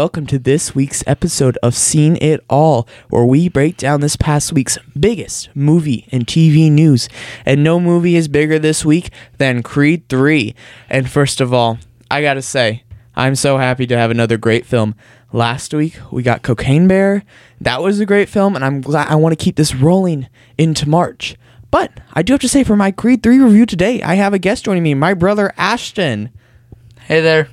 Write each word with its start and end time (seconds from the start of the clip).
welcome 0.00 0.24
to 0.24 0.38
this 0.38 0.74
week's 0.74 1.04
episode 1.06 1.58
of 1.62 1.74
Seen 1.74 2.16
It 2.22 2.42
All, 2.48 2.88
where 3.10 3.26
we 3.26 3.50
break 3.50 3.76
down 3.76 4.00
this 4.00 4.16
past 4.16 4.50
week's 4.50 4.78
biggest 4.98 5.50
movie 5.54 6.08
and 6.10 6.26
TV 6.26 6.72
news. 6.72 7.06
And 7.44 7.62
no 7.62 7.78
movie 7.78 8.16
is 8.16 8.26
bigger 8.26 8.58
this 8.58 8.82
week 8.82 9.10
than 9.36 9.62
Creed 9.62 10.08
3. 10.08 10.54
And 10.88 11.10
first 11.10 11.42
of 11.42 11.52
all, 11.52 11.78
I 12.10 12.22
gotta 12.22 12.40
say, 12.40 12.82
I'm 13.14 13.34
so 13.34 13.58
happy 13.58 13.86
to 13.88 13.98
have 13.98 14.10
another 14.10 14.38
great 14.38 14.64
film. 14.64 14.94
Last 15.34 15.74
week 15.74 15.98
we 16.10 16.22
got 16.22 16.40
Cocaine 16.40 16.88
Bear. 16.88 17.22
That 17.60 17.82
was 17.82 18.00
a 18.00 18.06
great 18.06 18.30
film, 18.30 18.56
and 18.56 18.64
I'm 18.64 18.80
glad 18.80 19.08
I 19.08 19.16
want 19.16 19.38
to 19.38 19.44
keep 19.44 19.56
this 19.56 19.74
rolling 19.74 20.28
into 20.56 20.88
March. 20.88 21.36
But 21.70 21.92
I 22.14 22.22
do 22.22 22.32
have 22.32 22.40
to 22.40 22.48
say, 22.48 22.64
for 22.64 22.74
my 22.74 22.90
Creed 22.90 23.22
3 23.22 23.38
review 23.38 23.66
today, 23.66 24.00
I 24.00 24.14
have 24.14 24.32
a 24.32 24.38
guest 24.38 24.64
joining 24.64 24.82
me, 24.82 24.94
my 24.94 25.12
brother 25.12 25.52
Ashton. 25.58 26.30
Hey 27.00 27.20
there. 27.20 27.50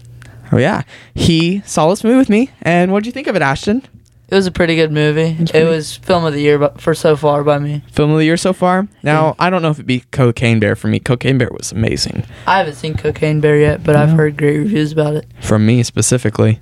Oh 0.51 0.57
yeah, 0.57 0.83
he 1.13 1.61
saw 1.65 1.89
this 1.89 2.03
movie 2.03 2.17
with 2.17 2.29
me, 2.29 2.49
and 2.61 2.91
what 2.91 2.97
would 2.97 3.05
you 3.05 3.11
think 3.11 3.27
of 3.27 3.35
it, 3.35 3.41
Ashton? 3.41 3.83
It 4.29 4.35
was 4.35 4.45
a 4.45 4.51
pretty 4.51 4.75
good 4.75 4.91
movie. 4.91 5.38
It 5.53 5.63
was 5.65 5.95
film 5.95 6.25
of 6.25 6.33
the 6.33 6.41
year 6.41 6.69
for 6.77 6.93
so 6.93 7.15
far 7.15 7.45
by 7.45 7.59
me. 7.59 7.81
Film 7.91 8.11
of 8.11 8.17
the 8.17 8.25
year 8.25 8.35
so 8.35 8.52
far. 8.52 8.88
Now 9.02 9.35
I 9.39 9.49
don't 9.49 9.61
know 9.61 9.69
if 9.69 9.77
it'd 9.77 9.85
be 9.88 10.02
Cocaine 10.11 10.59
Bear 10.59 10.75
for 10.75 10.88
me. 10.89 10.99
Cocaine 10.99 11.38
Bear 11.38 11.49
was 11.57 11.71
amazing 11.71 12.25
I 12.45 12.57
haven't 12.57 12.75
seen 12.75 12.95
Cocaine 12.97 13.39
Bear 13.39 13.57
yet, 13.57 13.83
but 13.85 13.95
I've 13.95 14.09
heard 14.09 14.35
great 14.38 14.57
reviews 14.57 14.91
about 14.91 15.15
it. 15.15 15.27
from 15.39 15.65
me 15.65 15.81
specifically. 15.83 16.59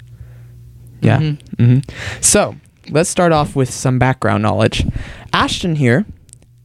Yeah. 1.02 1.18
Mhm. 1.20 1.38
hmm 1.58 1.80
So 2.22 2.56
let's 2.92 3.10
start 3.10 3.32
off 3.32 3.56
with 3.56 3.72
some 3.72 3.98
background 3.98 4.44
knowledge. 4.44 4.86
Ashton 5.34 5.76
here 5.78 6.06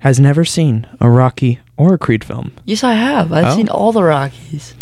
has 0.00 0.20
never 0.20 0.44
seen 0.44 0.86
a 1.00 1.08
Rocky 1.08 1.60
or 1.78 1.94
a 1.94 1.98
Creed 1.98 2.24
film. 2.24 2.52
Yes, 2.66 2.84
I 2.84 2.92
have. 2.92 3.32
I've 3.32 3.52
Oh. 3.52 3.56
seen 3.56 3.68
all 3.70 3.92
the 3.92 4.02
Rockies. 4.02 4.74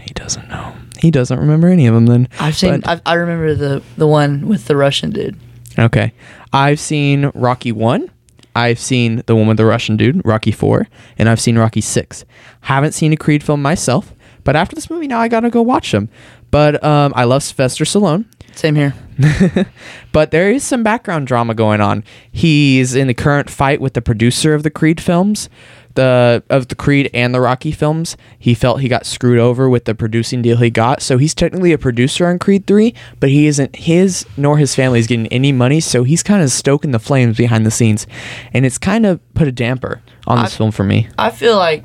He 0.00 0.14
doesn't 0.14 0.48
know. 0.48 0.72
He 1.00 1.10
doesn't 1.10 1.38
remember 1.38 1.68
any 1.68 1.86
of 1.86 1.94
them. 1.94 2.06
Then 2.06 2.28
I've 2.40 2.56
seen. 2.56 2.80
But- 2.80 2.88
I've, 2.88 3.02
I 3.06 3.14
remember 3.14 3.54
the 3.54 3.82
the 3.96 4.06
one 4.06 4.48
with 4.48 4.66
the 4.66 4.76
Russian 4.76 5.10
dude. 5.10 5.38
Okay. 5.78 6.12
I've 6.52 6.80
seen 6.80 7.30
Rocky 7.34 7.72
1. 7.72 8.10
I've 8.54 8.78
seen 8.78 9.22
the 9.26 9.36
one 9.36 9.46
with 9.46 9.58
the 9.58 9.66
Russian 9.66 9.98
dude, 9.98 10.22
Rocky 10.24 10.50
4, 10.50 10.88
and 11.18 11.28
I've 11.28 11.40
seen 11.40 11.58
Rocky 11.58 11.82
6. 11.82 12.24
Haven't 12.62 12.92
seen 12.92 13.12
a 13.12 13.16
Creed 13.16 13.42
film 13.42 13.60
myself, 13.60 14.14
but 14.44 14.56
after 14.56 14.74
this 14.74 14.88
movie 14.88 15.06
now 15.06 15.20
I 15.20 15.28
got 15.28 15.40
to 15.40 15.50
go 15.50 15.60
watch 15.60 15.92
them. 15.92 16.08
But 16.50 16.82
um, 16.82 17.12
I 17.14 17.24
love 17.24 17.42
Sylvester 17.42 17.84
Stallone. 17.84 18.24
Same 18.54 18.74
here. 18.74 18.94
but 20.12 20.30
there 20.30 20.50
is 20.50 20.64
some 20.64 20.82
background 20.82 21.26
drama 21.26 21.54
going 21.54 21.82
on. 21.82 22.02
He's 22.32 22.94
in 22.94 23.08
the 23.08 23.14
current 23.14 23.50
fight 23.50 23.82
with 23.82 23.92
the 23.92 24.00
producer 24.00 24.54
of 24.54 24.62
the 24.62 24.70
Creed 24.70 25.02
films, 25.02 25.50
the 25.96 26.42
of 26.48 26.68
the 26.68 26.74
Creed 26.74 27.10
and 27.12 27.34
the 27.34 27.40
Rocky 27.40 27.72
films. 27.72 28.16
He 28.38 28.54
felt 28.54 28.80
he 28.80 28.88
got 28.88 29.04
screwed 29.04 29.38
over 29.38 29.68
with 29.68 29.84
the 29.84 29.94
producing 29.94 30.40
deal 30.42 30.56
he 30.58 30.70
got, 30.70 31.02
so 31.02 31.18
he's 31.18 31.34
technically 31.34 31.72
a 31.72 31.78
producer 31.78 32.26
on 32.26 32.38
Creed 32.38 32.66
3, 32.66 32.94
but 33.20 33.28
he 33.30 33.46
isn't 33.48 33.74
his 33.76 34.24
nor 34.36 34.58
his 34.58 34.74
family 34.74 35.00
is 35.00 35.06
getting 35.06 35.26
any 35.28 35.50
money, 35.52 35.80
so 35.80 36.04
he's 36.04 36.22
kind 36.22 36.42
of 36.42 36.50
stoking 36.50 36.92
the 36.92 36.98
flames 37.00 37.36
behind 37.36 37.66
the 37.66 37.70
scenes. 37.70 38.06
And 38.52 38.64
it's 38.64 38.78
kind 38.78 39.04
of 39.04 39.20
put 39.34 39.48
a 39.48 39.52
damper 39.52 40.00
on 40.26 40.42
this 40.44 40.54
I- 40.54 40.56
film 40.58 40.70
for 40.70 40.84
me. 40.84 41.08
I 41.18 41.30
feel 41.30 41.56
like 41.56 41.84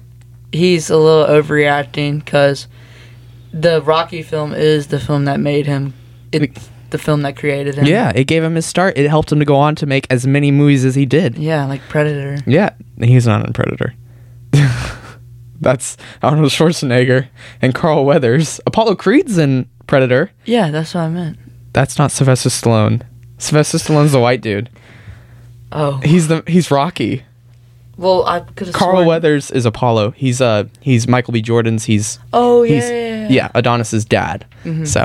he's 0.51 0.89
a 0.89 0.97
little 0.97 1.25
overreacting 1.25 2.23
because 2.23 2.67
the 3.53 3.81
Rocky 3.81 4.21
film 4.21 4.53
is 4.53 4.87
the 4.87 4.99
film 4.99 5.25
that 5.25 5.39
made 5.39 5.65
him. 5.65 5.93
It's 6.31 6.69
the 6.91 6.97
film 6.97 7.21
that 7.21 7.35
created 7.37 7.75
him. 7.75 7.85
Yeah, 7.85 8.11
it 8.13 8.25
gave 8.25 8.43
him 8.43 8.55
his 8.55 8.65
start. 8.65 8.97
It 8.97 9.09
helped 9.09 9.31
him 9.31 9.39
to 9.39 9.45
go 9.45 9.55
on 9.55 9.75
to 9.75 9.85
make 9.85 10.05
as 10.09 10.27
many 10.27 10.51
movies 10.51 10.83
as 10.85 10.93
he 10.95 11.05
did. 11.05 11.37
Yeah, 11.37 11.65
like 11.65 11.81
Predator. 11.89 12.37
Yeah, 12.45 12.71
he's 12.99 13.25
not 13.25 13.45
in 13.45 13.53
Predator. 13.53 13.93
That's 15.61 15.95
Arnold 16.23 16.49
Schwarzenegger 16.51 17.27
and 17.61 17.73
Carl 17.75 18.03
Weathers. 18.03 18.59
Apollo 18.65 18.95
Creed's 18.95 19.37
in 19.37 19.69
Predator. 19.87 20.31
Yeah, 20.45 20.71
that's 20.71 20.93
what 20.95 21.01
I 21.01 21.09
meant. 21.09 21.37
That's 21.73 21.97
not 21.97 22.11
Sylvester 22.11 22.49
Stallone. 22.49 23.03
Sylvester 23.37 23.77
Stallone's 23.77 24.11
the 24.11 24.19
white 24.19 24.41
dude. 24.41 24.69
Oh, 25.71 25.97
He's 26.03 26.27
the 26.27 26.43
he's 26.47 26.69
Rocky. 26.71 27.23
well, 27.97 28.25
I 28.25 28.41
could 28.41 28.67
have. 28.67 28.75
Carl 28.75 29.05
Weathers 29.05 29.51
is 29.51 29.65
Apollo. 29.65 30.11
He's 30.11 30.41
uh 30.41 30.65
he's 30.81 31.07
Michael 31.07 31.31
B. 31.33 31.41
Jordan's. 31.41 31.85
He's 31.85 32.19
Oh 32.33 32.63
yeah, 32.63 32.73
he's 32.75 32.89
yeah, 32.89 32.97
yeah. 33.21 33.27
yeah 33.29 33.51
Adonis's 33.55 34.03
dad. 34.03 34.45
Mhm. 34.65 34.85
So, 34.87 35.03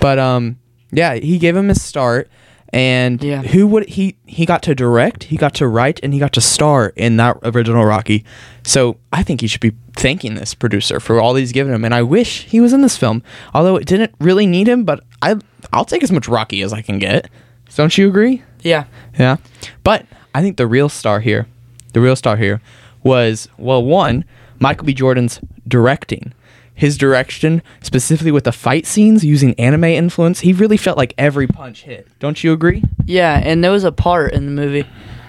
but 0.00 0.18
um 0.18 0.58
yeah, 0.92 1.14
he 1.14 1.38
gave 1.38 1.56
him 1.56 1.68
his 1.68 1.82
start. 1.82 2.30
And 2.70 3.22
Yeah. 3.24 3.40
who 3.42 3.66
would 3.66 3.88
he 3.88 4.16
he 4.26 4.44
got 4.46 4.62
to 4.64 4.74
direct, 4.74 5.24
he 5.24 5.36
got 5.38 5.54
to 5.54 5.66
write, 5.66 5.98
and 6.02 6.12
he 6.12 6.20
got 6.20 6.34
to 6.34 6.40
star 6.42 6.92
in 6.96 7.16
that 7.16 7.38
original 7.42 7.84
Rocky. 7.84 8.24
So 8.68 8.98
I 9.14 9.22
think 9.22 9.40
he 9.40 9.46
should 9.46 9.62
be 9.62 9.72
thanking 9.96 10.34
this 10.34 10.52
producer 10.52 11.00
for 11.00 11.22
all 11.22 11.34
he's 11.34 11.52
given 11.52 11.72
him. 11.72 11.86
And 11.86 11.94
I 11.94 12.02
wish 12.02 12.44
he 12.44 12.60
was 12.60 12.74
in 12.74 12.82
this 12.82 12.98
film, 12.98 13.22
although 13.54 13.76
it 13.76 13.86
didn't 13.86 14.14
really 14.20 14.46
need 14.46 14.68
him. 14.68 14.84
But 14.84 15.02
I 15.22 15.36
I'll 15.72 15.86
take 15.86 16.02
as 16.02 16.12
much 16.12 16.28
Rocky 16.28 16.60
as 16.60 16.74
I 16.74 16.82
can 16.82 16.98
get. 16.98 17.30
Don't 17.74 17.96
you 17.96 18.08
agree? 18.08 18.42
Yeah. 18.60 18.84
Yeah. 19.18 19.38
But 19.84 20.04
I 20.34 20.42
think 20.42 20.58
the 20.58 20.66
real 20.66 20.90
star 20.90 21.20
here, 21.20 21.46
the 21.94 22.02
real 22.02 22.14
star 22.14 22.36
here 22.36 22.60
was, 23.02 23.48
well, 23.56 23.82
one, 23.82 24.26
Michael 24.58 24.84
B. 24.84 24.92
Jordan's 24.92 25.40
directing. 25.66 26.34
His 26.74 26.98
direction, 26.98 27.62
specifically 27.80 28.32
with 28.32 28.44
the 28.44 28.52
fight 28.52 28.84
scenes 28.84 29.24
using 29.24 29.58
anime 29.58 29.84
influence, 29.84 30.40
he 30.40 30.52
really 30.52 30.76
felt 30.76 30.98
like 30.98 31.14
every 31.16 31.46
punch 31.46 31.84
hit. 31.84 32.06
Don't 32.18 32.44
you 32.44 32.52
agree? 32.52 32.84
Yeah, 33.06 33.40
and 33.42 33.64
there 33.64 33.72
was 33.72 33.84
a 33.84 33.92
part 33.92 34.34
in 34.34 34.44
the 34.44 34.52
movie 34.52 34.86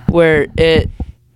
where 0.09 0.47
it 0.57 0.89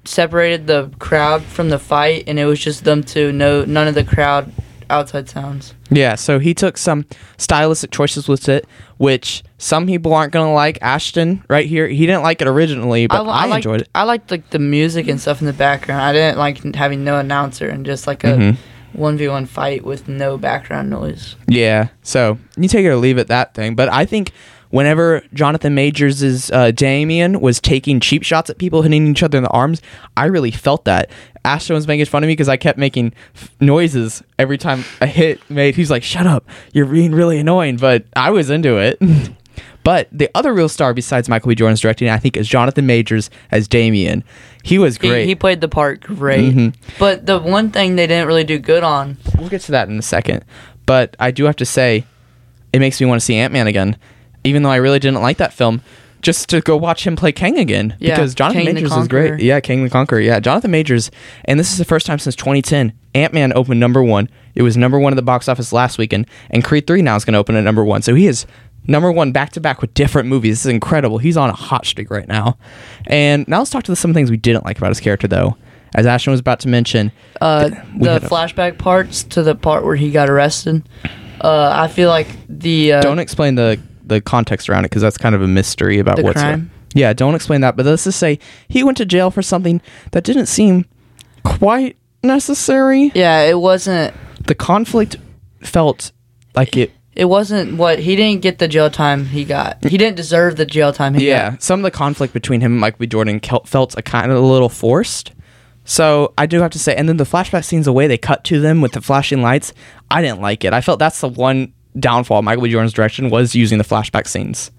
separated 0.06 0.68
the 0.68 0.92
crowd 1.00 1.44
from 1.44 1.70
the 1.70 1.80
fight, 1.80 2.24
and 2.28 2.40
it 2.40 2.46
was 2.46 2.60
just 2.60 2.84
them 2.84 3.04
two. 3.04 3.32
No, 3.32 3.64
none 3.66 3.88
of 3.88 3.96
the 3.96 4.04
crowd 4.04 4.52
outside 4.90 5.30
sounds. 5.30 5.74
Yeah, 5.90 6.16
so 6.16 6.40
he 6.40 6.54
took 6.54 6.78
some 6.78 7.06
stylistic 7.38 7.92
choices 7.92 8.28
with 8.28 8.50
it, 8.50 8.68
which 8.98 9.44
some 9.58 9.86
people 9.88 10.14
aren't 10.14 10.34
going 10.34 10.48
to 10.48 10.54
like. 10.54 10.78
Ashton, 10.82 11.44
right 11.50 11.66
here, 11.66 11.88
he 11.88 12.06
didn't 12.06 12.24
like 12.24 12.42
it 12.42 12.48
originally, 12.48 13.08
but 13.08 13.16
I, 13.26 13.46
liked, 13.46 13.66
enjoyed 13.66 13.82
it. 13.82 13.90
I 13.96 14.04
liked 14.04 14.30
like 14.32 14.50
the 14.50 14.60
music 14.60 15.08
and 15.08 15.20
stuff 15.20 15.40
in 15.42 15.48
the 15.48 15.54
background. 15.54 16.02
I 16.02 16.12
didn't 16.14 16.38
like 16.38 16.76
having 16.76 17.04
no 17.04 17.18
announcer 17.18 17.68
and 17.70 17.86
just 17.86 18.06
like 18.08 18.24
a 18.24 18.28
Mhm. 18.36 18.58
one 18.94 19.18
v 19.18 19.28
one 19.30 19.46
fight 19.46 19.84
with 19.86 20.08
no 20.08 20.38
background 20.38 20.90
noise. 20.90 21.36
Yeah, 21.48 21.88
so 22.04 22.38
you 22.58 22.68
take 22.68 22.86
it 22.86 22.90
or 22.90 22.98
leave 22.98 23.18
it 23.18 23.28
that 23.30 23.54
thing. 23.54 23.74
But 23.76 23.90
I 23.92 24.06
think 24.06 24.32
whenever 24.74 25.22
Jonathan 25.36 25.76
Majors' 25.76 26.50
uh, 26.50 26.72
Damien 26.72 27.40
was 27.40 27.62
taking 27.62 28.00
cheap 28.00 28.24
shots 28.24 28.50
at 28.50 28.58
people 28.58 28.82
hitting 28.82 29.06
each 29.08 29.22
other 29.22 29.38
in 29.38 29.44
the 29.44 29.50
arms, 29.52 29.84
I 30.18 30.26
really 30.26 30.50
felt 30.50 30.86
that. 30.86 31.12
Ashton 31.46 31.76
was 31.76 31.88
making 31.88 32.06
fun 32.08 32.24
of 32.24 32.28
me 32.28 32.34
because 32.34 32.50
I 32.50 32.58
kept 32.58 32.80
making 32.80 33.14
f- 33.36 33.52
noises 33.62 34.24
every 34.40 34.58
time 34.58 34.84
a 35.00 35.06
hit 35.06 35.48
made. 35.48 35.76
He's 35.76 35.92
like, 35.92 36.02
"Shut 36.02 36.26
up, 36.26 36.48
you're 36.74 36.88
being 36.88 37.12
really 37.12 37.38
annoying," 37.38 37.78
but 37.78 38.06
I 38.16 38.32
was 38.32 38.50
into 38.50 38.78
it. 38.78 39.00
but 39.84 40.08
the 40.12 40.30
other 40.34 40.54
real 40.54 40.70
star 40.70 40.94
besides 40.94 41.30
Michael 41.30 41.50
B. 41.50 41.56
Jordan's 41.56 41.82
directing, 41.82 42.10
I 42.10 42.18
think, 42.18 42.36
is 42.36 42.48
Jonathan 42.48 42.88
Majors 42.88 43.30
as 43.52 43.68
Damien. 43.68 44.24
He 44.64 44.80
was 44.80 44.98
great. 44.98 45.28
he 45.28 45.36
played 45.36 45.62
the 45.62 45.68
part 45.68 46.02
great. 46.02 46.56
Mhm. 46.56 46.74
But 46.98 47.28
the 47.28 47.38
one 47.40 47.70
thing 47.70 47.96
they 47.96 48.08
didn't 48.08 48.26
really 48.28 48.46
do 48.46 48.58
good 48.58 48.84
on. 48.84 49.18
we'll 49.38 49.50
get 49.50 49.62
to 49.62 49.72
that 49.74 49.88
in 49.90 50.00
a 50.00 50.02
second. 50.02 50.44
But 50.88 51.16
I 51.20 51.30
do 51.32 51.44
have 51.46 51.58
to 51.58 51.66
say, 51.66 52.06
it 52.72 52.80
makes 52.80 53.00
me 53.00 53.06
want 53.06 53.20
to 53.22 53.26
see 53.26 53.36
Ant 53.36 53.54
Man 53.54 53.68
again, 53.68 53.98
even 54.44 54.64
though 54.64 54.70
I 54.72 54.78
really 54.78 55.00
didn't 55.00 55.22
like 55.22 55.38
that 55.38 55.54
film. 55.54 55.82
Just 56.22 56.48
to 56.52 56.62
go 56.62 56.78
watch 56.78 57.06
him 57.06 57.18
play 57.18 57.34
Kang 57.34 57.58
again 57.58 57.98
Yeah, 58.00 58.16
because 58.16 58.34
Jonathan 58.34 58.64
Kang 58.64 58.76
Majors 58.76 58.94
is 58.94 59.10
great. 59.10 59.42
Yeah, 59.42 59.60
Kang 59.60 59.84
the 59.84 59.90
Conqueror. 59.90 60.22
Yeah, 60.22 60.40
Jonathan 60.40 60.72
Majors, 60.72 61.12
and 61.44 61.60
this 61.60 61.70
is 61.74 61.78
the 61.78 61.84
first 61.84 62.06
time 62.06 62.18
since 62.18 62.34
2010 62.38 62.94
Ant 63.14 63.34
Man 63.34 63.52
opened 63.54 63.82
number 63.82 64.02
one. 64.02 64.30
It 64.56 64.62
was 64.62 64.78
number 64.78 64.98
one 64.98 65.12
at 65.12 65.18
the 65.18 65.22
box 65.22 65.50
office 65.50 65.74
last 65.74 65.98
weekend, 65.98 66.28
and 66.50 66.64
Creed 66.64 66.88
Three 66.88 67.02
now 67.02 67.18
is 67.18 67.26
going 67.26 67.34
to 67.34 67.40
open 67.40 67.58
at 67.58 67.64
number 67.66 67.84
one. 67.84 68.02
So 68.04 68.16
he 68.16 68.28
is 68.28 68.46
number 68.88 69.12
one 69.12 69.34
back 69.34 69.52
to 69.52 69.60
back 69.60 69.82
with 69.82 69.94
different 69.96 70.30
movies. 70.30 70.60
This 70.60 70.66
is 70.68 70.72
incredible. 70.72 71.18
He's 71.18 71.36
on 71.36 71.50
a 71.50 71.54
hot 71.54 71.86
streak 71.86 72.10
right 72.10 72.28
now. 72.28 72.58
And 73.08 73.46
now 73.50 73.58
let's 73.60 73.70
talk 73.70 73.84
to 73.84 73.96
some 73.98 74.14
things 74.14 74.32
we 74.32 74.38
didn't 74.38 74.64
like 74.64 74.78
about 74.78 74.92
his 74.92 75.02
character, 75.02 75.28
though. 75.28 75.58
As 75.94 76.06
Ashton 76.06 76.32
was 76.32 76.40
about 76.40 76.62
to 76.62 76.70
mention, 76.70 77.12
Uh, 77.42 77.68
the 77.98 78.14
had 78.14 78.24
a- 78.24 78.30
flashback 78.30 78.78
parts 78.78 79.24
to 79.26 79.44
the 79.44 79.56
part 79.56 79.84
where 79.84 79.98
he 79.98 80.10
got 80.10 80.30
arrested. 80.30 80.88
Uh, 81.42 81.70
I 81.76 81.90
feel 81.90 82.08
like 82.10 82.28
the 82.48 82.94
uh, 82.94 83.02
don't 83.02 83.20
explain 83.20 83.56
the 83.56 83.78
the 84.06 84.22
context 84.22 84.70
around 84.70 84.86
it 84.86 84.90
because 84.90 85.02
that's 85.02 85.18
kind 85.18 85.34
of 85.36 85.42
a 85.42 85.48
mystery 85.48 86.00
about 86.00 86.18
The 86.18 86.24
what's 86.24 86.40
crime? 86.42 86.70
yeah 86.94 87.14
don't 87.14 87.36
explain 87.36 87.62
that 87.62 87.76
but 87.76 87.86
let's 87.86 88.04
just 88.04 88.20
say 88.20 88.38
he 88.68 88.84
went 88.84 88.98
to 88.98 89.06
jail 89.06 89.32
for 89.32 89.42
something 89.42 89.82
that 90.12 90.24
didn't 90.24 90.46
seem 90.48 90.86
quite 91.44 91.98
necessary 92.24 93.12
yeah, 93.16 93.42
it 93.42 93.60
wasn't. 93.60 94.14
the 94.46 94.56
conflict 94.56 95.18
felt 95.62 96.12
like 96.56 96.76
it 96.78 96.92
It 97.16 97.26
wasn't 97.26 97.78
what 97.78 98.00
he 98.00 98.16
didn't 98.16 98.42
get 98.42 98.60
the 98.60 98.68
jail 98.68 98.90
time 98.90 99.26
he 99.26 99.44
got. 99.46 99.84
He 99.84 99.98
didn't 99.98 100.16
deserve 100.18 100.56
the 100.56 100.66
jail 100.66 100.92
time 100.94 101.14
he 101.16 101.28
yeah 101.28 101.52
got. 101.52 101.62
some 101.64 101.80
of 101.80 101.84
the 101.84 101.92
conflict 101.92 102.34
between 102.34 102.62
him 102.62 102.74
and 102.74 102.82
michael 102.82 103.00
b 103.00 103.08
jordan 103.08 103.40
kel- 103.40 103.64
felt 103.66 103.98
a 103.98 104.02
kind 104.02 104.32
of 104.32 104.38
a 104.38 104.42
little 104.42 104.70
forced 104.70 105.32
so 105.86 106.34
i 106.38 106.46
do 106.46 106.62
have 106.62 106.72
to 106.72 106.80
say 106.80 106.96
and 106.96 107.10
then 107.10 107.18
the 107.18 107.24
flashback 107.26 107.66
scenes 107.66 107.86
the 107.86 107.94
way 107.94 108.08
they 108.08 108.18
cut 108.18 108.44
to 108.46 108.60
them 108.62 108.80
with 108.82 108.94
the 108.94 109.02
flashing 109.02 109.42
lights 109.42 109.74
i 110.10 110.22
didn't 110.22 110.40
like 110.42 110.64
it 110.64 110.72
i 110.74 110.80
felt 110.82 110.98
that's 111.00 111.20
the 111.22 111.28
one 111.28 111.74
downfall 112.00 112.40
of 112.40 112.44
michael 112.46 112.64
b 112.64 112.70
jordan's 112.70 112.94
direction 112.94 113.30
was 113.30 113.54
using 113.56 113.78
the 113.78 113.84
flashback 113.84 114.28
scenes 114.28 114.72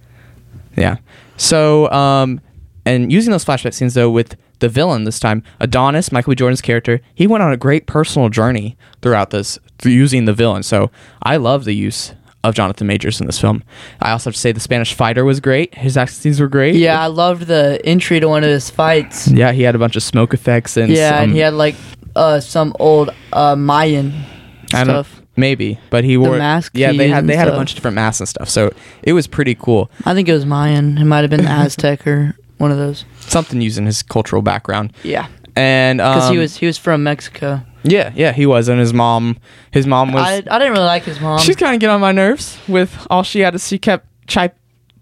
Yeah. 0.76 0.96
So, 1.36 1.90
um, 1.90 2.40
and 2.84 3.10
using 3.12 3.30
those 3.32 3.44
flashback 3.44 3.74
scenes 3.74 3.94
though 3.94 4.10
with 4.10 4.36
the 4.60 4.68
villain 4.68 5.04
this 5.04 5.18
time, 5.20 5.42
Adonis, 5.60 6.10
Michael 6.12 6.30
B. 6.32 6.36
Jordan's 6.36 6.60
character, 6.60 7.00
he 7.14 7.26
went 7.26 7.42
on 7.42 7.52
a 7.52 7.56
great 7.56 7.86
personal 7.86 8.28
journey 8.28 8.76
throughout 9.02 9.30
this 9.30 9.58
through 9.78 9.92
using 9.92 10.24
the 10.26 10.32
villain. 10.32 10.62
So 10.62 10.90
I 11.22 11.36
love 11.36 11.64
the 11.64 11.74
use 11.74 12.12
of 12.44 12.54
Jonathan 12.54 12.86
Majors 12.86 13.20
in 13.20 13.26
this 13.26 13.40
film. 13.40 13.62
I 14.00 14.10
also 14.12 14.30
have 14.30 14.34
to 14.34 14.40
say 14.40 14.52
the 14.52 14.60
Spanish 14.60 14.94
fighter 14.94 15.24
was 15.24 15.40
great. 15.40 15.74
His 15.74 15.96
action 15.96 16.16
scenes 16.16 16.40
were 16.40 16.48
great. 16.48 16.74
Yeah, 16.76 17.00
I 17.00 17.06
loved 17.06 17.46
the 17.46 17.80
entry 17.84 18.20
to 18.20 18.28
one 18.28 18.44
of 18.44 18.50
his 18.50 18.70
fights. 18.70 19.28
Yeah, 19.28 19.52
he 19.52 19.62
had 19.62 19.74
a 19.74 19.78
bunch 19.78 19.96
of 19.96 20.02
smoke 20.02 20.34
effects 20.34 20.76
and 20.76 20.92
yeah, 20.92 21.20
and 21.22 21.32
he 21.32 21.38
had 21.38 21.54
like 21.54 21.74
uh, 22.16 22.38
some 22.40 22.74
old 22.78 23.10
uh, 23.32 23.56
Mayan 23.56 24.12
stuff. 24.68 25.20
Maybe, 25.36 25.78
but 25.90 26.04
he 26.04 26.16
wore 26.16 26.36
mask 26.38 26.72
Yeah, 26.74 26.92
they 26.92 27.08
had 27.08 27.26
they 27.26 27.36
had 27.36 27.48
a 27.48 27.52
bunch 27.52 27.70
of 27.72 27.76
different 27.76 27.94
masks 27.94 28.20
and 28.20 28.28
stuff. 28.28 28.48
So 28.48 28.72
it 29.02 29.12
was 29.12 29.26
pretty 29.26 29.54
cool. 29.54 29.90
I 30.04 30.14
think 30.14 30.28
it 30.28 30.32
was 30.32 30.46
Mayan. 30.46 30.98
It 30.98 31.04
might 31.04 31.20
have 31.20 31.30
been 31.30 31.46
Aztec 31.46 32.06
or 32.06 32.34
one 32.58 32.70
of 32.70 32.78
those. 32.78 33.04
Something 33.20 33.60
using 33.60 33.86
his 33.86 34.02
cultural 34.02 34.42
background. 34.42 34.92
Yeah, 35.02 35.26
And 35.56 35.98
because 35.98 36.24
um, 36.28 36.32
he 36.32 36.38
was 36.38 36.56
he 36.56 36.66
was 36.66 36.78
from 36.78 37.02
Mexico. 37.02 37.60
Yeah, 37.86 38.12
yeah, 38.14 38.32
he 38.32 38.46
was, 38.46 38.68
and 38.68 38.80
his 38.80 38.94
mom, 38.94 39.36
his 39.70 39.86
mom 39.86 40.12
was. 40.12 40.22
I, 40.22 40.36
I 40.36 40.58
didn't 40.58 40.72
really 40.72 40.86
like 40.86 41.02
his 41.02 41.20
mom. 41.20 41.38
she's 41.38 41.56
kind 41.56 41.74
of 41.74 41.80
getting 41.80 41.92
on 41.94 42.00
my 42.00 42.12
nerves 42.12 42.58
with 42.66 43.06
all 43.10 43.22
she 43.22 43.40
had 43.40 43.52
to. 43.52 43.58
She 43.58 43.78
kept 43.78 44.06
chi- 44.26 44.52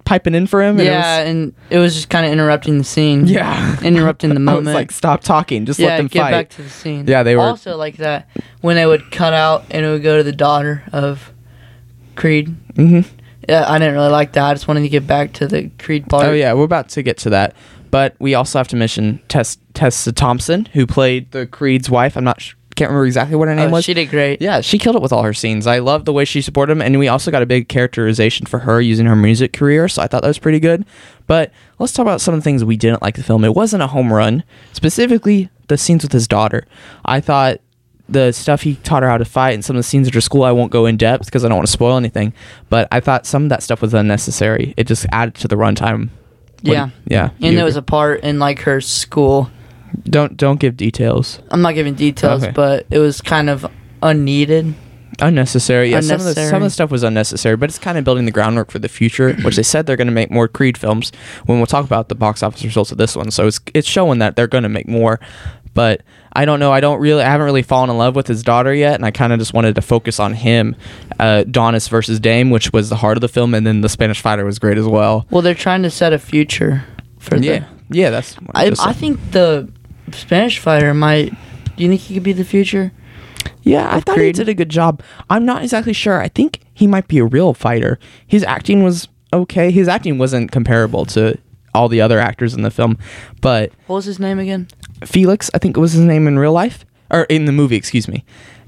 piping 0.05 0.35
in 0.35 0.47
for 0.47 0.63
him. 0.63 0.77
And 0.79 0.87
yeah, 0.87 1.21
It 1.21 1.29
and 1.31 1.55
it 1.71 1.79
was 1.79 1.95
just 1.95 2.09
kind 2.11 2.27
of 2.27 2.33
interrupting 2.33 2.79
the 2.79 2.85
scene. 2.85 3.27
yeah. 3.27 3.79
interrupting 3.83 4.31
the 4.31 4.35
was 4.41 4.45
moment. 4.45 4.75
like, 4.75 4.91
stop 4.93 5.23
talking. 5.23 5.65
Just 5.67 5.79
yeah, 5.79 5.89
let 5.89 5.97
them 5.99 6.07
get 6.09 6.21
fight. 6.21 6.31
back 6.33 6.49
to 6.51 6.63
the 6.63 6.69
scene. 6.71 7.07
Yeah, 7.07 7.23
they 7.23 7.37
were- 7.37 7.43
also 7.43 7.77
like 7.77 7.97
that 7.99 8.29
when 8.61 8.77
they 8.77 8.87
would 8.87 9.11
cut 9.11 9.33
out 9.33 9.65
and 9.71 9.85
it 9.87 9.89
would 9.91 10.03
go 10.03 10.17
to 10.19 10.23
the 10.23 10.33
daughter 10.33 10.83
of 10.93 11.33
Creed. 12.17 12.55
hmm 12.77 13.01
Yeah, 13.49 13.65
I 13.69 13.79
didn't 13.79 13.95
really 13.95 14.11
like 14.11 14.33
that. 14.33 14.45
I 14.51 14.55
just 14.55 14.69
wanted 14.69 14.83
to 14.83 14.89
get 14.89 15.07
back 15.07 15.33
to 15.35 15.47
the 15.47 15.71
Creed 15.79 16.09
part. 16.09 16.27
Oh 16.27 16.33
yeah, 16.33 16.53
we're 16.53 16.65
about 16.65 16.89
to 16.91 17.03
get 17.03 17.17
to 17.19 17.31
that, 17.31 17.55
but 17.91 18.15
we 18.19 18.35
also 18.35 18.59
have 18.59 18.69
to 18.69 18.77
mention 18.77 19.21
Tess 19.29 19.59
Tessa 19.75 20.13
Thompson, 20.13 20.67
who 20.75 20.87
played 20.87 21.31
the 21.31 21.47
Creed's 21.47 21.89
wife. 21.89 22.17
I'm 22.17 22.25
not 22.25 22.41
sh- 22.41 22.55
can't 22.75 22.91
remember 22.91 23.07
exactly 23.07 23.37
what 23.37 23.49
her 23.49 23.55
name 23.55 23.69
Oh, 23.69 23.73
was. 23.73 23.85
she 23.85 23.95
did 23.95 24.11
great. 24.11 24.41
Yeah, 24.43 24.61
she 24.61 24.79
killed 24.79 24.97
it 24.97 25.03
with 25.03 25.13
all 25.13 25.23
her 25.23 25.35
scenes. 25.35 25.67
I 25.67 25.79
love 25.79 26.05
the 26.05 26.13
way 26.13 26.25
she 26.25 26.41
supported 26.43 26.73
him, 26.73 26.83
and 26.83 26.99
we 26.99 27.09
also 27.09 27.31
got 27.31 27.43
a 27.43 27.47
big 27.47 27.69
characterization 27.69 28.47
for 28.47 28.61
her 28.61 28.81
using 28.81 29.07
her 29.07 29.17
music 29.17 29.53
career, 29.53 29.89
so 29.89 30.03
I 30.03 30.07
thought 30.07 30.23
that 30.23 30.29
was 30.29 30.39
pretty 30.39 30.61
good. 30.61 30.85
But 31.27 31.53
let's 31.79 31.93
talk 31.93 32.05
about 32.05 32.21
some 32.21 32.35
of 32.35 32.41
the 32.41 32.45
things 32.45 32.65
we 32.65 32.77
didn't 32.77 33.03
like 33.03 33.17
the 33.17 33.23
film. 33.23 33.45
It 33.45 33.55
wasn't 33.55 33.83
a 33.83 33.87
home 33.89 34.13
run, 34.13 34.43
specifically 34.73 35.49
the 35.69 35.79
scenes 35.79 36.03
with 36.03 36.13
his 36.13 36.27
daughter. 36.29 36.67
I 37.05 37.21
thought 37.21 37.61
the 38.09 38.33
stuff 38.33 38.63
he 38.63 38.75
taught 38.77 39.03
her 39.03 39.09
how 39.09 39.17
to 39.17 39.25
fight 39.25 39.53
and 39.55 39.65
some 39.65 39.77
of 39.77 39.79
the 39.79 39.85
scenes 39.85 40.09
at 40.09 40.15
her 40.15 40.21
school, 40.21 40.43
I 40.43 40.53
won't 40.53 40.71
go 40.73 40.87
in 40.87 40.97
depth 40.97 41.25
because 41.27 41.45
I 41.45 41.49
don't 41.49 41.57
want 41.57 41.67
to 41.69 41.73
spoil 41.73 41.97
anything. 41.97 42.35
But 42.69 42.89
I 42.91 43.01
thought 43.01 43.27
some 43.27 43.45
of 43.45 43.49
that 43.51 43.63
stuff 43.63 43.81
was 43.81 43.95
unnecessary. 43.95 44.75
It 44.77 44.87
just 44.87 45.07
added 45.13 45.35
to 45.37 45.49
the 45.49 45.57
runtime. 45.57 46.11
Yeah. 46.63 46.91
yeah. 47.07 47.31
And 47.41 47.57
there 47.57 47.65
was 47.65 47.77
a 47.77 47.83
part 47.83 48.23
in 48.23 48.39
like 48.39 48.61
her 48.61 48.81
school. 48.81 49.51
Don't 50.05 50.37
don't 50.37 50.59
give 50.61 50.77
details. 50.77 51.41
I'm 51.51 51.63
not 51.63 51.75
giving 51.75 51.95
details, 51.95 52.43
Okay. 52.43 52.53
but 52.53 52.87
it 52.91 52.99
was 52.99 53.21
kind 53.21 53.49
of 53.51 53.67
unneeded. 54.03 54.75
Unnecessary. 55.21 55.91
Yeah, 55.91 56.01
some 56.01 56.17
of 56.21 56.25
the 56.25 56.35
some 56.35 56.43
of 56.43 56.47
Unnecessary. 56.47 56.63
the 56.67 56.71
stuff 56.71 56.91
was 56.91 57.03
unnecessary, 57.03 57.57
but 57.57 57.69
it's 57.69 57.79
kind 57.79 57.99
of 57.99 58.05
building 58.05 58.25
the 58.25 58.31
groundwork 58.31 58.71
for 58.71 58.79
the 58.79 58.89
future, 58.89 59.35
which 59.43 59.57
they 59.57 59.63
said 59.63 59.87
they're 59.87 59.97
going 59.97 60.07
to 60.09 60.13
make 60.13 60.31
more 60.31 60.49
Creed 60.49 60.77
films. 60.79 61.13
When 61.47 61.59
we'll 61.59 61.67
talk 61.67 61.85
about 61.85 62.09
the 62.09 62.15
box 62.15 62.43
office 62.43 62.65
results 62.65 62.91
of 62.93 62.99
this 62.99 63.15
one, 63.15 63.31
so 63.31 63.47
it's 63.47 63.61
it's 63.75 63.87
showing 63.87 64.19
that 64.21 64.37
they're 64.37 64.47
going 64.47 64.63
to 64.65 64.69
make 64.71 64.89
more. 64.89 65.21
But 65.75 66.03
I 66.33 66.45
don't 66.45 66.61
know. 66.61 66.73
I 66.73 66.81
don't 66.81 66.99
really. 66.99 67.23
I 67.23 67.27
haven't 67.31 67.45
really 67.45 67.63
fallen 67.63 67.89
in 67.91 67.99
love 67.99 68.17
with 68.17 68.27
his 68.27 68.43
daughter 68.43 68.75
yet, 68.75 68.95
and 68.95 69.05
I 69.05 69.11
kind 69.11 69.33
of 69.33 69.39
just 69.39 69.53
wanted 69.55 69.75
to 69.77 69.83
focus 69.83 70.19
on 70.19 70.33
him. 70.35 70.77
Uh, 71.21 71.45
Donis 71.47 71.89
versus 71.89 72.19
Dame, 72.19 72.51
which 72.51 72.73
was 72.73 72.89
the 72.89 72.97
heart 72.97 73.17
of 73.17 73.21
the 73.21 73.29
film, 73.29 73.55
and 73.55 73.67
then 73.67 73.81
the 73.83 73.89
Spanish 73.89 74.21
Fighter 74.21 74.45
was 74.45 74.59
great 74.59 74.77
as 74.79 74.87
well. 74.87 75.27
Well, 75.31 75.43
they're 75.43 75.55
trying 75.55 75.83
to 75.83 75.91
set 75.91 76.13
a 76.13 76.19
future 76.19 76.85
for 77.19 77.37
Yeah, 77.37 77.67
the. 77.89 77.99
yeah. 77.99 78.11
That's. 78.11 78.37
I, 78.55 78.71
just 78.71 78.85
I 78.85 78.93
think 78.93 79.19
the 79.31 79.71
Spanish 80.13 80.59
fighter 80.59 80.93
might. 80.95 81.31
Do 81.77 81.85
you 81.85 81.89
think 81.89 82.01
he 82.03 82.15
could 82.15 82.23
be 82.23 82.33
the 82.33 82.45
future? 82.45 82.93
Yeah, 83.63 83.95
I 83.95 84.01
thought 84.01 84.19
he 84.19 84.33
did 84.33 84.49
a 84.49 84.55
good 84.55 84.69
job. 84.69 85.03
I'm 85.31 85.45
not 85.45 85.63
exactly 85.63 85.93
sure. 85.93 86.21
I 86.21 86.29
think 86.29 86.61
he 86.75 86.87
might 86.87 87.09
be 87.09 87.19
a 87.19 87.25
real 87.25 87.55
fighter. 87.55 87.99
His 88.27 88.43
acting 88.45 88.83
was 88.83 89.09
okay. 89.33 89.71
His 89.71 89.89
acting 89.89 90.19
wasn't 90.19 90.51
comparable 90.51 91.05
to 91.07 91.39
all 91.75 91.89
the 91.89 92.01
other 92.01 92.19
actors 92.19 92.55
in 92.55 92.63
the 92.63 92.71
film, 92.71 92.99
but 93.41 93.73
What 93.87 93.97
was 93.97 94.05
his 94.05 94.19
name 94.19 94.39
again? 94.39 94.69
Felix, 95.07 95.51
I 95.55 95.59
think 95.59 95.77
it 95.77 95.81
was 95.81 95.93
his 95.93 96.03
name 96.03 96.27
in 96.27 96.39
real 96.39 96.53
life 96.53 96.85
or 97.11 97.23
in 97.25 97.47
the 97.47 97.53
movie, 97.53 97.77
excuse 97.77 98.09
me. 98.09 98.25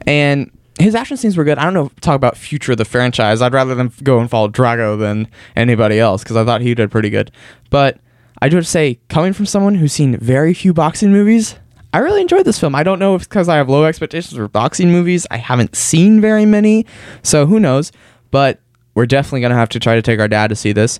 And 0.07 0.51
his 0.79 0.95
action 0.95 1.17
scenes 1.17 1.37
were 1.37 1.45
good. 1.45 1.59
I 1.59 1.65
don't 1.65 1.75
know. 1.75 1.91
Talk 2.01 2.17
about 2.17 2.37
future 2.37 2.73
of 2.73 2.79
the 2.79 2.85
franchise. 2.85 3.43
I'd 3.43 3.53
rather 3.53 3.75
them 3.75 3.93
go 4.03 4.19
and 4.21 4.31
follow 4.31 4.49
Drago 4.49 4.99
than 4.99 5.29
anybody 5.55 5.99
else 6.01 6.23
because 6.23 6.37
I 6.37 6.45
thought 6.45 6.63
he 6.63 6.75
did 6.75 6.91
pretty 6.91 7.11
good. 7.11 7.31
But 7.71 7.99
I 8.45 8.51
do 8.51 8.57
have 8.57 8.67
to 8.67 8.71
say, 8.71 8.99
coming 9.09 9.33
from 9.33 9.47
someone 9.47 9.75
who's 9.75 9.95
seen 9.95 10.19
very 10.19 10.53
few 10.53 10.75
boxing 10.75 11.11
movies, 11.11 11.55
I 11.95 12.01
really 12.01 12.21
enjoyed 12.21 12.45
this 12.45 12.61
film. 12.61 12.75
I 12.75 12.83
don't 12.83 12.99
know 12.99 13.15
if 13.15 13.23
it's 13.23 13.27
because 13.27 13.49
I 13.49 13.57
have 13.57 13.71
low 13.71 13.87
expectations 13.87 14.37
for 14.37 14.49
boxing 14.49 14.93
movies. 14.93 15.27
I 15.31 15.39
haven't 15.39 15.75
seen 15.75 16.21
very 16.21 16.45
many, 16.45 16.85
so 17.23 17.47
who 17.47 17.59
knows? 17.59 17.91
But 18.31 18.61
we're 18.95 19.07
definitely 19.07 19.41
gonna 19.41 19.55
have 19.55 19.71
to 19.71 19.81
try 19.81 19.95
to 19.95 20.03
take 20.03 20.21
our 20.21 20.29
dad 20.29 20.49
to 20.49 20.57
see 20.57 20.73
this. 20.73 20.99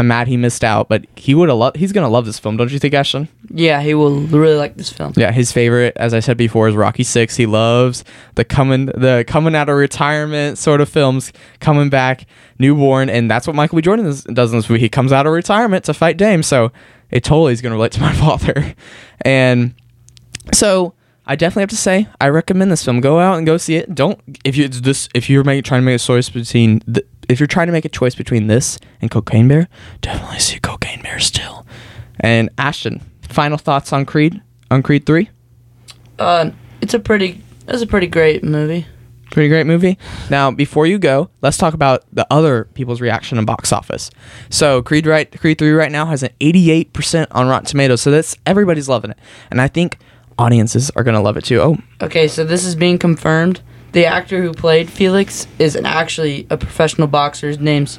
I'm 0.00 0.08
mad 0.08 0.28
he 0.28 0.38
missed 0.38 0.64
out, 0.64 0.88
but 0.88 1.04
he 1.14 1.34
would 1.34 1.50
have 1.50 1.58
loved. 1.58 1.76
He's 1.76 1.92
gonna 1.92 2.08
love 2.08 2.24
this 2.24 2.38
film, 2.38 2.56
don't 2.56 2.72
you 2.72 2.78
think, 2.78 2.94
Ashton? 2.94 3.28
Yeah, 3.50 3.82
he 3.82 3.92
will 3.92 4.20
really 4.22 4.56
like 4.56 4.76
this 4.76 4.90
film. 4.90 5.12
Yeah, 5.14 5.30
his 5.30 5.52
favorite, 5.52 5.92
as 5.96 6.14
I 6.14 6.20
said 6.20 6.38
before, 6.38 6.68
is 6.68 6.74
Rocky 6.74 7.02
Six. 7.02 7.36
He 7.36 7.44
loves 7.44 8.02
the 8.34 8.44
coming 8.44 8.86
the 8.86 9.26
coming 9.28 9.54
out 9.54 9.68
of 9.68 9.76
retirement 9.76 10.56
sort 10.56 10.80
of 10.80 10.88
films, 10.88 11.34
coming 11.60 11.90
back, 11.90 12.24
newborn, 12.58 13.10
and 13.10 13.30
that's 13.30 13.46
what 13.46 13.54
Michael 13.54 13.76
B. 13.76 13.82
Jordan 13.82 14.06
is, 14.06 14.24
does 14.24 14.52
in 14.52 14.58
this 14.58 14.70
movie. 14.70 14.80
He 14.80 14.88
comes 14.88 15.12
out 15.12 15.26
of 15.26 15.34
retirement 15.34 15.84
to 15.84 15.92
fight 15.92 16.16
Dame, 16.16 16.42
so 16.42 16.72
it 17.10 17.22
totally 17.22 17.52
is 17.52 17.60
going 17.60 17.72
to 17.72 17.76
relate 17.76 17.92
to 17.92 18.00
my 18.00 18.12
father. 18.14 18.74
And 19.20 19.74
so 20.54 20.94
I 21.26 21.36
definitely 21.36 21.62
have 21.62 21.70
to 21.70 21.76
say 21.76 22.08
I 22.20 22.28
recommend 22.28 22.72
this 22.72 22.84
film. 22.84 23.00
Go 23.00 23.20
out 23.20 23.36
and 23.36 23.46
go 23.46 23.56
see 23.56 23.76
it. 23.76 23.94
Don't 23.94 24.18
if 24.44 24.56
you 24.56 24.64
it's 24.64 24.80
this 24.80 25.08
if 25.14 25.28
you're 25.28 25.44
make, 25.44 25.64
trying 25.64 25.82
to 25.82 25.84
make 25.84 25.96
a 25.96 25.98
choice 25.98 26.30
between 26.30 26.82
the, 26.86 27.04
if 27.30 27.40
you're 27.40 27.46
trying 27.46 27.66
to 27.68 27.72
make 27.72 27.84
a 27.84 27.88
choice 27.90 28.14
between 28.14 28.46
this 28.46 28.78
and 29.00 29.10
Cocaine 29.10 29.48
Bear, 29.48 29.68
definitely 30.00 30.38
see 30.38 30.58
Cocaine 30.58 31.02
Bear 31.02 31.18
still. 31.20 31.66
And 32.18 32.50
Ashton, 32.58 33.00
final 33.22 33.58
thoughts 33.58 33.92
on 33.92 34.04
Creed 34.04 34.40
on 34.70 34.82
Creed 34.82 35.06
Three. 35.06 35.30
Uh, 36.18 36.50
it's 36.80 36.94
a 36.94 36.98
pretty. 36.98 37.42
It's 37.68 37.82
a 37.82 37.86
pretty 37.86 38.08
great 38.08 38.42
movie. 38.42 38.86
Pretty 39.30 39.48
great 39.48 39.64
movie. 39.66 39.96
Now, 40.28 40.50
before 40.50 40.86
you 40.88 40.98
go, 40.98 41.30
let's 41.40 41.56
talk 41.56 41.72
about 41.72 42.02
the 42.12 42.26
other 42.32 42.64
people's 42.74 43.00
reaction 43.00 43.38
in 43.38 43.44
box 43.44 43.72
office. 43.72 44.10
So, 44.48 44.82
Creed 44.82 45.06
right, 45.06 45.30
Creed 45.40 45.56
Three 45.58 45.70
right 45.70 45.92
now 45.92 46.06
has 46.06 46.24
an 46.24 46.30
88% 46.40 47.28
on 47.30 47.46
Rotten 47.46 47.66
Tomatoes. 47.66 48.00
So 48.02 48.10
that's 48.10 48.36
everybody's 48.44 48.88
loving 48.88 49.12
it, 49.12 49.18
and 49.50 49.60
I 49.60 49.68
think 49.68 49.98
audiences 50.36 50.90
are 50.96 51.04
gonna 51.04 51.20
love 51.22 51.36
it 51.36 51.44
too. 51.44 51.60
Oh, 51.60 51.78
Okay, 52.02 52.26
so 52.26 52.44
this 52.44 52.64
is 52.64 52.74
being 52.74 52.98
confirmed. 52.98 53.60
The 53.92 54.06
actor 54.06 54.42
who 54.42 54.52
played 54.52 54.88
Felix 54.90 55.46
is 55.58 55.74
an, 55.76 55.86
actually 55.86 56.46
a 56.50 56.56
professional 56.56 57.08
boxer. 57.08 57.48
His 57.48 57.58
name's 57.58 57.98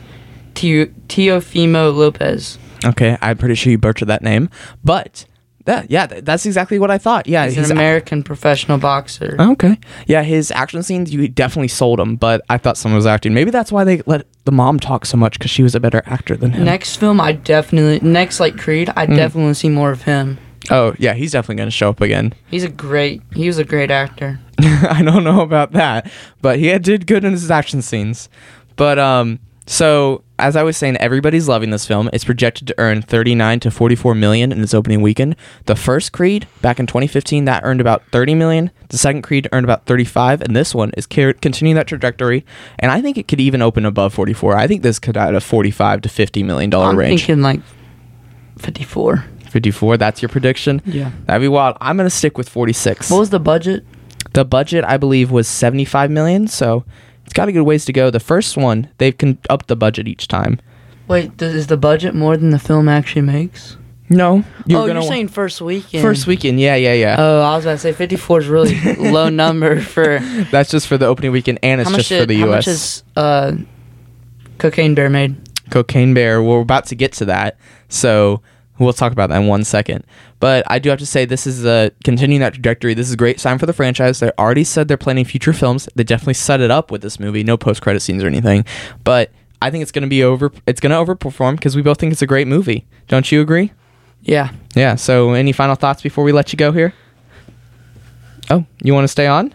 Teo- 0.54 0.88
Teofimo 1.08 1.96
Lopez. 1.96 2.58
okay. 2.86 3.18
I'm 3.22 3.38
pretty 3.38 3.56
sure 3.56 3.72
you 3.72 3.78
butchered 3.78 4.08
that 4.08 4.22
name, 4.22 4.50
but 4.84 5.26
that 5.66 5.92
yeah, 5.92 6.08
th- 6.08 6.24
that's 6.24 6.46
exactly 6.46 6.80
what 6.80 6.90
I 6.90 6.98
thought. 6.98 7.28
Yeah, 7.28 7.46
He's 7.48 7.70
an 7.70 7.78
American 7.78 8.24
professional 8.24 8.78
boxer. 8.80 9.36
Okay. 9.40 9.78
Yeah, 10.08 10.24
his 10.24 10.50
action 10.52 10.82
scenes, 10.82 11.14
you 11.14 11.28
definitely 11.28 11.68
sold 11.68 12.00
him, 12.00 12.16
but 12.16 12.42
I 12.50 12.58
thought 12.58 12.78
someone 12.78 12.96
was 12.98 13.06
acting. 13.06 13.34
Maybe 13.34 13.52
that's 13.52 13.72
why 13.72 13.84
they 13.84 14.02
let 14.06 14.26
the 14.46 14.52
mom 14.52 14.80
talk 14.80 15.06
so 15.06 15.18
much 15.18 15.38
because 15.38 15.52
she 15.52 15.62
was 15.64 15.76
a 15.76 15.80
better 15.80 16.02
actor 16.06 16.36
than 16.36 16.52
him. 16.54 16.64
Next 16.66 16.96
film, 16.98 17.22
I 17.22 17.34
definitely 17.34 18.00
next 18.08 18.40
like 18.40 18.58
Creed, 18.58 18.90
I 18.96 19.06
Mm. 19.06 19.16
definitely 19.16 19.44
want 19.44 19.56
to 19.56 19.60
see 19.60 19.70
more 19.70 19.92
of 19.92 20.02
him. 20.04 20.40
Oh, 20.70 20.94
yeah, 21.00 21.14
he's 21.14 21.32
definitely 21.32 21.56
going 21.56 21.68
to 21.68 21.72
show 21.72 21.90
up 21.90 22.02
again. 22.02 22.34
He's 22.50 22.64
a 22.64 22.70
great. 22.70 23.22
He 23.34 23.48
was 23.48 23.58
a 23.58 23.64
great 23.64 23.90
actor. 23.90 24.40
I 24.90 25.02
don't 25.04 25.24
know 25.24 25.42
about 25.42 25.72
that, 25.74 26.12
but 26.42 26.60
he 26.60 26.78
did 26.80 27.08
good 27.08 27.24
in 27.24 27.32
his 27.32 27.50
action 27.52 27.82
scenes. 27.82 28.30
But 28.76 28.98
um, 29.00 29.40
so 29.68 30.24
as 30.40 30.56
I 30.56 30.64
was 30.64 30.76
saying, 30.76 30.98
everybody's 30.98 31.48
loving 31.48 31.70
this 31.70 31.86
film. 31.86 32.10
It's 32.14 32.24
projected 32.26 32.68
to 32.68 32.76
earn 32.80 33.02
39 33.04 33.60
to 33.62 33.72
44 33.72 34.16
million 34.16 34.52
in 34.52 34.62
its 34.62 34.74
opening 34.74 35.02
weekend. 35.02 35.36
The 35.66 35.76
first 35.76 36.12
Creed 36.14 36.48
back 36.62 36.80
in 36.80 36.88
2015 36.88 37.46
that 37.46 37.64
earned 37.64 37.80
about 37.80 38.04
30 38.12 38.34
million. 38.36 38.72
The 38.90 38.98
second 38.98 39.22
Creed 39.22 39.48
earned 39.52 39.66
about 39.66 39.86
35, 39.86 40.42
and 40.42 40.56
this 40.56 40.74
one 40.74 40.92
is 40.98 41.06
car- 41.06 41.34
continuing 41.34 41.76
that 41.76 41.88
trajectory. 41.88 42.44
And 42.80 42.92
I 42.92 43.02
think 43.02 43.18
it 43.18 43.28
could 43.28 43.40
even 43.40 43.62
open 43.62 43.86
above 43.86 44.14
44. 44.14 44.58
I 44.58 44.66
think 44.68 44.82
this 44.82 44.98
could 45.00 45.16
add 45.16 45.36
a 45.36 45.42
45 45.42 46.02
to 46.02 46.10
50 46.10 46.44
million 46.44 46.70
dollar 46.70 46.90
I'm 46.90 46.98
range. 46.98 47.22
thinking 47.22 47.42
like 47.44 47.62
fifty-four. 48.58 49.26
54. 49.50 49.98
That's 49.98 50.22
your 50.22 50.30
prediction. 50.30 50.82
Yeah. 50.86 51.12
That'd 51.26 51.42
be 51.42 51.50
wild. 51.50 51.76
I'm 51.82 51.98
gonna 51.98 52.10
stick 52.10 52.38
with 52.38 52.48
46. 52.48 53.12
What 53.12 53.20
was 53.20 53.30
the 53.32 53.40
budget? 53.40 53.86
The 54.34 54.46
budget, 54.46 54.86
I 54.86 54.98
believe, 54.98 55.32
was 55.32 55.48
75 55.48 56.10
million, 56.10 56.48
so 56.48 56.86
it's 57.26 57.34
got 57.34 57.50
a 57.50 57.52
good 57.52 57.64
ways 57.64 57.86
to 57.86 57.94
go. 57.94 58.10
The 58.10 58.20
first 58.20 58.58
one, 58.58 58.90
they've 58.98 59.18
con- 59.18 59.38
upped 59.50 59.68
the 59.68 59.76
budget 59.76 60.08
each 60.08 60.28
time. 60.28 60.60
Wait, 61.08 61.38
th- 61.38 61.54
is 61.54 61.68
the 61.68 61.78
budget 61.78 62.16
more 62.16 62.38
than 62.38 62.52
the 62.52 62.60
film 62.60 62.88
actually 62.88 63.24
makes? 63.24 63.78
No, 64.12 64.44
oh, 64.72 64.86
you're 64.86 65.02
saying 65.04 65.30
first 65.30 65.62
weekend. 65.62 66.02
first 66.04 66.28
weekend? 66.28 66.60
Yeah, 66.60 66.76
yeah, 66.76 66.94
yeah. 66.94 67.16
Oh, 67.18 67.42
I 67.42 67.56
was 67.56 67.64
about 67.64 67.74
to 67.74 67.78
say 67.78 67.94
54 67.94 68.40
is 68.40 68.48
really 68.48 68.96
low 68.98 69.30
number 69.30 69.80
for 69.80 70.20
That's 70.52 70.70
just 70.70 70.88
for 70.88 70.98
the 70.98 71.06
opening 71.06 71.32
weekend, 71.32 71.60
and 71.64 71.80
it's 71.80 71.90
just 71.90 72.10
for 72.10 72.26
the 72.26 72.36
U.S. 72.36 72.46
how 72.46 72.56
much 72.56 72.68
is 72.68 73.04
uh, 73.16 73.56
Cocaine 74.58 74.96
Bear 74.96 75.10
made? 75.10 75.38
Cocaine 75.70 76.14
Bear. 76.14 76.44
We're 76.44 76.60
about 76.60 76.88
to 76.88 76.96
get 76.96 77.14
to 77.14 77.26
that, 77.26 77.58
so 77.88 78.42
We'll 78.82 78.94
talk 78.94 79.12
about 79.12 79.30
that 79.30 79.40
in 79.40 79.48
one 79.48 79.64
second. 79.64 80.04
But 80.40 80.64
I 80.66 80.80
do 80.80 80.90
have 80.90 80.98
to 80.98 81.06
say, 81.06 81.26
this 81.26 81.46
is 81.46 81.68
uh, 81.68 81.92
continuing 82.04 82.42
that 82.42 82.56
trajectory. 82.56 82.96
This 82.96 83.08
is 83.08 83.14
a 83.14 83.18
great 83.18 83.40
sign 83.40 83.60
for 83.60 83.68
the 83.68 83.74
franchise. 83.74 84.20
They 84.20 84.32
already 84.40 84.64
said 84.64 84.88
they're 84.88 84.98
planning 84.98 85.24
future 85.24 85.54
films. 85.54 85.88
They 85.94 86.04
definitely 86.04 86.34
set 86.34 86.62
it 86.62 86.72
up 86.72 86.90
with 86.90 87.04
this 87.04 87.20
movie. 87.20 87.44
No 87.44 87.58
post 87.58 87.84
credit 87.84 88.00
scenes 88.00 88.24
or 88.24 88.28
anything. 88.28 88.66
But 89.04 89.32
I 89.62 89.70
think 89.70 89.84
it's 89.84 89.92
going 89.92 90.02
to 90.02 90.10
be 90.10 90.24
over. 90.24 90.52
It's 90.66 90.80
going 90.80 90.90
to 90.90 90.96
overperform 91.14 91.58
because 91.58 91.76
we 91.76 91.84
both 91.84 92.00
think 92.00 92.12
it's 92.12 92.24
a 92.24 92.28
great 92.28 92.48
movie. 92.48 92.88
Don't 93.08 93.32
you 93.32 93.40
agree? 93.40 93.72
Yeah. 94.24 94.52
Yeah. 94.74 94.96
So, 94.96 95.34
any 95.34 95.52
final 95.52 95.76
thoughts 95.76 96.02
before 96.02 96.24
we 96.24 96.32
let 96.32 96.52
you 96.52 96.58
go 96.58 96.72
here? 96.72 96.96
Oh, 98.50 98.66
you 98.82 98.96
want 98.96 99.04
to 99.04 99.10
stay 99.10 99.28
on? 99.28 99.54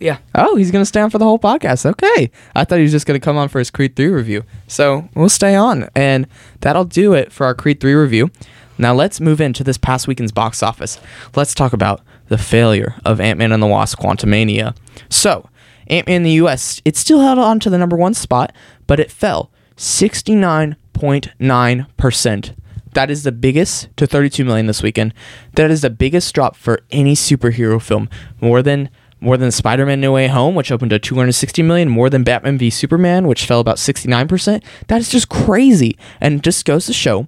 Yeah. 0.00 0.18
Oh, 0.34 0.56
he's 0.56 0.70
going 0.70 0.82
to 0.82 0.86
stay 0.86 1.00
on 1.00 1.08
for 1.08 1.16
the 1.16 1.24
whole 1.24 1.38
podcast. 1.38 1.86
Okay. 1.86 2.30
I 2.54 2.64
thought 2.64 2.76
he 2.76 2.82
was 2.82 2.92
just 2.92 3.06
going 3.06 3.18
to 3.18 3.24
come 3.24 3.38
on 3.38 3.48
for 3.48 3.58
his 3.58 3.70
Creed 3.70 3.96
3 3.96 4.08
review. 4.08 4.44
So 4.66 5.08
we'll 5.14 5.30
stay 5.30 5.54
on. 5.54 5.88
And 5.94 6.26
that'll 6.60 6.84
do 6.84 7.14
it 7.14 7.32
for 7.32 7.46
our 7.46 7.54
Creed 7.54 7.80
3 7.80 7.94
review. 7.94 8.30
Now 8.78 8.94
let's 8.94 9.20
move 9.20 9.40
into 9.40 9.64
this 9.64 9.78
past 9.78 10.06
weekend's 10.06 10.32
box 10.32 10.62
office. 10.62 11.00
Let's 11.34 11.54
talk 11.54 11.72
about 11.72 12.02
the 12.28 12.36
failure 12.38 12.94
of 13.04 13.20
Ant 13.20 13.38
Man 13.38 13.50
and 13.52 13.62
the 13.62 13.66
Wasp 13.66 13.98
Quantumania. 13.98 14.76
So, 15.08 15.48
Ant 15.88 16.06
Man 16.06 16.16
in 16.16 16.24
the 16.24 16.32
US, 16.32 16.82
it 16.84 16.96
still 16.96 17.20
held 17.20 17.38
on 17.38 17.60
to 17.60 17.70
the 17.70 17.78
number 17.78 17.96
one 17.96 18.12
spot, 18.14 18.52
but 18.86 19.00
it 19.00 19.10
fell 19.10 19.50
69.9%. 19.76 22.54
That 22.92 23.10
is 23.10 23.24
the 23.24 23.32
biggest 23.32 23.88
to 23.98 24.06
32 24.06 24.44
million 24.44 24.66
this 24.66 24.82
weekend. 24.82 25.12
That 25.54 25.70
is 25.70 25.82
the 25.82 25.90
biggest 25.90 26.34
drop 26.34 26.56
for 26.56 26.80
any 26.90 27.14
superhero 27.14 27.80
film. 27.80 28.08
More 28.40 28.62
than 28.62 28.88
more 29.20 29.36
than 29.38 29.50
Spider-Man 29.50 30.00
No 30.00 30.12
Way 30.12 30.28
Home, 30.28 30.54
which 30.54 30.70
opened 30.70 30.90
to 30.90 30.98
260 30.98 31.62
million, 31.62 31.88
more 31.88 32.10
than 32.10 32.22
Batman 32.22 32.58
v 32.58 32.68
Superman, 32.68 33.26
which 33.26 33.46
fell 33.46 33.60
about 33.60 33.76
69%. 33.76 34.62
That 34.88 35.00
is 35.00 35.08
just 35.08 35.30
crazy 35.30 35.96
and 36.20 36.44
just 36.44 36.66
goes 36.66 36.84
to 36.86 36.92
show 36.92 37.26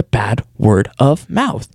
the 0.00 0.04
bad 0.04 0.42
word 0.56 0.90
of 0.98 1.28
mouth. 1.28 1.68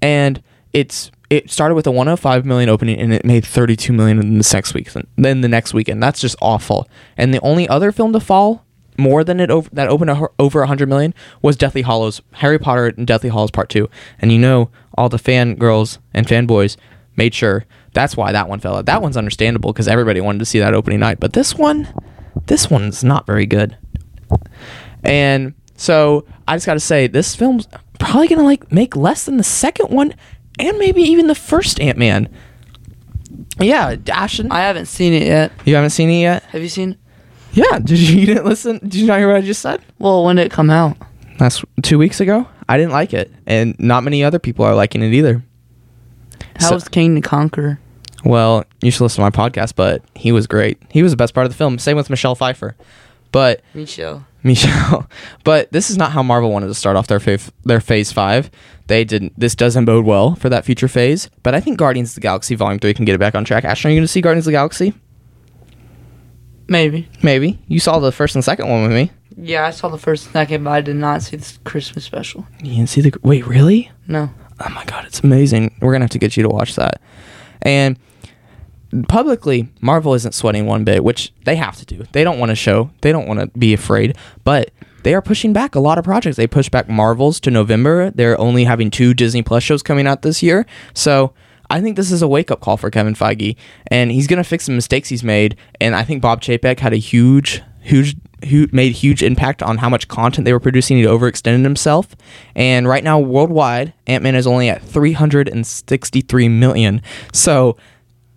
And 0.00 0.40
it's 0.72 1.10
it 1.28 1.50
started 1.50 1.74
with 1.74 1.88
a 1.88 1.90
105 1.90 2.46
million 2.46 2.68
opening 2.68 3.00
and 3.00 3.12
it 3.12 3.24
made 3.24 3.44
32 3.44 3.92
million 3.92 4.20
in 4.20 4.38
the 4.38 4.48
next 4.52 4.74
week. 4.74 4.90
Then 5.16 5.40
the 5.40 5.48
next 5.48 5.74
weekend, 5.74 6.00
that's 6.00 6.20
just 6.20 6.36
awful. 6.40 6.88
And 7.16 7.34
the 7.34 7.40
only 7.40 7.68
other 7.68 7.90
film 7.90 8.12
to 8.12 8.20
fall 8.20 8.64
more 8.96 9.24
than 9.24 9.40
it 9.40 9.50
over, 9.50 9.68
that 9.72 9.88
opened 9.88 10.10
a, 10.10 10.28
over 10.38 10.60
100 10.60 10.88
million 10.88 11.14
was 11.42 11.56
Deathly 11.56 11.82
Hallows, 11.82 12.22
Harry 12.34 12.60
Potter 12.60 12.94
and 12.96 13.08
Deathly 13.08 13.30
Hallows 13.30 13.50
Part 13.50 13.70
2. 13.70 13.88
And 14.20 14.30
you 14.30 14.38
know, 14.38 14.70
all 14.96 15.08
the 15.08 15.16
fangirls 15.16 15.98
and 16.12 16.28
fanboys 16.28 16.76
made 17.16 17.34
sure 17.34 17.64
that's 17.92 18.16
why 18.16 18.30
that 18.30 18.48
one 18.48 18.60
fell 18.60 18.76
out. 18.76 18.86
That 18.86 19.02
one's 19.02 19.16
understandable 19.16 19.72
because 19.72 19.88
everybody 19.88 20.20
wanted 20.20 20.38
to 20.38 20.44
see 20.44 20.60
that 20.60 20.74
opening 20.74 21.00
night. 21.00 21.18
But 21.18 21.32
this 21.32 21.56
one, 21.56 21.92
this 22.46 22.70
one's 22.70 23.02
not 23.02 23.26
very 23.26 23.46
good. 23.46 23.76
And 25.02 25.54
so 25.76 26.24
I 26.48 26.56
just 26.56 26.66
got 26.66 26.74
to 26.74 26.80
say, 26.80 27.06
this 27.06 27.34
film's 27.34 27.66
probably 27.98 28.28
gonna 28.28 28.42
like 28.44 28.70
make 28.72 28.96
less 28.96 29.24
than 29.24 29.36
the 29.36 29.44
second 29.44 29.90
one, 29.90 30.14
and 30.58 30.78
maybe 30.78 31.02
even 31.02 31.26
the 31.26 31.34
first 31.34 31.80
Ant 31.80 31.98
Man. 31.98 32.28
Yeah, 33.60 33.96
Ashton, 34.10 34.50
I 34.50 34.60
haven't 34.60 34.86
seen 34.86 35.12
it 35.12 35.24
yet. 35.26 35.52
you 35.64 35.74
haven't 35.74 35.90
seen 35.90 36.10
it 36.10 36.20
yet. 36.20 36.42
Have 36.44 36.62
you 36.62 36.68
seen? 36.68 36.96
Yeah, 37.52 37.78
did 37.82 37.98
you, 37.98 38.18
you 38.20 38.26
didn't 38.26 38.44
listen? 38.44 38.78
Did 38.78 38.94
you 38.96 39.06
not 39.06 39.18
hear 39.18 39.28
what 39.28 39.36
I 39.36 39.40
just 39.42 39.62
said? 39.62 39.80
Well, 39.98 40.24
when 40.24 40.36
did 40.36 40.46
it 40.46 40.52
come 40.52 40.70
out? 40.70 40.96
That's 41.38 41.64
two 41.82 41.98
weeks 41.98 42.20
ago. 42.20 42.48
I 42.68 42.76
didn't 42.76 42.92
like 42.92 43.12
it, 43.12 43.30
and 43.46 43.76
not 43.78 44.02
many 44.04 44.24
other 44.24 44.38
people 44.38 44.64
are 44.64 44.74
liking 44.74 45.02
it 45.02 45.12
either. 45.12 45.42
How 46.56 46.68
So- 46.68 46.74
was 46.76 46.88
King 46.88 47.14
to 47.16 47.20
Conquer? 47.20 47.78
Well, 48.24 48.64
you 48.80 48.90
should 48.90 49.02
listen 49.02 49.22
to 49.22 49.30
my 49.30 49.48
podcast, 49.50 49.74
but 49.76 50.02
he 50.14 50.32
was 50.32 50.46
great. 50.46 50.80
He 50.88 51.02
was 51.02 51.12
the 51.12 51.16
best 51.16 51.34
part 51.34 51.44
of 51.44 51.52
the 51.52 51.56
film. 51.58 51.78
Same 51.78 51.94
with 51.96 52.08
Michelle 52.08 52.34
Pfeiffer. 52.34 52.74
But 53.32 53.60
Michelle. 53.74 54.24
Michelle, 54.44 55.08
but 55.44 55.72
this 55.72 55.90
is 55.90 55.96
not 55.96 56.12
how 56.12 56.22
Marvel 56.22 56.52
wanted 56.52 56.68
to 56.68 56.74
start 56.74 56.96
off 56.96 57.06
their 57.06 57.18
phase, 57.18 57.50
their 57.64 57.80
phase 57.80 58.12
five. 58.12 58.50
They 58.86 59.02
didn't. 59.04 59.32
This 59.38 59.54
doesn't 59.54 59.86
bode 59.86 60.04
well 60.04 60.34
for 60.34 60.50
that 60.50 60.64
future 60.64 60.88
phase. 60.88 61.30
But 61.42 61.54
I 61.54 61.60
think 61.60 61.78
Guardians 61.78 62.10
of 62.10 62.16
the 62.16 62.20
Galaxy 62.20 62.54
Volume 62.54 62.78
Three 62.78 62.94
can 62.94 63.06
get 63.06 63.14
it 63.14 63.18
back 63.18 63.34
on 63.34 63.44
track. 63.44 63.64
Ashton, 63.64 63.88
are 63.88 63.92
you 63.92 63.98
going 63.98 64.04
to 64.04 64.12
see 64.12 64.20
Guardians 64.20 64.46
of 64.46 64.52
the 64.52 64.56
Galaxy? 64.56 64.94
Maybe. 66.68 67.08
Maybe 67.22 67.58
you 67.66 67.80
saw 67.80 67.98
the 67.98 68.12
first 68.12 68.34
and 68.34 68.44
second 68.44 68.68
one 68.68 68.82
with 68.82 68.92
me. 68.92 69.10
Yeah, 69.36 69.66
I 69.66 69.70
saw 69.70 69.88
the 69.88 69.98
first 69.98 70.26
and 70.26 70.32
second, 70.32 70.64
but 70.64 70.70
I 70.70 70.80
did 70.80 70.96
not 70.96 71.22
see 71.22 71.36
the 71.36 71.58
Christmas 71.64 72.04
special. 72.04 72.46
You 72.62 72.76
didn't 72.76 72.88
see 72.88 73.00
the? 73.00 73.18
Wait, 73.22 73.46
really? 73.46 73.90
No. 74.06 74.30
Oh 74.60 74.68
my 74.70 74.84
god, 74.84 75.04
it's 75.06 75.20
amazing. 75.20 75.74
We're 75.80 75.92
gonna 75.92 76.04
have 76.04 76.10
to 76.10 76.18
get 76.18 76.36
you 76.36 76.42
to 76.42 76.48
watch 76.48 76.76
that. 76.76 77.00
And 77.62 77.98
publicly, 79.08 79.68
Marvel 79.80 80.14
isn't 80.14 80.32
sweating 80.32 80.66
one 80.66 80.84
bit, 80.84 81.04
which 81.04 81.32
they 81.44 81.56
have 81.56 81.76
to 81.76 81.84
do. 81.84 82.04
They 82.12 82.24
don't 82.24 82.38
want 82.38 82.50
to 82.50 82.56
show. 82.56 82.90
They 83.00 83.12
don't 83.12 83.26
want 83.26 83.40
to 83.40 83.46
be 83.58 83.74
afraid, 83.74 84.16
but 84.44 84.70
they 85.02 85.14
are 85.14 85.22
pushing 85.22 85.52
back 85.52 85.74
a 85.74 85.80
lot 85.80 85.98
of 85.98 86.04
projects. 86.04 86.36
They 86.36 86.46
pushed 86.46 86.70
back 86.70 86.88
Marvels 86.88 87.38
to 87.40 87.50
November. 87.50 88.10
They're 88.10 88.40
only 88.40 88.64
having 88.64 88.90
two 88.90 89.14
Disney 89.14 89.42
Plus 89.42 89.62
shows 89.62 89.82
coming 89.82 90.06
out 90.06 90.22
this 90.22 90.42
year. 90.42 90.66
So 90.94 91.34
I 91.70 91.80
think 91.80 91.96
this 91.96 92.10
is 92.10 92.22
a 92.22 92.28
wake 92.28 92.50
up 92.50 92.60
call 92.60 92.76
for 92.76 92.90
Kevin 92.90 93.14
Feige, 93.14 93.56
and 93.88 94.10
he's 94.10 94.26
gonna 94.26 94.44
fix 94.44 94.66
the 94.66 94.72
mistakes 94.72 95.08
he's 95.08 95.24
made. 95.24 95.56
And 95.80 95.94
I 95.94 96.04
think 96.04 96.22
Bob 96.22 96.40
Chapek 96.40 96.80
had 96.80 96.92
a 96.92 96.98
huge, 96.98 97.62
huge, 97.80 98.16
hu 98.48 98.66
made 98.72 98.92
huge 98.92 99.22
impact 99.22 99.62
on 99.62 99.78
how 99.78 99.88
much 99.88 100.08
content 100.08 100.44
they 100.44 100.52
were 100.52 100.60
producing. 100.60 100.96
He 100.96 101.04
overextended 101.04 101.64
himself, 101.64 102.14
and 102.54 102.88
right 102.88 103.04
now 103.04 103.18
worldwide, 103.18 103.92
Ant 104.06 104.22
Man 104.22 104.34
is 104.34 104.46
only 104.46 104.68
at 104.68 104.82
363 104.82 106.48
million. 106.48 107.02
So 107.32 107.76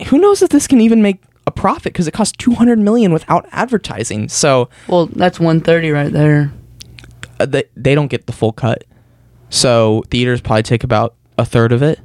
who 0.08 0.18
knows 0.20 0.42
if 0.42 0.50
this 0.50 0.68
can 0.68 0.80
even 0.82 1.01
make 1.01 1.22
a 1.46 1.51
profit 1.51 1.94
because 1.94 2.08
it 2.08 2.12
costs 2.13 2.36
200 2.38 2.77
million 2.77 3.12
without 3.13 3.48
advertising. 3.51 4.30
So 4.30 4.70
Well, 4.88 5.08
that's 5.08 5.39
130 5.39 5.92
right 5.92 6.12
there. 6.12 6.51
uh, 7.39 7.46
they, 7.46 7.63
they 7.75 7.96
don't 7.96 8.08
get 8.08 8.27
the 8.27 8.34
full 8.34 8.51
cut. 8.51 8.84
So 9.50 10.04
theaters 10.12 10.42
probably 10.42 10.63
take 10.63 10.84
about 10.84 11.16
a 11.38 11.46
third 11.46 11.72
of 11.72 11.82
it, 11.82 12.00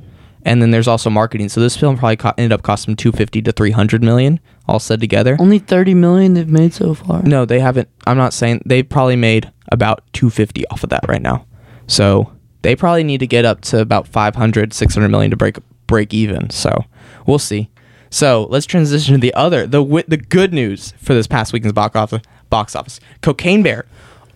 and 0.44 0.62
then 0.62 0.70
there's 0.70 0.86
also 0.88 1.10
marketing. 1.10 1.48
So 1.48 1.60
this 1.60 1.76
film 1.76 1.98
probably 1.98 2.16
co- 2.16 2.32
ended 2.38 2.52
up 2.52 2.62
costing 2.62 2.94
250 2.94 3.42
to 3.42 3.52
300 3.52 4.02
million 4.02 4.38
all 4.68 4.78
said 4.78 5.00
together. 5.00 5.36
Only 5.40 5.58
30 5.58 5.94
million 5.94 6.34
they've 6.34 6.48
made 6.48 6.72
so 6.72 6.94
far. 6.94 7.22
No, 7.24 7.44
they 7.44 7.58
haven't. 7.58 7.88
I'm 8.06 8.16
not 8.16 8.32
saying 8.32 8.62
they 8.64 8.82
probably 8.84 9.16
made 9.16 9.50
about 9.72 10.04
250 10.12 10.66
off 10.68 10.84
of 10.84 10.90
that 10.90 11.04
right 11.08 11.20
now. 11.22 11.46
So 11.88 12.32
they 12.62 12.76
probably 12.76 13.02
need 13.02 13.18
to 13.18 13.26
get 13.26 13.44
up 13.44 13.60
to 13.62 13.80
about 13.80 14.06
500, 14.06 14.72
600 14.72 15.08
million 15.08 15.30
to 15.32 15.36
break 15.36 15.56
break 15.88 16.14
even. 16.14 16.48
So 16.50 16.84
we'll 17.26 17.40
see. 17.40 17.68
So 18.12 18.46
let's 18.50 18.66
transition 18.66 19.14
to 19.14 19.20
the 19.20 19.32
other 19.32 19.62
the 19.66 19.82
wi- 19.82 20.04
the 20.06 20.18
good 20.18 20.52
news 20.52 20.92
for 20.98 21.14
this 21.14 21.26
past 21.26 21.54
weekend's 21.54 21.72
box 21.72 21.96
office. 21.96 22.22
Box 22.50 22.76
office. 22.76 23.00
Cocaine 23.22 23.62
Bear 23.62 23.86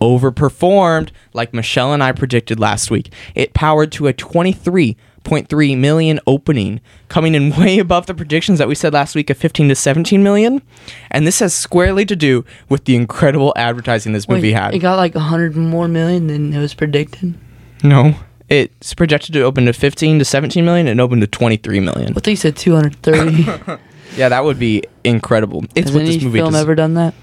overperformed 0.01 1.09
like 1.33 1.53
Michelle 1.53 1.93
and 1.93 2.03
I 2.03 2.11
predicted 2.11 2.59
last 2.59 2.89
week. 2.89 3.13
It 3.35 3.53
powered 3.53 3.91
to 3.93 4.07
a 4.07 4.13
23.3 4.13 5.77
million 5.77 6.19
opening, 6.25 6.81
coming 7.07 7.35
in 7.35 7.55
way 7.57 7.77
above 7.77 8.07
the 8.07 8.15
predictions 8.15 8.57
that 8.57 8.67
we 8.67 8.73
said 8.73 8.93
last 8.93 9.13
week 9.13 9.29
of 9.29 9.37
15 9.37 9.69
to 9.69 9.75
17 9.75 10.23
million. 10.23 10.63
And 11.11 11.27
this 11.27 11.39
has 11.39 11.53
squarely 11.53 12.05
to 12.05 12.15
do 12.15 12.45
with 12.69 12.85
the 12.85 12.95
incredible 12.95 13.53
advertising 13.55 14.13
this 14.13 14.27
movie 14.27 14.53
Wait, 14.53 14.59
had. 14.59 14.73
It 14.73 14.79
got 14.79 14.97
like 14.97 15.13
100 15.13 15.55
more 15.55 15.87
million 15.87 16.25
than 16.25 16.51
it 16.51 16.59
was 16.59 16.73
predicted. 16.73 17.35
no. 17.83 18.15
It's 18.49 18.93
projected 18.93 19.33
to 19.33 19.41
open 19.41 19.65
to 19.65 19.73
15 19.73 20.19
to 20.19 20.25
17 20.25 20.63
million 20.63 20.87
and 20.87 21.01
open 21.01 21.19
to 21.19 21.27
23 21.27 21.79
million. 21.81 22.13
What 22.13 22.23
thought 22.23 22.31
you 22.31 22.37
said 22.37 22.55
230. 22.57 23.81
Yeah, 24.15 24.29
that 24.29 24.43
would 24.45 24.57
be 24.57 24.83
incredible. 25.03 25.65
It's 25.75 25.89
Has 25.89 25.93
what 25.93 26.01
any 26.03 26.15
this 26.15 26.23
movie 26.23 26.39
film 26.39 26.53
does. 26.53 26.61
ever 26.61 26.73
done 26.75 26.93
that? 26.95 27.13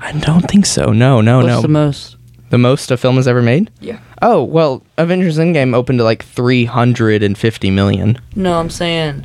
I 0.00 0.12
don't 0.12 0.42
think 0.42 0.66
so. 0.66 0.92
No, 0.92 1.20
no, 1.22 1.36
What's 1.38 1.46
no. 1.48 1.62
the 1.62 1.68
most? 1.68 2.16
the 2.50 2.58
most 2.58 2.90
a 2.90 2.96
film 2.96 3.16
has 3.16 3.28
ever 3.28 3.40
made? 3.40 3.70
Yeah. 3.80 4.00
Oh, 4.20 4.42
well, 4.42 4.82
Avengers 4.98 5.38
Endgame 5.38 5.74
opened 5.74 6.00
to 6.00 6.04
like 6.04 6.24
350 6.24 7.70
million. 7.70 8.18
No, 8.34 8.58
I'm 8.58 8.68
saying 8.68 9.24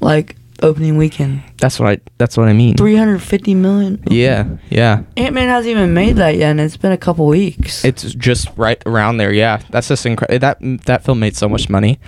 like 0.00 0.34
opening 0.62 0.96
weekend. 0.96 1.42
That's 1.60 1.78
what 1.78 1.88
I 1.90 2.00
that's 2.18 2.36
what 2.36 2.48
I 2.48 2.52
mean. 2.52 2.76
350 2.76 3.54
million. 3.54 4.02
Yeah, 4.08 4.56
yeah. 4.70 5.02
Ant 5.16 5.34
Man 5.34 5.48
hasn't 5.48 5.70
even 5.70 5.92
made 5.94 6.16
that 6.16 6.36
yet, 6.36 6.50
and 6.52 6.60
it's 6.60 6.76
been 6.76 6.92
a 6.92 6.96
couple 6.98 7.26
weeks. 7.26 7.84
It's 7.84 8.02
just 8.14 8.48
right 8.56 8.82
around 8.86 9.18
there. 9.18 9.32
Yeah, 9.32 9.60
that's 9.70 9.88
just 9.88 10.06
incredible. 10.06 10.38
That 10.40 10.58
that 10.86 11.04
film 11.04 11.20
made 11.20 11.36
so 11.36 11.48
much 11.48 11.68
money. 11.68 12.00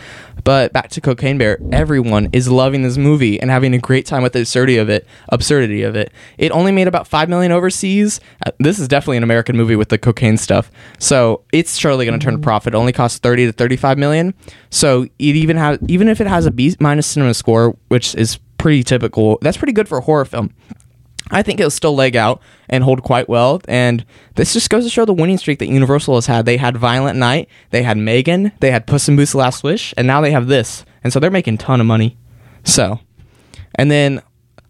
But 0.45 0.73
back 0.73 0.89
to 0.91 1.01
Cocaine 1.01 1.39
Bear, 1.39 1.59
everyone 1.71 2.29
is 2.33 2.49
loving 2.51 2.83
this 2.83 2.97
movie 2.97 3.39
and 3.41 3.49
having 3.51 3.75
a 3.75 3.79
great 3.79 4.07
time 4.07 4.23
with 4.25 4.33
the 4.33 4.41
absurdity 4.41 4.79
of 4.79 4.89
it. 4.89 5.07
Absurdity 5.29 5.83
of 5.83 5.95
it. 5.95 6.13
It 6.37 6.51
only 6.51 6.73
made 6.73 6.89
about 6.89 7.07
five 7.07 7.29
million 7.29 7.53
overseas. 7.53 8.21
Uh, 8.45 8.51
This 8.59 8.79
is 8.81 8.89
definitely 8.89 9.19
an 9.19 9.23
American 9.23 9.57
movie 9.57 9.77
with 9.77 9.89
the 9.91 9.99
cocaine 9.99 10.37
stuff. 10.39 10.71
So 10.99 11.43
it's 11.53 11.77
surely 11.77 12.07
going 12.07 12.19
to 12.19 12.25
turn 12.25 12.35
a 12.35 12.39
profit. 12.39 12.75
It 12.75 12.77
only 12.77 12.93
costs 12.93 13.19
thirty 13.19 13.47
to 13.47 13.53
thirty-five 13.53 13.99
million. 13.99 14.35
So 14.71 15.03
it 15.03 15.13
even 15.19 15.57
has 15.59 15.79
even 15.87 16.09
if 16.09 16.21
it 16.21 16.27
has 16.27 16.47
a 16.47 16.51
B 16.51 16.75
minus 16.81 17.07
cinema 17.07 17.35
score, 17.35 17.77
which 17.89 18.15
is 18.17 18.39
pretty 18.63 18.85
typical. 18.85 19.39
That's 19.43 19.57
pretty 19.57 19.73
good 19.73 19.89
for 19.89 19.99
a 19.99 20.01
horror 20.01 20.25
film. 20.25 20.55
I 21.33 21.43
think 21.43 21.59
it'll 21.59 21.71
still 21.71 21.95
leg 21.95 22.15
out 22.15 22.41
and 22.69 22.85
hold 22.85 23.03
quite 23.03 23.29
well. 23.29 23.61
And 23.67 24.05
this 24.37 24.53
just 24.53 24.71
goes 24.71 24.85
to 24.85 24.91
show 24.91 25.05
the 25.05 25.13
winning 25.13 25.39
streak 25.39 25.59
that 25.59 25.67
Universal 25.67 26.15
has 26.15 26.27
had. 26.27 26.47
They 26.47 26.59
had 26.59 26.77
Violent 26.77 27.19
Night, 27.19 27.49
they 27.71 27.83
had 27.83 27.97
Megan, 27.97 28.53
they 28.61 28.71
had 28.71 28.87
Puss 28.87 29.09
in 29.09 29.17
Boots: 29.17 29.35
Last 29.35 29.65
Wish, 29.65 29.93
and 29.97 30.07
now 30.07 30.21
they 30.21 30.31
have 30.31 30.47
this. 30.47 30.85
And 31.03 31.13
so 31.13 31.19
they're 31.19 31.31
making 31.31 31.55
a 31.55 31.59
ton 31.59 31.81
of 31.81 31.87
money. 31.87 32.17
So, 32.63 33.01
and 33.75 33.91
then 33.91 34.23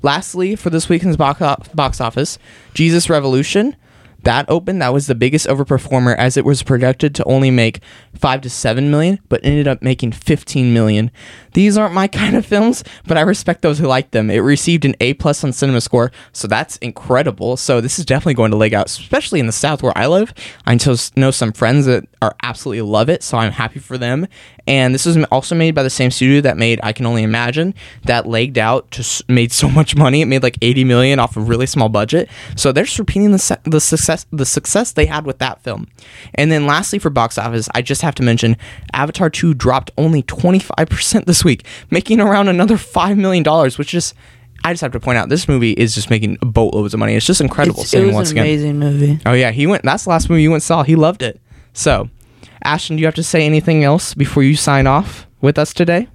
lastly, 0.02 0.56
for 0.56 0.70
this 0.70 0.88
weekend's 0.88 1.18
box, 1.18 1.68
box 1.74 2.00
office, 2.00 2.38
Jesus 2.72 3.10
Revolution. 3.10 3.76
That 4.24 4.48
opened, 4.48 4.80
that 4.82 4.92
was 4.92 5.06
the 5.06 5.14
biggest 5.14 5.46
overperformer 5.46 6.16
as 6.16 6.36
it 6.36 6.44
was 6.44 6.62
projected 6.62 7.14
to 7.16 7.24
only 7.24 7.50
make 7.50 7.80
5 8.14 8.40
to 8.42 8.50
7 8.50 8.90
million, 8.90 9.18
but 9.28 9.44
ended 9.44 9.68
up 9.68 9.82
making 9.82 10.12
15 10.12 10.72
million. 10.72 11.10
These 11.54 11.76
aren't 11.76 11.94
my 11.94 12.08
kind 12.22 12.36
of 12.36 12.46
films, 12.46 12.84
but 13.06 13.16
I 13.16 13.22
respect 13.22 13.62
those 13.62 13.78
who 13.78 13.86
like 13.86 14.10
them. 14.12 14.30
It 14.30 14.38
received 14.38 14.84
an 14.84 14.94
A 15.00 15.14
plus 15.14 15.42
on 15.44 15.52
Cinema 15.52 15.80
Score, 15.80 16.12
so 16.32 16.48
that's 16.48 16.76
incredible. 16.78 17.56
So 17.56 17.80
this 17.80 17.98
is 17.98 18.04
definitely 18.04 18.34
going 18.34 18.50
to 18.50 18.56
leg 18.56 18.74
out, 18.74 18.86
especially 18.86 19.40
in 19.40 19.46
the 19.46 19.52
South 19.52 19.82
where 19.82 19.96
I 19.96 20.06
live. 20.06 20.32
I 20.66 20.78
know 21.16 21.30
some 21.30 21.52
friends 21.52 21.86
that 21.86 22.04
are 22.20 22.34
absolutely 22.42 22.82
love 22.82 23.08
it, 23.08 23.22
so 23.22 23.38
I'm 23.38 23.52
happy 23.52 23.80
for 23.80 23.98
them. 23.98 24.26
And 24.66 24.94
this 24.94 25.06
was 25.06 25.16
also 25.24 25.54
made 25.54 25.74
by 25.74 25.82
the 25.82 25.90
same 25.90 26.10
studio 26.10 26.40
that 26.42 26.56
made 26.56 26.78
I 26.82 26.92
Can 26.92 27.04
Only 27.06 27.22
Imagine, 27.24 27.74
that 28.04 28.26
legged 28.26 28.58
out, 28.58 28.90
just 28.90 29.28
made 29.28 29.50
so 29.52 29.68
much 29.78 29.96
money. 29.96 30.20
It 30.22 30.26
made 30.26 30.42
like 30.42 30.56
80 30.62 30.84
million 30.84 31.18
off 31.18 31.36
a 31.36 31.40
really 31.40 31.66
small 31.66 31.88
budget. 31.88 32.28
So 32.56 32.70
they're 32.72 32.84
just 32.84 32.98
repeating 32.98 33.32
the, 33.32 33.58
the 33.64 33.80
success 33.80 34.26
the 34.30 34.46
success 34.46 34.92
they 34.92 35.06
had 35.06 35.26
with 35.26 35.38
that 35.38 35.62
film. 35.62 35.88
And 36.34 36.52
then 36.52 36.66
lastly 36.66 36.98
for 36.98 37.10
box 37.10 37.38
office, 37.38 37.68
I 37.74 37.82
just 37.82 38.02
have 38.02 38.14
to 38.16 38.22
mention 38.22 38.56
Avatar 38.92 39.30
2 39.30 39.54
dropped 39.54 39.90
only 39.98 40.22
25% 40.22 41.24
this 41.26 41.44
week, 41.44 41.66
making 41.90 42.20
around 42.20 42.48
another 42.48 42.76
$5 42.76 43.16
million, 43.16 43.44
which 43.76 43.88
just 43.88 44.14
I 44.64 44.72
just 44.72 44.80
have 44.82 44.92
to 44.92 45.00
point 45.00 45.18
out 45.18 45.28
this 45.28 45.48
movie 45.48 45.72
is 45.72 45.92
just 45.94 46.08
making 46.08 46.36
boatloads 46.40 46.94
of 46.94 47.00
money. 47.00 47.14
It's 47.14 47.26
just 47.26 47.40
incredible 47.40 47.80
It's, 47.80 47.90
seeing 47.90 48.04
it 48.04 48.06
was 48.06 48.14
once 48.14 48.30
an 48.30 48.38
again. 48.38 48.46
amazing 48.46 48.78
movie. 48.78 49.18
Oh 49.26 49.32
yeah, 49.32 49.50
he 49.50 49.66
went. 49.66 49.82
That's 49.82 50.04
the 50.04 50.10
last 50.10 50.30
movie 50.30 50.42
you 50.42 50.50
went 50.50 50.62
and 50.62 50.62
saw. 50.62 50.84
He 50.84 50.94
loved 50.94 51.22
it. 51.22 51.40
So, 51.72 52.08
Ashton, 52.64 52.96
do 52.96 53.00
you 53.00 53.06
have 53.06 53.14
to 53.16 53.22
say 53.22 53.44
anything 53.44 53.84
else 53.84 54.14
before 54.14 54.42
you 54.42 54.56
sign 54.56 54.86
off 54.86 55.26
with 55.40 55.58
us 55.58 55.72
today? 55.74 56.08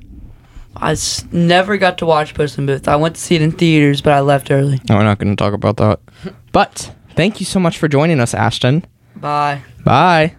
I 0.75 0.91
s- 0.91 1.25
never 1.31 1.77
got 1.77 1.97
to 1.99 2.05
watch 2.05 2.33
Puss 2.35 2.57
in 2.57 2.65
Boots. 2.67 2.87
I 2.87 2.95
went 2.95 3.15
to 3.15 3.21
see 3.21 3.35
it 3.35 3.41
in 3.41 3.51
theaters, 3.51 4.01
but 4.01 4.13
I 4.13 4.19
left 4.19 4.51
early. 4.51 4.79
No, 4.87 4.95
we're 4.97 5.03
not 5.03 5.17
going 5.17 5.35
to 5.35 5.41
talk 5.41 5.53
about 5.53 5.77
that. 5.77 5.99
But 6.51 6.93
thank 7.11 7.39
you 7.39 7.45
so 7.45 7.59
much 7.59 7.77
for 7.77 7.87
joining 7.87 8.19
us, 8.19 8.33
Ashton. 8.33 8.83
Bye. 9.15 9.61
Bye. 9.83 10.35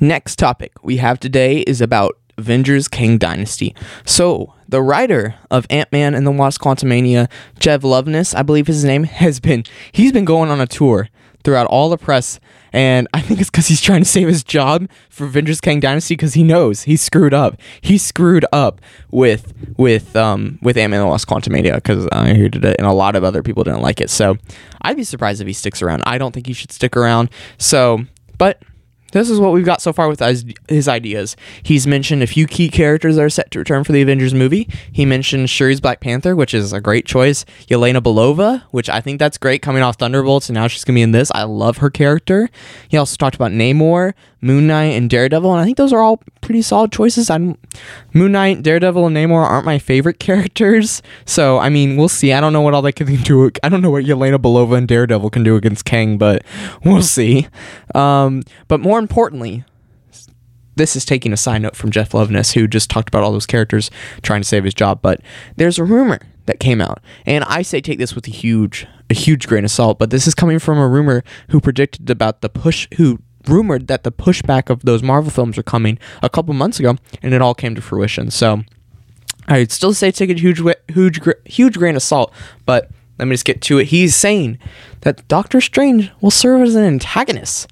Next 0.00 0.36
topic 0.36 0.72
we 0.82 0.96
have 0.96 1.20
today 1.20 1.58
is 1.60 1.80
about 1.80 2.18
Avengers 2.38 2.88
Kang 2.88 3.18
Dynasty. 3.18 3.74
So, 4.04 4.54
the 4.68 4.80
writer 4.82 5.34
of 5.50 5.66
Ant 5.70 5.92
Man 5.92 6.14
and 6.14 6.26
the 6.26 6.30
Wasp 6.30 6.60
Quantumania, 6.62 7.30
Jeff 7.58 7.82
Loveness, 7.82 8.34
I 8.34 8.42
believe 8.42 8.66
his 8.66 8.84
name, 8.84 9.04
has 9.22 9.38
been 9.38 9.64
he's 9.92 10.12
been 10.12 10.24
going 10.24 10.50
on 10.50 10.60
a 10.60 10.66
tour 10.66 11.08
throughout 11.44 11.66
all 11.66 11.88
the 11.88 11.98
press, 11.98 12.40
and 12.72 13.08
I 13.14 13.20
think 13.20 13.40
it's 13.40 13.50
because 13.50 13.68
he's 13.68 13.80
trying 13.80 14.00
to 14.00 14.08
save 14.08 14.28
his 14.28 14.44
job 14.44 14.88
for 15.08 15.24
Avengers 15.24 15.60
Kang 15.60 15.80
Dynasty 15.80 16.14
because 16.14 16.34
he 16.34 16.42
knows 16.42 16.82
he 16.82 16.96
screwed 16.96 17.34
up. 17.34 17.60
He 17.80 17.98
screwed 17.98 18.44
up 18.52 18.80
with 19.10 19.52
with 19.76 20.14
um 20.16 20.58
with 20.62 20.76
Ant 20.76 20.90
Man 20.90 21.00
and 21.00 21.06
the 21.06 21.10
Wasp 21.10 21.28
Quantumania 21.28 21.74
because 21.76 22.06
I 22.12 22.28
hated 22.34 22.64
it, 22.64 22.76
and 22.78 22.86
a 22.86 22.92
lot 22.92 23.16
of 23.16 23.24
other 23.24 23.42
people 23.42 23.64
didn't 23.64 23.82
like 23.82 24.00
it. 24.00 24.10
So, 24.10 24.36
I'd 24.82 24.96
be 24.96 25.04
surprised 25.04 25.40
if 25.40 25.46
he 25.46 25.52
sticks 25.52 25.82
around. 25.82 26.02
I 26.06 26.18
don't 26.18 26.32
think 26.32 26.46
he 26.46 26.52
should 26.52 26.72
stick 26.72 26.96
around. 26.96 27.30
So, 27.58 28.04
but 28.38 28.62
this 29.12 29.30
is 29.30 29.40
what 29.40 29.52
we've 29.52 29.64
got 29.64 29.82
so 29.82 29.92
far 29.92 30.08
with 30.08 30.20
his, 30.68 30.88
ideas. 30.88 31.36
He's 31.62 31.86
mentioned 31.86 32.22
a 32.22 32.26
few 32.26 32.46
key 32.46 32.68
characters 32.68 33.16
that 33.16 33.22
are 33.22 33.30
set 33.30 33.50
to 33.52 33.58
return 33.58 33.84
for 33.84 33.92
the 33.92 34.02
Avengers 34.02 34.34
movie. 34.34 34.68
He 34.92 35.04
mentioned 35.04 35.48
Shuri's 35.50 35.80
Black 35.80 36.00
Panther, 36.00 36.34
which 36.34 36.54
is 36.54 36.72
a 36.72 36.80
great 36.80 37.06
choice. 37.06 37.44
Yelena 37.68 38.00
Belova, 38.00 38.62
which 38.70 38.88
I 38.88 39.00
think 39.00 39.18
that's 39.18 39.38
great 39.38 39.62
coming 39.62 39.82
off 39.82 39.96
Thunderbolts, 39.96 40.48
and 40.48 40.54
now 40.54 40.66
she's 40.66 40.84
going 40.84 40.94
to 40.94 40.98
be 40.98 41.02
in 41.02 41.12
this. 41.12 41.30
I 41.34 41.44
love 41.44 41.78
her 41.78 41.90
character. 41.90 42.48
He 42.88 42.96
also 42.96 43.16
talked 43.16 43.36
about 43.36 43.52
Namor, 43.52 44.14
Moon 44.40 44.66
Knight, 44.66 44.92
and 44.94 45.10
Daredevil, 45.10 45.52
and 45.52 45.60
I 45.60 45.64
think 45.64 45.76
those 45.76 45.92
are 45.92 46.00
all 46.00 46.22
pretty 46.40 46.62
solid 46.62 46.92
choices. 46.92 47.30
I'm, 47.30 47.56
Moon 48.12 48.32
Knight, 48.32 48.62
Daredevil, 48.62 49.06
and 49.06 49.16
Namor 49.16 49.44
aren't 49.44 49.66
my 49.66 49.78
favorite 49.78 50.18
characters, 50.18 51.02
so 51.24 51.58
I 51.58 51.68
mean, 51.68 51.96
we'll 51.96 52.08
see. 52.08 52.32
I 52.32 52.40
don't 52.40 52.52
know 52.52 52.60
what 52.62 52.74
all 52.74 52.82
they 52.82 52.92
can 52.92 53.06
do. 53.22 53.50
I 53.62 53.68
don't 53.68 53.82
know 53.82 53.90
what 53.90 54.04
Yelena 54.04 54.38
Belova 54.38 54.76
and 54.76 54.88
Daredevil 54.88 55.30
can 55.30 55.42
do 55.42 55.56
against 55.56 55.84
Kang, 55.84 56.18
but 56.18 56.42
we'll 56.84 57.02
see. 57.02 57.48
Um, 57.94 58.42
but 58.68 58.80
more 58.80 58.98
importantly, 58.98 59.64
this 60.76 60.96
is 60.96 61.04
taking 61.04 61.32
a 61.32 61.36
side 61.36 61.62
note 61.62 61.76
from 61.76 61.90
Jeff 61.90 62.10
Loveness, 62.10 62.54
who 62.54 62.66
just 62.66 62.90
talked 62.90 63.08
about 63.08 63.22
all 63.22 63.32
those 63.32 63.46
characters 63.46 63.90
trying 64.22 64.40
to 64.40 64.48
save 64.48 64.64
his 64.64 64.74
job. 64.74 65.00
But 65.02 65.20
there's 65.56 65.78
a 65.78 65.84
rumor 65.84 66.20
that 66.46 66.58
came 66.58 66.80
out, 66.80 67.00
and 67.26 67.44
I 67.44 67.62
say 67.62 67.80
take 67.80 67.98
this 67.98 68.14
with 68.14 68.26
a 68.26 68.30
huge, 68.30 68.86
a 69.08 69.14
huge 69.14 69.46
grain 69.46 69.64
of 69.64 69.70
salt. 69.70 69.98
But 69.98 70.10
this 70.10 70.26
is 70.26 70.34
coming 70.34 70.58
from 70.58 70.78
a 70.78 70.88
rumor 70.88 71.22
who 71.50 71.60
predicted 71.60 72.08
about 72.10 72.40
the 72.40 72.48
push, 72.48 72.88
who 72.96 73.20
rumored 73.46 73.86
that 73.88 74.04
the 74.04 74.12
pushback 74.12 74.70
of 74.70 74.82
those 74.82 75.02
Marvel 75.02 75.30
films 75.30 75.58
are 75.58 75.62
coming 75.62 75.98
a 76.22 76.28
couple 76.28 76.54
months 76.54 76.78
ago, 76.78 76.96
and 77.22 77.34
it 77.34 77.42
all 77.42 77.54
came 77.54 77.74
to 77.74 77.80
fruition. 77.80 78.30
So 78.30 78.62
I'd 79.48 79.72
still 79.72 79.94
say 79.94 80.10
take 80.10 80.30
a 80.30 80.34
huge, 80.34 80.62
huge, 80.88 81.20
huge 81.44 81.78
grain 81.78 81.96
of 81.96 82.02
salt, 82.02 82.32
but 82.66 82.90
let 83.18 83.26
me 83.26 83.34
just 83.34 83.44
get 83.44 83.60
to 83.62 83.78
it. 83.78 83.88
He's 83.88 84.16
saying 84.16 84.58
that 85.00 85.26
Doctor 85.28 85.60
Strange 85.60 86.10
will 86.20 86.30
serve 86.30 86.62
as 86.62 86.74
an 86.74 86.84
antagonist 86.84 87.68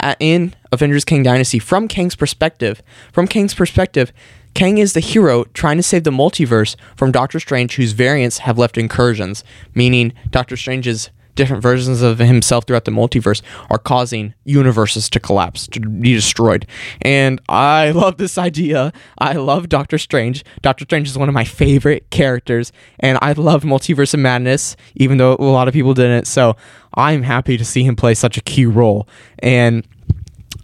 uh, 0.00 0.14
in 0.20 0.54
Avengers 0.72 1.04
Kang 1.04 1.22
Dynasty 1.22 1.58
from 1.58 1.88
Kang's 1.88 2.14
perspective. 2.14 2.82
From 3.12 3.26
Kang's 3.26 3.54
perspective, 3.54 4.12
Kang 4.54 4.78
is 4.78 4.92
the 4.92 5.00
hero 5.00 5.44
trying 5.52 5.76
to 5.76 5.82
save 5.82 6.04
the 6.04 6.10
multiverse 6.10 6.76
from 6.96 7.12
Doctor 7.12 7.38
Strange, 7.38 7.76
whose 7.76 7.92
variants 7.92 8.38
have 8.38 8.58
left 8.58 8.78
incursions, 8.78 9.44
meaning 9.74 10.12
Doctor 10.30 10.56
Strange's 10.56 11.10
different 11.38 11.62
versions 11.62 12.02
of 12.02 12.18
himself 12.18 12.64
throughout 12.66 12.84
the 12.84 12.90
multiverse 12.90 13.42
are 13.70 13.78
causing 13.78 14.34
universes 14.44 15.08
to 15.08 15.20
collapse, 15.20 15.68
to 15.68 15.78
be 15.78 16.12
destroyed. 16.12 16.66
And 17.00 17.40
I 17.48 17.90
love 17.94 18.16
this 18.16 18.36
idea. 18.36 18.92
I 19.18 19.34
love 19.34 19.68
Doctor 19.68 19.98
Strange. 19.98 20.44
Doctor 20.62 20.84
Strange 20.84 21.06
is 21.06 21.16
one 21.16 21.28
of 21.28 21.34
my 21.34 21.44
favorite 21.44 22.10
characters, 22.10 22.72
and 22.98 23.18
I 23.22 23.32
love 23.32 23.62
Multiverse 23.62 24.14
of 24.14 24.20
Madness, 24.20 24.76
even 24.96 25.18
though 25.18 25.36
a 25.38 25.44
lot 25.44 25.68
of 25.68 25.74
people 25.74 25.94
didn't. 25.94 26.26
So 26.26 26.56
I'm 26.94 27.22
happy 27.22 27.56
to 27.56 27.64
see 27.64 27.84
him 27.84 27.94
play 27.94 28.14
such 28.14 28.36
a 28.36 28.40
key 28.40 28.66
role. 28.66 29.08
And 29.38 29.86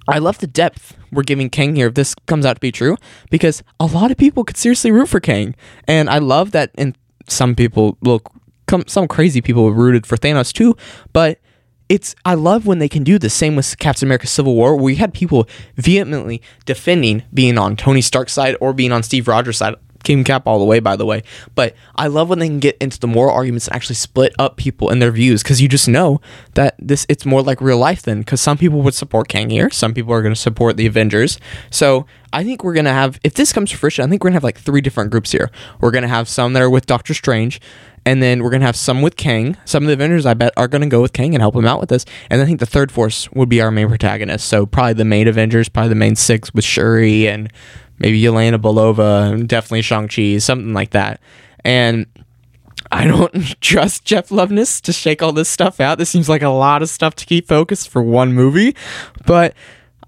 I 0.08 0.18
love 0.18 0.38
the 0.38 0.48
depth 0.48 0.96
we're 1.12 1.22
giving 1.22 1.50
Kang 1.50 1.76
here 1.76 1.86
if 1.86 1.94
this 1.94 2.16
comes 2.26 2.44
out 2.44 2.54
to 2.54 2.60
be 2.60 2.72
true, 2.72 2.96
because 3.30 3.62
a 3.78 3.86
lot 3.86 4.10
of 4.10 4.16
people 4.16 4.42
could 4.42 4.56
seriously 4.56 4.90
root 4.90 5.08
for 5.08 5.20
Kang. 5.20 5.54
And 5.86 6.10
I 6.10 6.18
love 6.18 6.50
that 6.50 6.72
and 6.74 6.98
some 7.28 7.54
people 7.54 7.96
look 8.02 8.32
come 8.74 8.84
some 8.86 9.08
crazy 9.08 9.40
people 9.40 9.72
rooted 9.72 10.06
for 10.06 10.16
Thanos 10.16 10.52
too, 10.52 10.76
but 11.12 11.38
it's 11.88 12.14
I 12.24 12.34
love 12.34 12.66
when 12.66 12.78
they 12.78 12.88
can 12.88 13.04
do 13.04 13.18
the 13.18 13.30
same 13.30 13.56
with 13.56 13.78
Captain 13.78 14.06
America 14.06 14.26
Civil 14.26 14.54
War, 14.54 14.74
where 14.74 14.84
we 14.84 14.96
had 14.96 15.12
people 15.14 15.46
vehemently 15.76 16.42
defending 16.64 17.22
being 17.32 17.58
on 17.58 17.76
Tony 17.76 18.00
Stark's 18.00 18.32
side 18.32 18.56
or 18.60 18.72
being 18.72 18.92
on 18.92 19.02
Steve 19.02 19.28
Rogers' 19.28 19.58
side. 19.58 19.74
King 20.02 20.22
Cap 20.22 20.46
all 20.46 20.58
the 20.58 20.66
way, 20.66 20.80
by 20.80 20.96
the 20.96 21.06
way. 21.06 21.22
But 21.54 21.74
I 21.96 22.08
love 22.08 22.28
when 22.28 22.38
they 22.38 22.46
can 22.46 22.60
get 22.60 22.76
into 22.78 23.00
the 23.00 23.06
moral 23.06 23.34
arguments 23.34 23.66
and 23.66 23.74
actually 23.74 23.94
split 23.94 24.34
up 24.38 24.58
people 24.58 24.90
in 24.90 24.98
their 24.98 25.10
views 25.10 25.42
because 25.42 25.62
you 25.62 25.68
just 25.68 25.88
know 25.88 26.20
that 26.54 26.76
this 26.78 27.06
it's 27.08 27.24
more 27.24 27.42
like 27.42 27.60
real 27.62 27.78
life 27.78 28.02
then. 28.02 28.18
Because 28.18 28.40
some 28.40 28.58
people 28.58 28.82
would 28.82 28.94
support 28.94 29.28
Kang 29.28 29.48
here, 29.48 29.70
some 29.70 29.94
people 29.94 30.12
are 30.12 30.20
going 30.20 30.34
to 30.34 30.40
support 30.40 30.76
the 30.76 30.86
Avengers. 30.86 31.38
So 31.70 32.06
I 32.34 32.42
think 32.42 32.64
we're 32.64 32.74
gonna 32.74 32.92
have 32.92 33.20
if 33.22 33.34
this 33.34 33.52
comes 33.52 33.70
to 33.70 33.76
fruition, 33.76 34.04
I 34.04 34.08
think 34.08 34.22
we're 34.22 34.30
gonna 34.30 34.36
have 34.36 34.44
like 34.44 34.58
three 34.58 34.80
different 34.80 35.10
groups 35.10 35.30
here. 35.30 35.50
We're 35.80 35.92
gonna 35.92 36.08
have 36.08 36.28
some 36.28 36.52
that 36.52 36.62
are 36.62 36.68
with 36.68 36.84
Doctor 36.84 37.14
Strange, 37.14 37.60
and 38.06 38.22
then 38.22 38.42
we're 38.42 38.50
gonna 38.50 38.66
have 38.66 38.76
some 38.76 39.02
with 39.02 39.16
Kang. 39.16 39.56
Some 39.64 39.84
of 39.84 39.86
the 39.88 39.94
Avengers, 39.94 40.26
I 40.26 40.34
bet, 40.34 40.52
are 40.56 40.68
gonna 40.68 40.86
go 40.86 41.02
with 41.02 41.12
Kang 41.12 41.34
and 41.34 41.42
help 41.42 41.56
him 41.56 41.66
out 41.66 41.80
with 41.80 41.88
this. 41.88 42.04
And 42.30 42.40
I 42.40 42.44
think 42.44 42.60
the 42.60 42.66
third 42.66 42.92
force 42.92 43.30
would 43.32 43.48
be 43.48 43.60
our 43.60 43.70
main 43.70 43.88
protagonist. 43.88 44.46
So 44.48 44.66
probably 44.66 44.94
the 44.94 45.04
main 45.04 45.28
Avengers, 45.28 45.68
probably 45.68 45.90
the 45.90 45.94
main 45.94 46.16
six 46.16 46.52
with 46.52 46.64
Shuri 46.64 47.28
and 47.28 47.50
maybe 47.98 48.20
Yelena 48.20 48.58
Belova, 48.58 49.32
and 49.32 49.48
definitely 49.48 49.82
Shang 49.82 50.08
Chi, 50.08 50.38
something 50.38 50.72
like 50.72 50.90
that. 50.90 51.20
And 51.64 52.06
I 52.92 53.06
don't 53.06 53.32
trust 53.60 54.04
Jeff 54.04 54.28
Loveness 54.28 54.80
to 54.82 54.92
shake 54.92 55.22
all 55.22 55.32
this 55.32 55.48
stuff 55.48 55.80
out. 55.80 55.98
This 55.98 56.10
seems 56.10 56.28
like 56.28 56.42
a 56.42 56.48
lot 56.48 56.82
of 56.82 56.88
stuff 56.88 57.14
to 57.16 57.26
keep 57.26 57.48
focused 57.48 57.88
for 57.88 58.02
one 58.02 58.32
movie, 58.32 58.76
but 59.26 59.54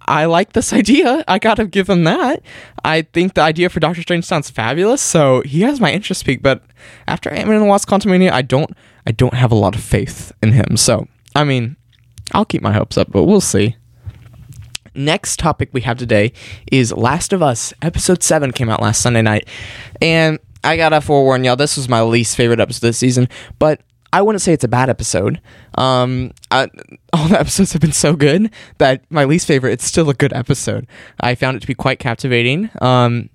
I 0.07 0.27
like 0.27 0.53
this 0.53 0.73
idea. 0.73 1.25
I 1.29 1.39
gotta 1.39 1.67
give 1.67 1.89
him 1.89 2.05
that. 2.05 2.43
I 2.85 3.03
think 3.03 3.35
the 3.35 3.43
idea 3.43 3.69
for 3.69 3.81
Doctor 3.81 4.03
Strange 4.03 4.25
sounds 4.25 4.51
fabulous, 4.51 5.03
so 5.03 5.43
he 5.43 5.63
has 5.63 5.81
my 5.81 5.93
interest 5.93 6.25
peak. 6.25 6.43
But 6.43 6.63
after 7.07 7.31
Ant 7.31 7.47
Man 7.47 7.57
and 7.57 7.65
the 7.65 7.69
Wasp: 7.69 7.89
Quantumania, 7.89 8.31
I 8.31 8.43
don't, 8.43 8.71
I 9.07 9.13
don't 9.13 9.35
have 9.35 9.53
a 9.53 9.57
lot 9.57 9.75
of 9.75 9.83
faith 9.83 10.33
in 10.43 10.53
him. 10.53 10.77
So 10.77 11.09
I 11.35 11.45
mean, 11.45 11.77
I'll 12.33 12.45
keep 12.45 12.63
my 12.63 12.73
hopes 12.73 12.97
up, 12.97 13.11
but 13.11 13.25
we'll 13.25 13.41
see. 13.41 13.77
Next 14.95 15.39
topic 15.39 15.69
we 15.73 15.83
have 15.83 15.99
today 15.99 16.33
is 16.73 16.91
Last 16.93 17.35
of 17.35 17.43
Us. 17.43 17.75
Episode 17.83 18.23
7 18.23 18.53
came 18.53 18.71
out 18.71 18.81
last 18.81 19.03
Sunday 19.03 19.21
night. 19.21 19.47
And 20.01 20.39
I 20.65 20.79
gotta 20.79 21.03
forewarn 21.03 21.45
y'all, 21.45 21.57
this 21.57 21.77
was 21.77 21.89
my 21.89 22.01
least 22.01 22.35
favorite 22.35 22.59
episode 22.59 22.87
this 22.87 22.97
season, 22.97 23.29
but 23.59 23.83
I 24.13 24.23
wouldn't 24.23 24.43
say 24.43 24.53
it's 24.53 24.65
a 24.65 24.69
bad 24.69 24.89
episode. 24.89 25.41
Um, 25.77 26.33
I, 26.51 26.69
all 27.13 27.29
the 27.29 27.39
episodes 27.39 27.73
have 27.73 27.81
been 27.81 27.93
so 27.93 28.15
good 28.15 28.51
that 28.79 29.05
my 29.11 29.25
least 29.25 29.47
favorite, 29.47 29.73
it's 29.73 29.85
still 29.85 30.09
a 30.11 30.15
good 30.15 30.33
episode. 30.33 30.87
I 31.21 31.35
found 31.35 31.57
it 31.57 31.61
to 31.61 31.67
be 31.67 31.75
quite 31.75 31.99
captivating. 31.99 32.71
Um, 32.81 33.31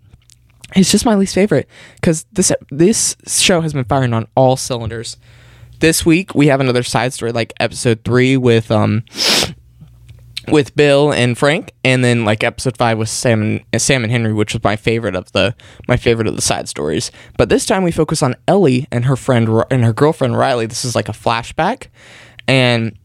it's 0.75 0.91
just 0.91 1.05
my 1.05 1.15
least 1.15 1.35
favorite 1.35 1.67
because 1.95 2.25
this 2.31 2.51
this 2.69 3.15
show 3.27 3.61
has 3.61 3.73
been 3.73 3.83
firing 3.83 4.13
on 4.13 4.27
all 4.35 4.55
cylinders. 4.55 5.17
This 5.79 6.05
week 6.05 6.33
we 6.33 6.47
have 6.47 6.61
another 6.61 6.83
side 6.83 7.13
story 7.13 7.31
like 7.31 7.53
episode 7.59 8.03
three 8.05 8.37
with 8.37 8.71
um 8.71 9.03
with 10.51 10.75
Bill 10.75 11.11
and 11.11 11.37
Frank, 11.37 11.73
and 11.83 12.03
then 12.03 12.25
like 12.25 12.43
episode 12.43 12.77
five 12.77 12.97
with 12.97 13.09
Sam 13.09 13.41
and 13.41 13.63
uh, 13.73 13.79
Sam 13.79 14.03
and 14.03 14.11
Henry, 14.11 14.33
which 14.33 14.53
was 14.53 14.63
my 14.63 14.75
favorite 14.75 15.15
of 15.15 15.31
the 15.31 15.55
my 15.87 15.97
favorite 15.97 16.27
of 16.27 16.35
the 16.35 16.41
side 16.41 16.67
stories. 16.69 17.11
But 17.37 17.49
this 17.49 17.65
time 17.65 17.83
we 17.83 17.91
focus 17.91 18.21
on 18.21 18.35
Ellie 18.47 18.87
and 18.91 19.05
her 19.05 19.15
friend 19.15 19.63
and 19.71 19.83
her 19.83 19.93
girlfriend 19.93 20.37
Riley. 20.37 20.65
This 20.65 20.85
is 20.85 20.95
like 20.95 21.09
a 21.09 21.13
flashback, 21.13 21.87
and 22.47 22.97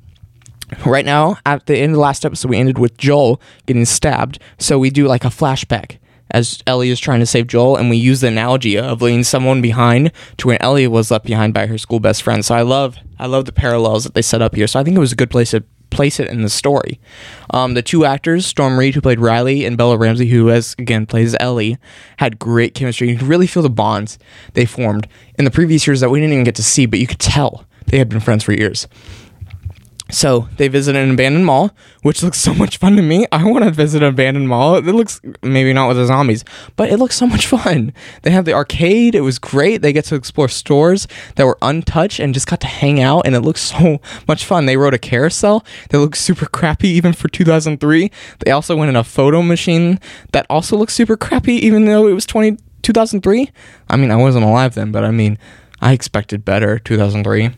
right 0.85 1.05
now 1.05 1.37
at 1.47 1.67
the 1.67 1.77
end 1.77 1.93
of 1.93 1.95
the 1.95 2.01
last 2.01 2.25
episode 2.25 2.49
we 2.49 2.57
ended 2.57 2.77
with 2.77 2.97
joel 2.99 3.41
getting 3.67 3.85
stabbed 3.85 4.39
so 4.59 4.79
we 4.79 4.91
do 4.91 5.07
like 5.07 5.25
a 5.25 5.29
flashback 5.29 5.99
as 6.33 6.61
ellie 6.67 6.91
is 6.91 6.99
trying 6.99 7.21
to 7.21 7.27
save 7.27 7.47
joel 7.47 7.77
and 7.77 7.89
we 7.89 7.97
use 7.97 8.21
the 8.21 8.27
analogy 8.27 8.77
of 8.77 9.01
leaving 9.01 9.23
someone 9.23 9.63
behind 9.63 10.11
to 10.37 10.49
when 10.49 10.61
ellie 10.61 10.89
was 10.89 11.11
left 11.11 11.25
behind 11.25 11.55
by 11.55 11.67
her 11.67 11.79
school 11.79 12.01
best 12.01 12.21
friend 12.21 12.45
so 12.45 12.53
i 12.53 12.63
love 12.63 12.97
i 13.19 13.27
love 13.27 13.45
the 13.45 13.53
parallels 13.53 14.03
that 14.03 14.15
they 14.15 14.23
set 14.23 14.43
up 14.43 14.57
here 14.57 14.67
so 14.67 14.81
i 14.81 14.83
think 14.83 14.97
it 14.97 15.01
was 15.01 15.13
a 15.13 15.17
good 15.17 15.31
place 15.31 15.53
to 15.53 15.63
place 15.97 16.21
it 16.21 16.29
in 16.29 16.43
the 16.43 16.49
story. 16.49 17.01
Um, 17.51 17.75
the 17.75 17.83
two 17.83 18.05
actors 18.05 18.47
storm 18.47 18.79
reed 18.79 18.95
who 18.95 19.01
played 19.01 19.19
riley 19.19 19.65
and 19.65 19.77
bella 19.77 19.97
ramsey 19.97 20.27
who 20.29 20.51
as 20.51 20.77
again 20.79 21.07
plays 21.07 21.35
ellie 21.41 21.79
had 22.19 22.39
great 22.39 22.75
chemistry. 22.75 23.09
You 23.09 23.17
could 23.17 23.27
really 23.27 23.47
feel 23.47 23.63
the 23.63 23.71
bonds 23.71 24.19
they 24.53 24.67
formed. 24.67 25.09
In 25.39 25.45
the 25.45 25.51
previous 25.51 25.87
years 25.87 26.01
that 26.01 26.11
we 26.11 26.21
didn't 26.21 26.35
even 26.35 26.45
get 26.45 26.55
to 26.57 26.63
see 26.63 26.87
but 26.87 26.99
you 26.99 27.07
could 27.07 27.19
tell 27.19 27.65
they 27.87 27.99
had 27.99 28.09
been 28.09 28.21
friends 28.21 28.45
for 28.45 28.53
years 28.53 28.87
so 30.11 30.49
they 30.57 30.69
visit 30.69 30.95
an 30.95 31.11
abandoned 31.11 31.47
mall, 31.47 31.73
which 32.03 32.23
looks 32.23 32.39
so 32.39 32.55
much 32.55 32.77
fun 32.77 32.95
to 32.95 33.03
me. 33.03 33.27
I 33.33 33.43
want 33.45 33.65
to 33.65 33.73
visit 33.73 34.03
an 34.03 34.09
abandoned 34.09 34.49
mall. 34.49 34.77
It 34.77 34.85
looks 34.85 35.21
maybe 35.43 35.73
not 35.73 35.89
with 35.89 35.97
the 35.97 36.07
zombies, 36.07 36.45
but 36.77 36.91
it 36.91 36.99
looks 36.99 37.17
so 37.17 37.27
much 37.27 37.47
fun. 37.49 37.93
They 38.23 38.31
have 38.31 38.45
the 38.45 38.53
arcade. 38.53 39.17
It 39.17 39.23
was 39.23 39.41
great. 39.41 39.83
They 39.83 39.93
get 39.93 40.05
to 40.07 40.15
explore 40.15 40.49
stores 40.49 41.09
that 41.35 41.45
were 41.45 41.59
untouched 41.61 42.21
and 42.21 42.35
just 42.35 42.47
got 42.47 42.61
to 42.61 42.69
hang 42.69 43.01
out, 43.01 43.27
and 43.27 43.35
it 43.35 43.41
looks 43.41 43.61
so 43.77 44.01
much 44.29 44.45
fun. 44.45 44.67
They 44.67 44.77
rode 44.77 44.95
a 44.95 44.99
carousel 44.99 45.65
that 45.91 45.99
looks 45.99 46.21
super 46.21 46.47
crappy 46.47 46.89
even 46.89 47.13
for 47.13 47.29
2003. 47.29 48.11
They 48.45 48.51
also 48.53 48.77
went 48.77 48.91
in 48.91 48.97
a 48.97 49.05
photo 49.05 49.43
machine 49.43 49.99
that 50.31 50.47
also 50.49 50.77
looks 50.77 50.95
super 50.95 51.17
crappy 51.17 51.55
even 51.55 51.87
though 51.87 52.07
it 52.07 52.13
was 52.13 52.27
20, 52.27 52.59
2003. 52.83 53.51
I 53.89 53.97
mean, 53.97 54.13
I 54.13 54.17
wasn't 54.17 54.45
alive 54.45 54.75
then, 54.75 54.93
but 54.93 55.03
I 55.05 55.11
mean, 55.11 55.37
I 55.81 55.93
expected 55.93 56.45
better 56.45 56.79
2003. 56.79 57.51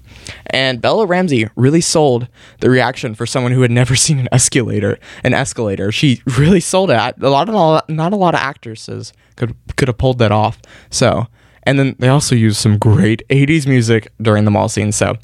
And 0.46 0.81
Bella 0.81 1.07
Ramsey 1.07 1.48
really 1.57 1.81
sold 1.81 2.28
the 2.61 2.70
reaction 2.70 3.14
for 3.14 3.26
someone 3.26 3.52
who 3.52 3.62
had 3.62 3.70
never 3.70 3.94
seen 3.96 4.18
an 4.18 4.28
escalator. 4.33 4.98
An 5.24 5.35
escalator. 5.35 5.92
She 5.92 6.22
really 6.38 6.61
sold 6.61 6.90
it. 6.90 6.96
A 6.96 7.31
lot 7.31 7.48
of 7.48 7.88
not 7.88 8.12
a 8.12 8.16
lot 8.16 8.35
of 8.35 8.40
actresses 8.40 9.12
could 9.37 9.54
could 9.76 9.88
have 9.88 9.98
pulled 9.98 10.18
that 10.18 10.33
off. 10.33 10.61
So, 10.90 11.26
and 11.62 11.78
then 11.78 11.96
they 11.98 12.09
also 12.09 12.35
used 12.35 12.59
some 12.59 12.78
great 12.78 13.22
80s 13.28 13.66
music 13.66 14.12
during 14.20 14.44
the 14.44 14.50
mall 14.50 14.68
scene. 14.68 14.92
So, 14.92 15.16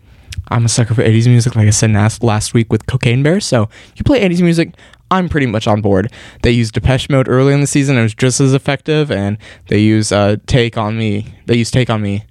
I'm 0.48 0.64
a 0.64 0.68
sucker 0.68 0.94
for 0.94 1.02
80s 1.02 1.26
music 1.26 1.56
like 1.56 1.66
I 1.66 1.70
said 1.70 1.92
last 2.22 2.54
week 2.54 2.70
with 2.70 2.86
Cocaine 2.86 3.22
Bear. 3.22 3.40
So, 3.40 3.68
you 3.96 4.04
play 4.04 4.26
80s 4.26 4.42
music, 4.42 4.74
I'm 5.10 5.28
pretty 5.28 5.46
much 5.46 5.66
on 5.66 5.80
board. 5.80 6.12
They 6.42 6.50
used 6.50 6.74
Depeche 6.74 7.08
Mode 7.08 7.28
early 7.28 7.52
in 7.52 7.60
the 7.60 7.66
season. 7.66 7.96
It 7.96 8.02
was 8.02 8.14
just 8.14 8.40
as 8.40 8.54
effective, 8.54 9.10
and 9.10 9.38
they 9.68 9.78
use 9.78 10.10
uh, 10.10 10.36
Take 10.46 10.76
on 10.76 10.96
Me. 10.98 11.34
They 11.46 11.56
use 11.56 11.70
Take 11.70 11.90
on 11.90 12.02
Me 12.02 12.24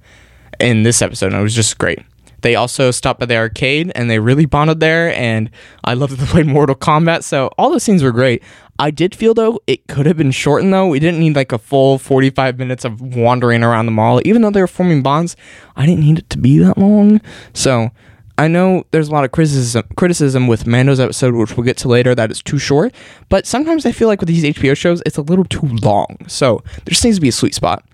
in 0.64 0.84
this 0.84 1.02
episode, 1.02 1.28
and 1.28 1.36
it 1.36 1.44
was 1.44 1.56
just 1.56 1.78
great. 1.78 2.00
They 2.44 2.56
also 2.56 2.92
stopped 2.92 3.22
by 3.22 3.26
the 3.26 3.38
arcade 3.38 3.92
and 3.96 4.10
they 4.10 4.20
really 4.20 4.46
bonded 4.46 4.82
there. 4.82 5.16
And 5.16 5.50
I 5.86 5.94
love 5.94 6.10
that 6.12 6.18
they 6.18 6.26
played 6.32 6.46
Mortal 6.46 6.76
Kombat. 6.76 7.24
So 7.24 7.48
all 7.58 7.72
those 7.72 7.84
scenes 7.84 8.04
were 8.04 8.12
great. 8.12 8.44
I 8.78 8.92
did 8.92 9.16
feel 9.16 9.34
though 9.34 9.62
it 9.66 9.88
could 9.88 10.06
have 10.06 10.18
been 10.18 10.32
shortened 10.32 10.74
though. 10.74 10.88
We 10.88 11.00
didn't 11.00 11.22
need 11.22 11.36
like 11.36 11.52
a 11.52 11.58
full 11.58 11.98
45 11.98 12.60
minutes 12.60 12.84
of 12.84 13.02
wandering 13.02 13.64
around 13.64 13.86
the 13.86 13.94
mall. 13.94 14.22
Even 14.26 14.42
though 14.42 14.50
they 14.50 14.60
were 14.60 14.68
forming 14.68 15.02
bonds, 15.02 15.38
I 15.76 15.86
didn't 15.86 16.04
need 16.04 16.20
it 16.20 16.30
to 16.32 16.38
be 16.38 16.60
that 16.60 16.78
long. 16.78 17.22
So 17.54 17.92
I 18.38 18.48
know 18.48 18.84
there's 18.92 19.08
a 19.08 19.12
lot 19.12 19.24
of 19.24 19.32
criticism 19.32 19.84
criticism 19.96 20.48
with 20.48 20.66
Mando's 20.66 21.00
episode, 21.00 21.36
which 21.36 21.56
we'll 21.56 21.64
get 21.64 21.78
to 21.78 21.88
later, 21.88 22.14
that 22.16 22.32
it's 22.32 22.42
too 22.42 22.58
short. 22.58 22.94
But 23.30 23.46
sometimes 23.46 23.86
I 23.86 23.92
feel 23.92 24.08
like 24.08 24.20
with 24.20 24.28
these 24.28 24.44
HBO 24.44 24.76
shows, 24.76 25.02
it's 25.06 25.18
a 25.18 25.22
little 25.22 25.46
too 25.46 25.68
long. 25.82 26.18
So 26.28 26.62
there 26.66 26.90
just 26.90 27.06
needs 27.06 27.18
to 27.18 27.22
be 27.22 27.30
a 27.30 27.34
sweet 27.34 27.54
spot. 27.54 27.86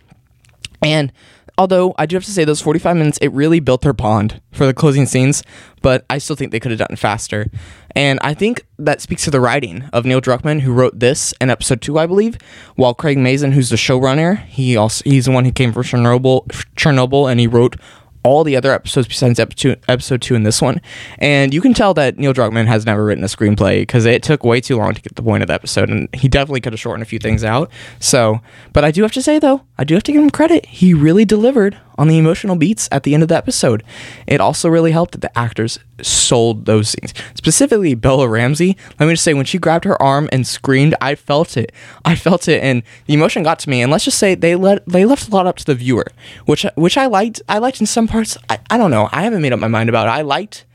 And 0.82 1.12
although 1.60 1.94
I 1.98 2.06
do 2.06 2.16
have 2.16 2.24
to 2.24 2.32
say 2.32 2.46
those 2.46 2.62
45 2.62 2.96
minutes 2.96 3.20
it 3.22 3.28
really 3.34 3.60
built 3.60 3.82
their 3.82 3.94
bond 3.94 4.42
for 4.52 4.66
the 4.66 4.74
closing 4.74 5.06
scenes 5.06 5.44
but 5.82 6.06
i 6.10 6.18
still 6.18 6.36
think 6.36 6.52
they 6.52 6.60
could 6.60 6.72
have 6.72 6.88
done 6.88 6.96
faster. 6.96 7.52
And 7.96 8.18
i 8.22 8.34
think 8.34 8.66
that 8.80 9.02
speaks 9.02 9.26
to 9.26 9.32
the 9.32 9.42
writing 9.42 9.84
of 9.92 10.06
neil 10.06 10.22
druckmann 10.22 10.62
who 10.62 10.74
wrote 10.74 10.98
this 10.98 11.34
in 11.42 11.50
episode 11.50 11.82
2 11.82 12.00
i 12.00 12.08
believe. 12.08 12.38
While 12.76 12.94
craig 12.94 13.18
mazin 13.18 13.52
who's 13.52 13.70
the 13.70 13.76
showrunner 13.76 14.44
he 14.46 14.78
also 14.78 15.04
he's 15.04 15.26
the 15.26 15.32
one 15.32 15.46
who 15.46 15.52
came 15.52 15.74
from 15.74 15.84
chernobyl 15.84 16.48
chernobyl 16.76 17.30
and 17.30 17.40
he 17.40 17.48
wrote 17.48 17.76
all 18.24 18.44
the 18.44 18.56
other 18.56 18.72
episodes 18.72 19.08
besides 19.08 19.40
episode, 19.40 20.22
two 20.22 20.36
and 20.36 20.46
this 20.46 20.62
one. 20.62 20.82
And 21.18 21.54
you 21.54 21.62
can 21.62 21.74
tell 21.74 21.94
that 21.94 22.18
Neil 22.18 22.34
Druckmann 22.34 22.68
has 22.68 22.86
never 22.86 23.06
written 23.06 23.24
a 23.24 23.28
screenplay 23.28 23.82
because 23.82 24.06
it 24.06 24.24
took 24.24 24.44
way 24.44 24.62
too 24.62 24.78
long 24.78 24.94
to 24.94 25.02
get 25.02 25.16
the 25.16 25.24
point 25.24 25.44
of 25.44 25.48
the 25.48 25.54
episode. 25.54 25.90
And 25.90 26.10
he 26.14 26.28
definitely 26.28 26.62
could 26.62 26.74
have 26.74 26.80
shortened 26.80 27.04
a 27.04 27.06
few 27.06 27.20
things 27.20 27.44
out. 27.44 27.72
So, 28.00 28.42
but 28.74 28.84
I 28.84 28.92
do 28.92 29.02
have 29.04 29.14
to 29.14 29.22
say, 29.22 29.40
though, 29.40 29.62
I 29.78 29.84
do 29.84 29.94
have 29.94 30.04
to 30.04 30.12
give 30.12 30.22
him 30.22 30.30
credit. 30.30 30.66
He 30.66 30.94
really 30.94 31.26
delivered 31.26 31.78
on 32.00 32.08
the 32.08 32.18
emotional 32.18 32.56
beats 32.56 32.88
at 32.92 33.04
the 33.04 33.14
end 33.14 33.22
of 33.22 33.30
the 33.30 33.36
episode. 33.36 33.84
It 34.26 34.40
also 34.40 34.70
really 34.70 34.92
helped 34.92 35.12
that 35.12 35.22
the 35.22 35.38
actors 35.38 35.78
sold 36.02 36.66
those 36.66 36.90
scenes. 36.90 37.14
Specifically, 37.36 37.94
Bella 37.94 38.28
Ramsey. 38.28 38.78
Let 39.00 39.08
me 39.08 39.14
just 39.14 39.24
say, 39.24 39.34
when 39.34 39.46
she 39.46 39.58
grabbed 39.58 39.84
her 39.84 40.02
arm 40.02 40.30
and 40.32 40.48
screamed, 40.48 40.96
I 41.02 41.16
felt 41.16 41.58
it. 41.58 41.74
I 42.06 42.16
felt 42.16 42.48
it, 42.48 42.64
and 42.64 42.84
the 43.06 43.14
emotion 43.14 43.44
got 43.44 43.60
to 43.60 43.70
me. 43.70 43.82
And 43.82 43.92
let's 43.92 44.06
just 44.06 44.18
say 44.18 44.34
they 44.34 44.56
let 44.56 44.86
they 44.88 45.06
left 45.06 45.28
a 45.28 45.32
lot 45.32 45.46
up 45.46 45.58
to 45.58 45.66
the 45.66 45.76
viewer, 45.76 46.08
which 46.46 46.66
which 46.76 46.98
I 46.98 47.06
liked. 47.06 47.42
I 47.50 47.58
liked 47.58 47.82
in 47.82 47.86
some 47.86 48.08
parts. 48.08 48.38
I, 48.50 48.60
I 48.70 48.78
don't 48.78 48.92
know. 48.92 49.10
I 49.12 49.24
haven't 49.24 49.42
made 49.42 49.54
up 49.54 49.60
my 49.60 49.68
mind 49.68 49.90
about 49.90 50.08
it. 50.08 50.12
I 50.12 50.22
liked 50.22 50.66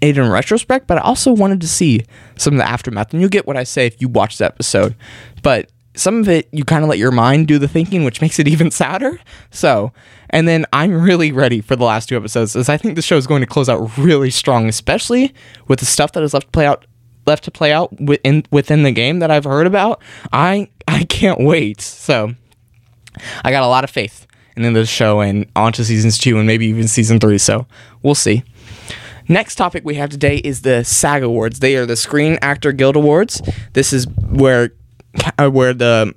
it 0.00 0.16
in 0.16 0.30
retrospect, 0.30 0.86
but 0.86 0.98
I 0.98 1.00
also 1.02 1.32
wanted 1.32 1.60
to 1.60 1.68
see 1.68 2.04
some 2.36 2.54
of 2.54 2.58
the 2.58 2.68
aftermath. 2.68 3.12
And 3.12 3.20
you'll 3.20 3.30
get 3.30 3.46
what 3.46 3.56
I 3.56 3.64
say 3.64 3.86
if 3.86 4.00
you 4.00 4.08
watch 4.08 4.38
the 4.38 4.46
episode. 4.46 4.94
But 5.42 5.70
some 5.94 6.20
of 6.20 6.28
it 6.28 6.48
you 6.52 6.64
kind 6.64 6.82
of 6.82 6.88
let 6.88 6.98
your 6.98 7.10
mind 7.10 7.48
do 7.48 7.58
the 7.58 7.68
thinking, 7.68 8.04
which 8.04 8.20
makes 8.20 8.38
it 8.38 8.48
even 8.54 8.70
sadder. 8.70 9.18
So, 9.50 9.92
and 10.32 10.48
then 10.48 10.66
I'm 10.72 11.02
really 11.02 11.30
ready 11.30 11.60
for 11.60 11.76
the 11.76 11.84
last 11.84 12.08
two 12.08 12.16
episodes, 12.16 12.56
as 12.56 12.68
I 12.68 12.76
think 12.76 12.96
the 12.96 13.02
show 13.02 13.16
is 13.16 13.26
going 13.26 13.42
to 13.42 13.46
close 13.46 13.68
out 13.68 13.96
really 13.98 14.30
strong, 14.30 14.68
especially 14.68 15.34
with 15.68 15.80
the 15.80 15.86
stuff 15.86 16.12
that 16.12 16.22
is 16.22 16.34
left 16.34 16.46
to 16.46 16.50
play 16.52 16.66
out 16.66 16.86
left 17.26 17.44
to 17.44 17.50
play 17.50 17.72
out 17.72 17.92
within 18.00 18.44
within 18.50 18.82
the 18.82 18.92
game 18.92 19.20
that 19.20 19.30
I've 19.30 19.44
heard 19.44 19.66
about. 19.66 20.02
I 20.32 20.70
I 20.88 21.04
can't 21.04 21.40
wait. 21.40 21.80
So, 21.80 22.34
I 23.44 23.50
got 23.50 23.62
a 23.62 23.68
lot 23.68 23.84
of 23.84 23.90
faith 23.90 24.26
in 24.56 24.72
this 24.72 24.88
show 24.88 25.20
and 25.20 25.46
onto 25.54 25.84
seasons 25.84 26.18
two 26.18 26.38
and 26.38 26.46
maybe 26.46 26.66
even 26.66 26.88
season 26.88 27.20
three. 27.20 27.38
So, 27.38 27.66
we'll 28.02 28.14
see. 28.14 28.42
Next 29.28 29.54
topic 29.54 29.84
we 29.84 29.94
have 29.94 30.10
today 30.10 30.38
is 30.38 30.62
the 30.62 30.82
SAG 30.82 31.22
Awards. 31.22 31.60
They 31.60 31.76
are 31.76 31.86
the 31.86 31.96
Screen 31.96 32.38
Actor 32.42 32.72
Guild 32.72 32.96
Awards. 32.96 33.40
This 33.72 33.92
is 33.92 34.06
where 34.08 34.72
uh, 35.38 35.48
where 35.48 35.74
the 35.74 36.12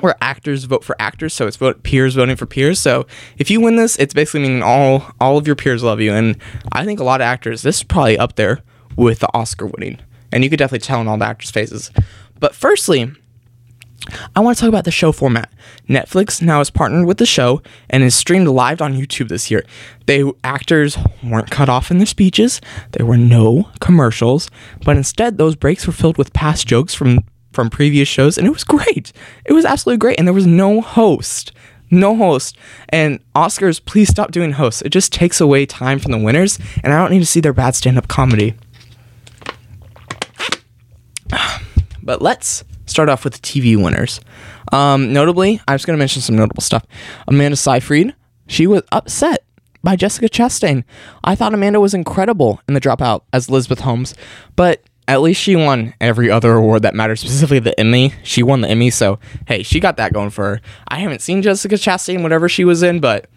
where 0.00 0.16
actors 0.20 0.64
vote 0.64 0.84
for 0.84 0.96
actors, 0.98 1.34
so 1.34 1.46
it's 1.46 1.56
vote 1.56 1.82
peers 1.82 2.14
voting 2.14 2.36
for 2.36 2.46
peers. 2.46 2.78
So 2.80 3.06
if 3.38 3.50
you 3.50 3.60
win 3.60 3.76
this, 3.76 3.96
it's 3.96 4.14
basically 4.14 4.40
meaning 4.40 4.62
all 4.62 5.10
all 5.20 5.38
of 5.38 5.46
your 5.46 5.56
peers 5.56 5.82
love 5.82 6.00
you, 6.00 6.12
and 6.12 6.36
I 6.72 6.84
think 6.84 7.00
a 7.00 7.04
lot 7.04 7.20
of 7.20 7.26
actors. 7.26 7.62
This 7.62 7.78
is 7.78 7.82
probably 7.82 8.18
up 8.18 8.36
there 8.36 8.62
with 8.96 9.20
the 9.20 9.28
Oscar 9.34 9.66
winning, 9.66 9.98
and 10.32 10.44
you 10.44 10.50
could 10.50 10.58
definitely 10.58 10.84
tell 10.84 11.00
in 11.00 11.08
all 11.08 11.18
the 11.18 11.26
actors' 11.26 11.50
faces. 11.50 11.90
But 12.40 12.54
firstly, 12.54 13.12
I 14.36 14.40
want 14.40 14.56
to 14.56 14.60
talk 14.60 14.68
about 14.68 14.84
the 14.84 14.90
show 14.90 15.12
format. 15.12 15.50
Netflix 15.88 16.42
now 16.42 16.60
is 16.60 16.68
partnered 16.68 17.06
with 17.06 17.16
the 17.16 17.26
show 17.26 17.62
and 17.88 18.02
is 18.02 18.14
streamed 18.14 18.48
live 18.48 18.82
on 18.82 18.94
YouTube 18.94 19.28
this 19.28 19.50
year. 19.50 19.64
They 20.06 20.30
actors 20.42 20.98
weren't 21.22 21.50
cut 21.50 21.70
off 21.70 21.90
in 21.90 21.98
their 21.98 22.06
speeches. 22.06 22.60
There 22.92 23.06
were 23.06 23.16
no 23.16 23.70
commercials, 23.80 24.50
but 24.84 24.96
instead 24.96 25.38
those 25.38 25.56
breaks 25.56 25.86
were 25.86 25.92
filled 25.92 26.18
with 26.18 26.34
past 26.34 26.66
jokes 26.66 26.94
from 26.94 27.20
from 27.54 27.70
previous 27.70 28.08
shows, 28.08 28.36
and 28.36 28.46
it 28.46 28.50
was 28.50 28.64
great. 28.64 29.12
It 29.44 29.52
was 29.52 29.64
absolutely 29.64 29.98
great, 29.98 30.18
and 30.18 30.26
there 30.26 30.34
was 30.34 30.46
no 30.46 30.80
host. 30.80 31.52
No 31.90 32.16
host. 32.16 32.56
And 32.88 33.20
Oscars, 33.34 33.84
please 33.84 34.08
stop 34.08 34.32
doing 34.32 34.52
hosts. 34.52 34.82
It 34.82 34.90
just 34.90 35.12
takes 35.12 35.40
away 35.40 35.64
time 35.64 35.98
from 35.98 36.12
the 36.12 36.18
winners, 36.18 36.58
and 36.82 36.92
I 36.92 36.98
don't 37.00 37.12
need 37.12 37.20
to 37.20 37.26
see 37.26 37.40
their 37.40 37.52
bad 37.52 37.74
stand 37.74 37.98
up 37.98 38.08
comedy. 38.08 38.54
But 42.06 42.20
let's 42.20 42.64
start 42.84 43.08
off 43.08 43.24
with 43.24 43.32
the 43.32 43.38
TV 43.38 43.82
winners. 43.82 44.20
Um, 44.74 45.14
notably, 45.14 45.58
I'm 45.66 45.74
just 45.74 45.86
going 45.86 45.96
to 45.96 45.98
mention 45.98 46.20
some 46.20 46.36
notable 46.36 46.60
stuff. 46.60 46.84
Amanda 47.26 47.56
Seyfried, 47.56 48.14
she 48.46 48.66
was 48.66 48.82
upset 48.92 49.44
by 49.82 49.96
Jessica 49.96 50.28
Chastain. 50.28 50.84
I 51.22 51.34
thought 51.34 51.54
Amanda 51.54 51.80
was 51.80 51.94
incredible 51.94 52.60
in 52.68 52.74
The 52.74 52.80
Dropout 52.80 53.22
as 53.32 53.48
Elizabeth 53.48 53.80
Holmes, 53.80 54.14
but 54.56 54.82
at 55.06 55.20
least 55.20 55.40
she 55.40 55.56
won 55.56 55.94
every 56.00 56.30
other 56.30 56.54
award 56.54 56.82
that 56.82 56.94
matters, 56.94 57.20
specifically 57.20 57.58
the 57.58 57.78
Emmy. 57.78 58.12
She 58.22 58.42
won 58.42 58.62
the 58.62 58.68
Emmy, 58.68 58.90
so 58.90 59.18
hey, 59.46 59.62
she 59.62 59.80
got 59.80 59.96
that 59.98 60.12
going 60.12 60.30
for 60.30 60.44
her. 60.44 60.60
I 60.88 60.98
haven't 60.98 61.20
seen 61.20 61.42
Jessica 61.42 61.74
Chastain, 61.74 62.22
whatever 62.22 62.48
she 62.48 62.64
was 62.64 62.82
in, 62.82 63.00
but 63.00 63.28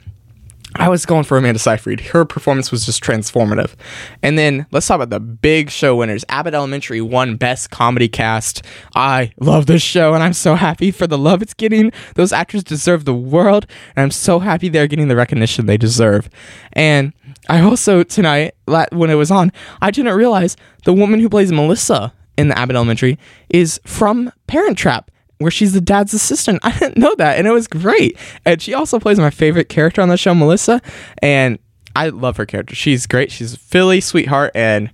I 0.75 0.89
was 0.89 1.06
going 1.06 1.23
for 1.23 1.38
Amanda 1.38 1.60
Seyfried. 1.60 2.01
Her 2.01 2.25
performance 2.25 2.71
was 2.71 2.86
just 2.86 3.01
transformative. 3.03 3.73
And 4.21 4.38
then 4.38 4.67
let's 4.71 4.86
talk 4.86 4.95
about 4.95 5.10
the 5.10 5.19
big 5.19 5.69
show 5.69 5.95
winners. 5.95 6.23
Abbott 6.30 6.53
Elementary 6.53 7.01
won 7.01 7.36
Best 7.36 7.71
Comedy 7.71 8.08
Cast. 8.08 8.63
I 8.93 9.32
love 9.39 9.65
this 9.65 9.82
show, 9.82 10.13
and 10.13 10.21
I'm 10.21 10.34
so 10.34 10.56
happy 10.56 10.91
for 10.91 11.08
the 11.08 11.17
love 11.17 11.41
it's 11.41 11.53
getting. 11.53 11.91
Those 12.15 12.34
actors 12.34 12.63
deserve 12.63 13.06
the 13.06 13.13
world, 13.13 13.65
and 13.95 14.03
I'm 14.03 14.12
so 14.12 14.39
happy 14.39 14.69
they're 14.69 14.88
getting 14.88 15.08
the 15.08 15.15
recognition 15.15 15.65
they 15.65 15.77
deserve. 15.77 16.30
And 16.73 17.13
I 17.49 17.62
also 17.62 18.03
tonight 18.03 18.55
when 18.91 19.10
it 19.10 19.15
was 19.15 19.31
on, 19.31 19.51
I 19.81 19.91
didn't 19.91 20.15
realize 20.15 20.57
the 20.86 20.93
woman 20.93 21.19
who 21.19 21.29
plays 21.29 21.51
Melissa 21.51 22.13
in 22.38 22.49
the 22.49 22.57
Abbott 22.57 22.75
Elementary 22.75 23.17
is 23.49 23.79
from 23.86 24.31
Parent 24.47 24.77
Trap, 24.77 25.12
where 25.39 25.51
she's 25.51 25.73
the 25.73 25.81
dad's 25.81 26.13
assistant. 26.13 26.60
I 26.63 26.77
didn't 26.77 26.97
know 26.97 27.15
that, 27.15 27.38
and 27.38 27.47
it 27.47 27.51
was 27.51 27.67
great. 27.67 28.17
And 28.45 28.62
she 28.62 28.73
also 28.73 28.99
plays 28.99 29.19
my 29.19 29.29
favorite 29.29 29.69
character 29.69 30.01
on 30.01 30.10
the 30.10 30.17
show, 30.17 30.33
Melissa, 30.33 30.81
and 31.21 31.60
I 31.95 32.10
love 32.10 32.38
her 32.38 32.45
character. 32.45 32.75
She's 32.75 33.07
great. 33.07 33.31
She's 33.31 33.53
a 33.53 33.57
Philly 33.57 34.01
sweetheart, 34.01 34.51
and 34.53 34.91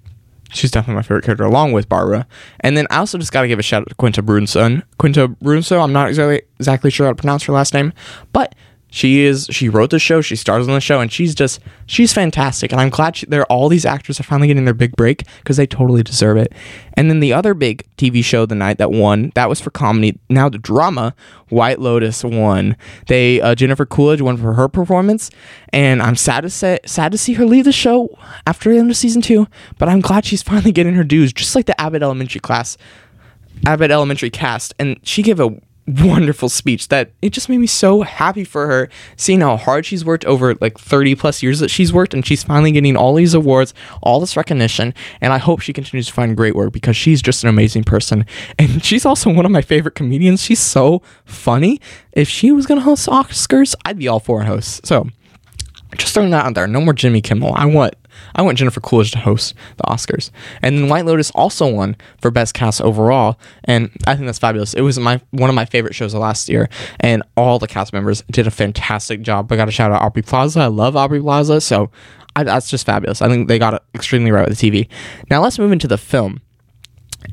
she's 0.54 0.72
definitely 0.72 0.96
my 0.96 1.02
favorite 1.02 1.26
character, 1.26 1.44
along 1.44 1.74
with 1.74 1.90
Barbara. 1.90 2.28
And 2.62 2.78
then 2.78 2.88
I 2.90 2.98
also 2.98 3.18
just 3.18 3.34
got 3.34 3.42
to 3.42 3.48
give 3.48 3.60
a 3.60 3.64
shout 3.64 3.82
out 3.82 3.90
to 3.90 3.96
Quinta 3.96 4.22
Brunson. 4.22 4.84
Quinta 5.00 5.28
Brunson, 5.28 5.80
I'm 5.80 5.92
not 5.92 6.08
exactly 6.08 6.44
exactly 6.60 6.92
sure 6.92 7.08
how 7.08 7.12
to 7.12 7.16
pronounce 7.16 7.44
her 7.44 7.54
last 7.54 7.74
name, 7.74 7.92
but 8.32 8.56
she 8.94 9.22
is 9.22 9.48
she 9.50 9.70
wrote 9.70 9.90
the 9.90 9.98
show, 9.98 10.22
she 10.22 10.36
stars 10.36 10.68
on 10.68 10.76
the 10.76 10.80
show, 10.80 11.00
and 11.00 11.12
she's 11.12 11.34
just 11.34 11.60
she's 11.88 12.14
fantastic. 12.14 12.72
And 12.72 12.80
I'm 12.80 12.92
glad 12.92 13.16
she, 13.16 13.26
there 13.26 13.44
all 13.46 13.68
these 13.68 13.86
actors 13.86 14.20
are 14.20 14.24
finally 14.24 14.48
getting 14.48 14.66
their 14.66 14.74
big 14.76 14.96
break 14.96 15.24
because 15.40 15.58
they 15.58 15.66
totally 15.66 16.04
deserve 16.04 16.38
it. 16.38 16.54
And 16.94 17.10
then 17.10 17.20
the 17.20 17.34
other 17.34 17.56
big 17.56 17.88
TV 17.98 18.24
show 18.24 18.46
the 18.46 18.54
night 18.54 18.78
that 18.78 18.92
won 18.92 19.32
that 19.34 19.50
was 19.50 19.60
for 19.60 19.72
comedy. 19.72 20.20
Now 20.30 20.48
the 20.48 20.60
drama, 20.60 21.16
White 21.50 21.80
Lotus 21.80 22.24
won. 22.24 22.78
They 23.08 23.42
uh, 23.42 23.56
Jennifer 23.56 23.88
Coolidge 23.88 24.22
won 24.22 24.38
for 24.38 24.54
her 24.54 24.68
performance, 24.68 25.32
and 25.70 26.00
I'm 26.00 26.16
sad 26.16 26.42
to 26.42 26.52
say 26.52 26.78
sad 26.86 27.12
to 27.14 27.18
see 27.18 27.34
her 27.34 27.48
leave 27.48 27.66
the 27.66 27.72
show 27.72 28.16
after 28.46 28.72
the 28.72 28.78
end 28.78 28.92
of 28.92 28.96
season 28.96 29.24
two. 29.24 29.48
But 29.80 29.90
I'm 29.90 30.02
glad 30.02 30.24
she's 30.24 30.44
finally 30.44 30.72
getting 30.72 30.94
her 30.94 31.04
dues, 31.04 31.34
just 31.34 31.56
like 31.56 31.66
the 31.66 31.82
Abbott 31.82 32.04
Elementary 32.04 32.42
class. 32.42 32.78
Abbott 33.66 33.90
Elementary 33.90 34.30
cast, 34.30 34.76
and 34.78 35.00
she 35.02 35.24
gave 35.24 35.40
a 35.40 35.60
wonderful 35.88 36.48
speech 36.48 36.88
that 36.88 37.12
it 37.22 37.32
just 37.32 37.50
made 37.50 37.58
me 37.58 37.68
so 37.68 38.04
happy 38.04 38.44
for 38.44 38.68
her 38.68 38.90
seeing 39.18 39.42
how 39.42 39.58
hard 39.58 39.86
she's 39.86 40.06
worked 40.06 40.24
over 40.26 40.56
like 40.62 40.78
30 40.78 41.16
plus 41.16 41.44
years 41.44 41.60
that 41.60 41.70
she's 41.70 41.92
worked 41.92 42.14
and 42.14 42.26
she's 42.26 42.44
finally 42.44 42.72
getting 42.72 42.96
all 42.96 43.14
these 43.16 43.34
awards 43.34 43.74
all 44.02 44.22
this 44.22 44.38
recognition 44.38 44.94
and 45.20 45.34
i 45.34 45.38
hope 45.38 45.60
she 45.60 45.74
continues 45.74 46.08
to 46.08 46.14
find 46.14 46.38
great 46.38 46.56
work 46.56 46.72
because 46.72 46.96
she's 46.96 47.22
just 47.22 47.44
an 47.44 47.50
amazing 47.50 47.84
person. 47.84 48.26
And 48.60 48.84
she's 48.84 49.06
also 49.06 49.34
one 49.34 49.46
of 49.46 49.52
my 49.52 49.62
favorite 49.62 49.96
comedians. 49.96 50.42
She's 50.42 50.60
so 50.60 51.02
funny. 51.26 51.82
If 52.12 52.30
she 52.30 52.52
was 52.52 52.66
going 52.66 52.80
to 52.80 52.84
host 52.84 53.08
oscars 53.08 53.76
i'd 53.86 53.98
be 53.98 54.08
all 54.08 54.20
for 54.20 54.42
a 54.42 54.46
host. 54.46 54.86
So 54.86 55.08
just 55.98 56.14
throwing 56.14 56.30
that 56.32 56.46
out 56.46 56.54
there. 56.56 56.68
No 56.68 56.82
more 56.82 56.94
jimmy 56.94 57.22
kimmel. 57.22 57.54
I 57.56 57.66
want 57.66 57.96
I 58.36 58.42
want 58.42 58.58
Jennifer 58.58 58.80
Coolidge 58.80 59.12
to 59.12 59.20
host 59.20 59.54
the 59.78 59.84
Oscars. 59.84 60.32
And 60.62 60.78
then 60.78 60.90
White 60.90 61.06
Lotus 61.06 61.32
also 61.32 61.72
won 61.72 61.96
for 62.22 62.32
Best 62.32 62.54
Cast 62.54 62.82
overall, 62.82 63.40
and 63.66 63.90
I 64.08 64.16
think 64.16 64.26
that's 64.26 64.40
fabulous. 64.40 64.74
It 64.74 64.82
was 64.82 65.00
my 65.00 65.22
one 65.32 65.50
of 65.50 65.56
my 65.56 65.66
favorite 65.66 65.96
shows 65.96 66.14
of 66.14 66.22
last 66.22 66.50
year, 66.50 66.70
and 67.00 67.24
all 67.38 67.60
the 67.60 67.68
cast 67.68 67.94
members 67.94 68.24
did 68.32 68.48
a 68.48 68.52
fantastic 68.52 69.22
job. 69.22 69.52
I 69.52 69.56
got 69.56 69.66
to 69.66 69.72
shout 69.72 69.92
out 69.92 70.02
Aubrey 70.02 70.22
Plaza. 70.22 70.62
I 70.62 70.68
love 70.68 70.96
Aubrey 70.96 71.22
Plaza, 71.22 71.62
so 71.62 71.92
I, 72.36 72.44
that's 72.44 72.70
just 72.70 72.86
fabulous. 72.86 73.22
I 73.22 73.28
think 73.28 73.48
they 73.48 73.60
got 73.60 73.74
it 73.76 73.84
extremely 73.94 74.32
right 74.32 74.48
with 74.48 74.58
the 74.58 74.72
TV. 74.72 74.88
Now 75.30 75.42
let's 75.42 75.60
move 75.60 75.72
into 75.72 75.88
the 75.88 75.98
film. 75.98 76.42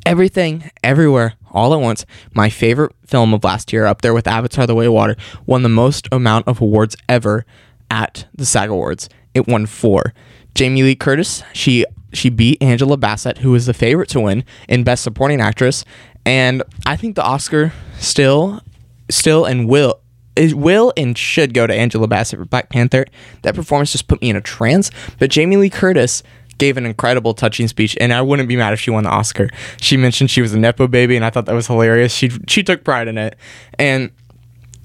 Everything, 0.07 0.71
everywhere, 0.85 1.35
all 1.51 1.75
at 1.75 1.81
once. 1.81 2.07
My 2.35 2.49
favorite 2.49 2.95
film 3.07 3.35
of 3.35 3.43
last 3.43 3.73
year, 3.73 3.87
up 3.87 4.03
there 4.03 4.15
with 4.15 4.27
Avatar: 4.27 4.67
The 4.67 4.75
Way 4.75 4.87
of 4.87 4.93
Water, 4.93 5.17
won 5.47 5.63
the 5.63 5.69
most 5.69 6.09
amount 6.13 6.47
of 6.47 6.61
awards 6.61 6.97
ever 7.09 7.45
at 7.91 8.27
the 8.35 8.47
SAG 8.47 8.71
Awards. 8.71 9.09
It 9.35 9.49
won 9.49 9.67
four. 9.67 10.15
Jamie 10.61 10.83
Lee 10.83 10.95
Curtis, 10.95 11.43
she 11.55 11.87
she 12.13 12.29
beat 12.29 12.63
Angela 12.63 12.99
Bassett, 12.99 13.39
who 13.39 13.53
was 13.53 13.65
the 13.65 13.73
favorite 13.73 14.11
to 14.11 14.21
win 14.21 14.45
in 14.69 14.85
Best 14.85 15.03
Supporting 15.03 15.41
Actress, 15.41 15.87
and 16.27 16.63
I 16.85 16.97
think 16.97 17.17
the 17.17 17.25
Oscar 17.25 17.73
still 17.99 18.61
still 19.09 19.47
and 19.47 19.71
will 19.71 20.03
will 20.37 20.93
and 20.99 21.17
should 21.17 21.55
go 21.55 21.67
to 21.67 21.75
Angela 21.75 22.07
Bassett 22.07 22.41
for 22.41 22.45
Black 22.45 22.69
Panther. 22.69 23.07
That 23.41 23.55
performance 23.55 23.93
just 23.93 24.07
put 24.07 24.21
me 24.21 24.29
in 24.29 24.37
a 24.37 24.43
trance. 24.43 24.91
But 25.19 25.31
Jamie 25.31 25.57
Lee 25.57 25.71
Curtis 25.71 26.23
gave 26.59 26.77
an 26.77 26.85
incredible 26.85 27.33
touching 27.33 27.67
speech 27.67 27.97
and 27.99 28.13
I 28.13 28.21
wouldn't 28.21 28.47
be 28.47 28.57
mad 28.57 28.75
if 28.75 28.81
she 28.81 28.91
won 28.91 29.05
the 29.05 29.11
Oscar. 29.11 29.49
She 29.81 29.97
mentioned 29.97 30.31
she 30.31 30.43
was 30.43 30.53
a 30.53 30.59
nepo 30.59 30.87
baby 30.87 31.17
and 31.17 31.25
I 31.25 31.31
thought 31.31 31.47
that 31.47 31.55
was 31.55 31.69
hilarious. 31.69 32.13
She 32.13 32.31
she 32.49 32.63
took 32.63 32.85
pride 32.85 33.09
in 33.09 33.17
it. 33.17 33.39
And 33.79 34.11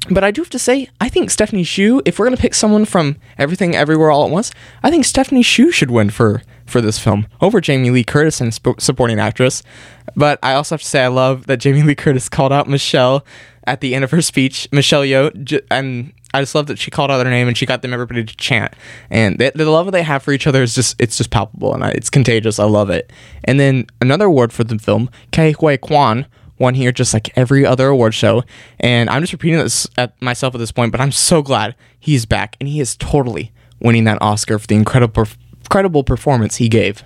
but 0.10 0.24
I 0.24 0.32
do 0.32 0.42
have 0.42 0.50
to 0.52 0.60
say, 0.60 0.90
I 1.02 1.10
think 1.10 1.32
Stephanie 1.32 1.64
Hsu, 1.64 2.02
if 2.06 2.20
we're 2.20 2.26
going 2.26 2.36
to 2.36 2.42
pick 2.42 2.54
someone 2.54 2.86
from 2.86 3.18
Everything 3.38 3.76
Everywhere 3.76 4.12
All 4.12 4.26
at 4.26 4.32
Once, 4.32 4.52
I 4.84 4.90
think 4.90 5.06
Stephanie 5.06 5.44
Hsu 5.44 5.72
should 5.72 5.92
win 5.92 6.10
for, 6.10 6.44
for 6.66 6.82
this 6.82 7.00
film 7.00 7.28
over 7.42 7.60
Jamie 7.62 7.90
Lee 7.90 8.04
Curtis 8.04 8.42
and 8.42 8.54
sp- 8.54 8.80
supporting 8.80 9.20
actress. 9.20 9.64
But 10.16 10.40
I 10.44 10.54
also 10.54 10.76
have 10.76 10.82
to 10.82 10.88
say, 10.88 11.04
I 11.04 11.08
love 11.08 11.48
that 11.48 11.58
Jamie 11.58 11.84
Lee 11.84 11.96
Curtis 11.96 12.30
called 12.30 12.54
out 12.54 12.68
Michelle 12.68 13.26
at 13.66 13.82
the 13.82 13.96
end 13.96 14.04
of 14.04 14.12
her 14.12 14.22
speech, 14.22 14.68
Michelle 14.72 15.02
Yeoh, 15.02 15.62
and 15.72 16.14
I 16.36 16.42
just 16.42 16.54
love 16.54 16.68
that 16.68 16.78
she 16.78 16.92
called 16.92 17.12
out 17.12 17.26
her 17.26 17.32
name 17.32 17.48
and 17.48 17.58
she 17.58 17.66
got 17.66 17.82
them 17.82 17.94
everybody 17.94 18.24
to 18.24 18.36
chant. 18.36 18.74
And 19.10 19.40
the, 19.40 19.54
the 19.56 19.70
love 19.70 19.86
that 19.86 19.94
they 19.94 20.04
have 20.04 20.22
for 20.22 20.34
each 20.34 20.48
other 20.48 20.62
is 20.62 20.76
just 20.76 21.00
it's 21.00 21.18
just 21.18 21.32
palpable 21.32 21.74
and 21.74 21.84
I, 21.84 21.92
it's 21.92 22.10
contagious. 22.10 22.60
I 22.60 22.66
love 22.66 22.90
it. 22.90 23.12
And 23.46 23.58
then 23.58 23.88
another 24.02 24.26
award 24.26 24.52
for 24.52 24.66
the 24.66 24.78
film, 24.78 25.10
Ke 25.32 25.56
Huy 25.58 25.78
Quan 25.78 26.26
one 26.58 26.76
here 26.76 26.92
just 26.92 27.14
like 27.14 27.36
every 27.38 27.66
other 27.66 27.88
award 27.88 28.14
show. 28.14 28.44
And 28.80 29.10
I'm 29.10 29.22
just 29.22 29.34
repeating 29.34 29.60
this 29.60 29.88
at 29.98 30.20
myself 30.22 30.56
at 30.56 30.60
this 30.60 30.72
point, 30.72 30.92
but 30.92 31.02
I'm 31.02 31.12
so 31.12 31.42
glad 31.42 31.76
he's 32.00 32.26
back 32.26 32.56
and 32.60 32.70
he 32.70 32.80
is 32.80 32.96
totally 32.96 33.52
winning 33.80 34.06
that 34.06 34.22
Oscar 34.22 34.60
for 34.60 34.68
the 34.68 34.76
incredible 34.76 35.28
incredible 35.62 36.04
performance 36.04 36.58
he 36.58 36.70
gave. 36.70 37.04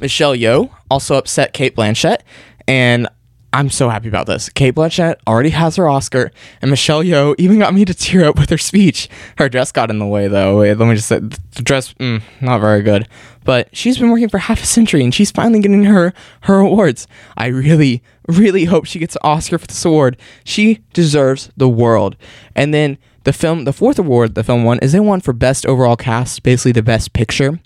Michelle 0.00 0.34
Yeoh 0.34 0.70
also 0.90 1.16
upset 1.16 1.52
Cate 1.52 1.76
Blanchett, 1.76 2.18
and 2.66 3.08
I'm 3.52 3.68
so 3.68 3.88
happy 3.88 4.08
about 4.08 4.26
this. 4.26 4.48
Cate 4.48 4.74
Blanchett 4.76 5.16
already 5.26 5.50
has 5.50 5.74
her 5.76 5.88
Oscar, 5.88 6.30
and 6.62 6.70
Michelle 6.70 7.02
Yeoh 7.02 7.34
even 7.36 7.58
got 7.58 7.74
me 7.74 7.84
to 7.84 7.94
tear 7.94 8.24
up 8.24 8.38
with 8.38 8.48
her 8.50 8.58
speech. 8.58 9.08
Her 9.38 9.48
dress 9.48 9.72
got 9.72 9.90
in 9.90 9.98
the 9.98 10.06
way, 10.06 10.28
though. 10.28 10.58
Let 10.58 10.78
me 10.78 10.94
just 10.94 11.08
say, 11.08 11.18
the 11.18 11.62
dress, 11.62 11.92
mm, 11.94 12.22
not 12.40 12.60
very 12.60 12.82
good. 12.82 13.08
But 13.44 13.74
she's 13.74 13.98
been 13.98 14.10
working 14.10 14.28
for 14.28 14.38
half 14.38 14.62
a 14.62 14.66
century, 14.66 15.02
and 15.02 15.12
she's 15.12 15.32
finally 15.32 15.60
getting 15.60 15.84
her 15.84 16.12
her 16.42 16.60
awards. 16.60 17.08
I 17.36 17.46
really, 17.46 18.02
really 18.28 18.66
hope 18.66 18.84
she 18.84 19.00
gets 19.00 19.16
an 19.16 19.22
Oscar 19.24 19.58
for 19.58 19.66
this 19.66 19.84
award. 19.84 20.16
She 20.44 20.80
deserves 20.92 21.50
the 21.56 21.68
world. 21.68 22.16
And 22.54 22.72
then 22.72 22.98
the 23.24 23.32
film, 23.32 23.64
the 23.64 23.72
fourth 23.72 23.98
award 23.98 24.36
the 24.36 24.44
film 24.44 24.62
won 24.62 24.78
is 24.78 24.92
they 24.92 25.00
won 25.00 25.20
for 25.20 25.32
best 25.32 25.66
overall 25.66 25.96
cast, 25.96 26.42
basically 26.44 26.72
the 26.72 26.82
best 26.82 27.12
picture 27.12 27.58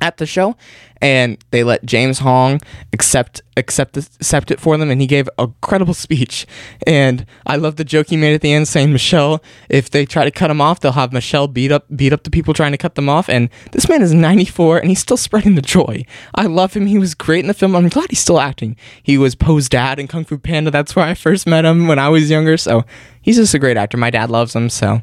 at 0.00 0.16
the 0.18 0.26
show 0.26 0.56
and 1.00 1.38
they 1.50 1.62
let 1.62 1.84
James 1.84 2.18
Hong 2.20 2.60
accept 2.92 3.42
accept 3.56 3.96
accept 3.96 4.50
it 4.50 4.60
for 4.60 4.76
them 4.76 4.90
and 4.90 5.00
he 5.00 5.06
gave 5.06 5.28
a 5.38 5.48
credible 5.60 5.94
speech. 6.08 6.46
And 6.86 7.26
I 7.46 7.56
love 7.56 7.76
the 7.76 7.84
joke 7.84 8.08
he 8.08 8.16
made 8.16 8.34
at 8.34 8.40
the 8.40 8.52
end 8.52 8.68
saying 8.68 8.92
Michelle 8.92 9.42
if 9.68 9.90
they 9.90 10.04
try 10.06 10.24
to 10.24 10.30
cut 10.30 10.50
him 10.50 10.60
off 10.60 10.80
they'll 10.80 10.92
have 10.92 11.12
Michelle 11.12 11.48
beat 11.48 11.72
up 11.72 11.86
beat 11.94 12.12
up 12.12 12.24
the 12.24 12.30
people 12.30 12.54
trying 12.54 12.72
to 12.72 12.78
cut 12.78 12.94
them 12.94 13.08
off. 13.08 13.28
And 13.28 13.48
this 13.72 13.88
man 13.88 14.02
is 14.02 14.12
94 14.12 14.78
and 14.78 14.88
he's 14.88 15.00
still 15.00 15.16
spreading 15.16 15.54
the 15.54 15.62
joy. 15.62 16.04
I 16.34 16.46
love 16.46 16.74
him. 16.74 16.86
He 16.86 16.98
was 16.98 17.14
great 17.14 17.40
in 17.40 17.48
the 17.48 17.54
film. 17.54 17.74
I'm 17.74 17.88
glad 17.88 18.10
he's 18.10 18.20
still 18.20 18.40
acting. 18.40 18.76
He 19.02 19.18
was 19.18 19.34
Po's 19.34 19.68
dad 19.68 19.98
in 19.98 20.08
Kung 20.08 20.24
Fu 20.24 20.38
Panda. 20.38 20.70
That's 20.70 20.94
where 20.94 21.04
I 21.04 21.14
first 21.14 21.46
met 21.46 21.64
him 21.64 21.88
when 21.88 21.98
I 21.98 22.08
was 22.08 22.30
younger. 22.30 22.56
So 22.56 22.84
he's 23.22 23.36
just 23.36 23.54
a 23.54 23.58
great 23.58 23.76
actor. 23.76 23.96
My 23.96 24.10
dad 24.10 24.30
loves 24.30 24.54
him 24.54 24.70
so. 24.70 25.02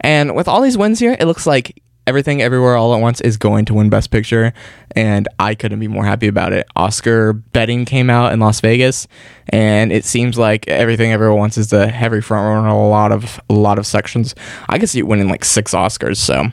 And 0.00 0.34
with 0.34 0.48
all 0.48 0.60
these 0.60 0.78
wins 0.78 0.98
here 0.98 1.16
it 1.18 1.26
looks 1.26 1.46
like 1.46 1.82
Everything 2.06 2.42
Everywhere 2.42 2.76
All 2.76 2.94
at 2.94 3.00
Once 3.00 3.20
is 3.22 3.36
going 3.38 3.64
to 3.66 3.74
win 3.74 3.88
Best 3.88 4.10
Picture, 4.10 4.52
and 4.92 5.26
I 5.38 5.54
couldn't 5.54 5.80
be 5.80 5.88
more 5.88 6.04
happy 6.04 6.26
about 6.26 6.52
it. 6.52 6.66
Oscar 6.76 7.32
betting 7.32 7.86
came 7.86 8.10
out 8.10 8.32
in 8.32 8.40
Las 8.40 8.60
Vegas, 8.60 9.08
and 9.48 9.90
it 9.90 10.04
seems 10.04 10.36
like 10.36 10.68
Everything 10.68 11.12
Everywhere 11.12 11.34
Once 11.34 11.56
is 11.56 11.70
the 11.70 11.88
heavy 11.88 12.20
front 12.20 12.44
runner 12.44 12.68
in 12.68 12.72
a 12.74 12.88
lot 12.88 13.10
of 13.10 13.40
a 13.48 13.54
lot 13.54 13.78
of 13.78 13.86
sections. 13.86 14.34
I 14.68 14.78
could 14.78 14.90
see 14.90 14.98
it 14.98 15.06
winning 15.06 15.28
like 15.28 15.44
six 15.44 15.72
Oscars. 15.72 16.18
So, 16.18 16.46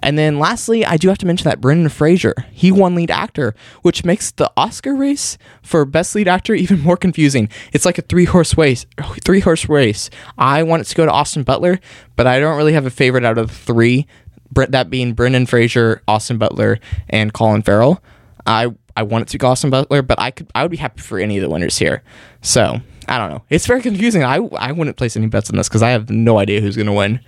and 0.00 0.16
then 0.16 0.38
lastly, 0.38 0.84
I 0.84 0.96
do 0.96 1.08
have 1.08 1.18
to 1.18 1.26
mention 1.26 1.44
that 1.44 1.60
Brendan 1.60 1.88
Fraser 1.88 2.34
he 2.52 2.70
won 2.70 2.94
lead 2.94 3.10
actor, 3.10 3.54
which 3.82 4.04
makes 4.04 4.30
the 4.30 4.50
Oscar 4.56 4.94
race 4.94 5.36
for 5.62 5.84
Best 5.84 6.14
Lead 6.14 6.28
Actor 6.28 6.54
even 6.54 6.80
more 6.80 6.96
confusing. 6.96 7.48
It's 7.72 7.84
like 7.84 7.98
a 7.98 8.02
three 8.02 8.26
horse 8.26 8.56
race. 8.56 8.86
Three 9.24 9.40
horse 9.40 9.68
race. 9.68 10.10
I 10.38 10.62
want 10.62 10.82
it 10.82 10.84
to 10.86 10.94
go 10.94 11.06
to 11.06 11.12
Austin 11.12 11.42
Butler, 11.42 11.80
but 12.16 12.26
I 12.26 12.38
don't 12.38 12.56
really 12.56 12.72
have 12.72 12.86
a 12.86 12.90
favorite 12.90 13.24
out 13.24 13.38
of 13.38 13.48
the 13.48 13.54
three 13.54 14.06
that 14.54 14.90
being 14.90 15.14
Brendan 15.14 15.46
Fraser, 15.46 16.02
Austin 16.08 16.38
Butler, 16.38 16.78
and 17.08 17.32
Colin 17.32 17.62
Farrell. 17.62 18.02
I 18.46 18.68
I 18.96 19.04
want 19.04 19.22
it 19.22 19.28
to 19.28 19.38
go 19.38 19.48
Austin 19.48 19.70
Butler, 19.70 20.02
but 20.02 20.20
I 20.20 20.30
could 20.30 20.50
I 20.54 20.62
would 20.62 20.70
be 20.70 20.76
happy 20.76 21.00
for 21.00 21.18
any 21.18 21.38
of 21.38 21.42
the 21.42 21.48
winners 21.48 21.78
here. 21.78 22.02
So 22.40 22.80
I 23.08 23.18
don't 23.18 23.30
know. 23.30 23.42
It's 23.50 23.66
very 23.66 23.80
confusing. 23.80 24.24
I 24.24 24.36
I 24.36 24.72
wouldn't 24.72 24.96
place 24.96 25.16
any 25.16 25.26
bets 25.26 25.50
on 25.50 25.56
this 25.56 25.68
because 25.68 25.82
I 25.82 25.90
have 25.90 26.10
no 26.10 26.38
idea 26.38 26.60
who's 26.60 26.76
gonna 26.76 26.92
win. 26.92 27.20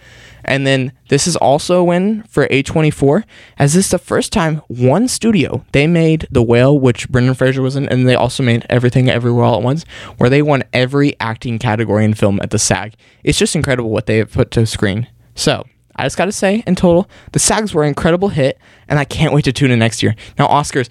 And 0.44 0.66
then 0.66 0.92
this 1.08 1.26
is 1.26 1.36
also 1.36 1.80
a 1.80 1.84
win 1.84 2.22
for 2.24 2.46
A24, 2.48 3.24
as 3.58 3.72
this 3.72 3.86
is 3.86 3.90
the 3.90 3.98
first 3.98 4.30
time 4.32 4.60
one 4.68 5.08
studio 5.08 5.64
they 5.72 5.86
made 5.86 6.28
The 6.30 6.42
Whale, 6.42 6.78
which 6.78 7.08
Brendan 7.08 7.34
Fraser 7.34 7.62
was 7.62 7.76
in, 7.76 7.88
and 7.88 8.06
they 8.06 8.14
also 8.14 8.42
made 8.42 8.66
Everything 8.68 9.08
Everywhere 9.08 9.44
All 9.44 9.56
at 9.56 9.62
Once, 9.62 9.84
where 10.18 10.28
they 10.28 10.42
won 10.42 10.62
every 10.72 11.18
acting 11.18 11.58
category 11.58 12.04
in 12.04 12.12
film 12.12 12.40
at 12.42 12.50
the 12.50 12.58
SAG. 12.58 12.94
It's 13.22 13.38
just 13.38 13.56
incredible 13.56 13.88
what 13.88 14.04
they 14.04 14.18
have 14.18 14.32
put 14.32 14.50
to 14.50 14.66
screen. 14.66 15.08
So 15.34 15.64
I 15.96 16.04
just 16.04 16.16
got 16.16 16.26
to 16.26 16.32
say, 16.32 16.62
in 16.66 16.74
total, 16.74 17.08
the 17.32 17.38
SAGs 17.38 17.74
were 17.74 17.82
an 17.82 17.88
incredible 17.88 18.28
hit, 18.28 18.58
and 18.88 18.98
I 18.98 19.04
can't 19.04 19.32
wait 19.32 19.44
to 19.44 19.52
tune 19.52 19.70
in 19.70 19.78
next 19.78 20.02
year. 20.02 20.16
Now, 20.38 20.48
Oscars, 20.48 20.88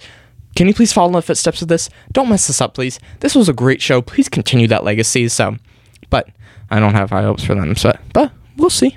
can 0.56 0.68
you 0.68 0.74
please 0.74 0.92
follow 0.92 1.08
in 1.08 1.12
the 1.14 1.22
footsteps 1.22 1.62
of 1.62 1.68
this? 1.68 1.90
Don't 2.12 2.28
mess 2.28 2.46
this 2.46 2.60
up, 2.60 2.74
please. 2.74 3.00
This 3.20 3.34
was 3.34 3.48
a 3.48 3.52
great 3.52 3.82
show. 3.82 4.00
Please 4.00 4.28
continue 4.28 4.68
that 4.68 4.84
legacy. 4.84 5.28
So, 5.28 5.56
but 6.10 6.28
I 6.70 6.80
don't 6.80 6.94
have 6.94 7.10
high 7.10 7.22
hopes 7.22 7.44
for 7.44 7.54
them. 7.54 7.74
So, 7.76 7.96
but 8.12 8.32
we'll 8.56 8.70
see. 8.70 8.96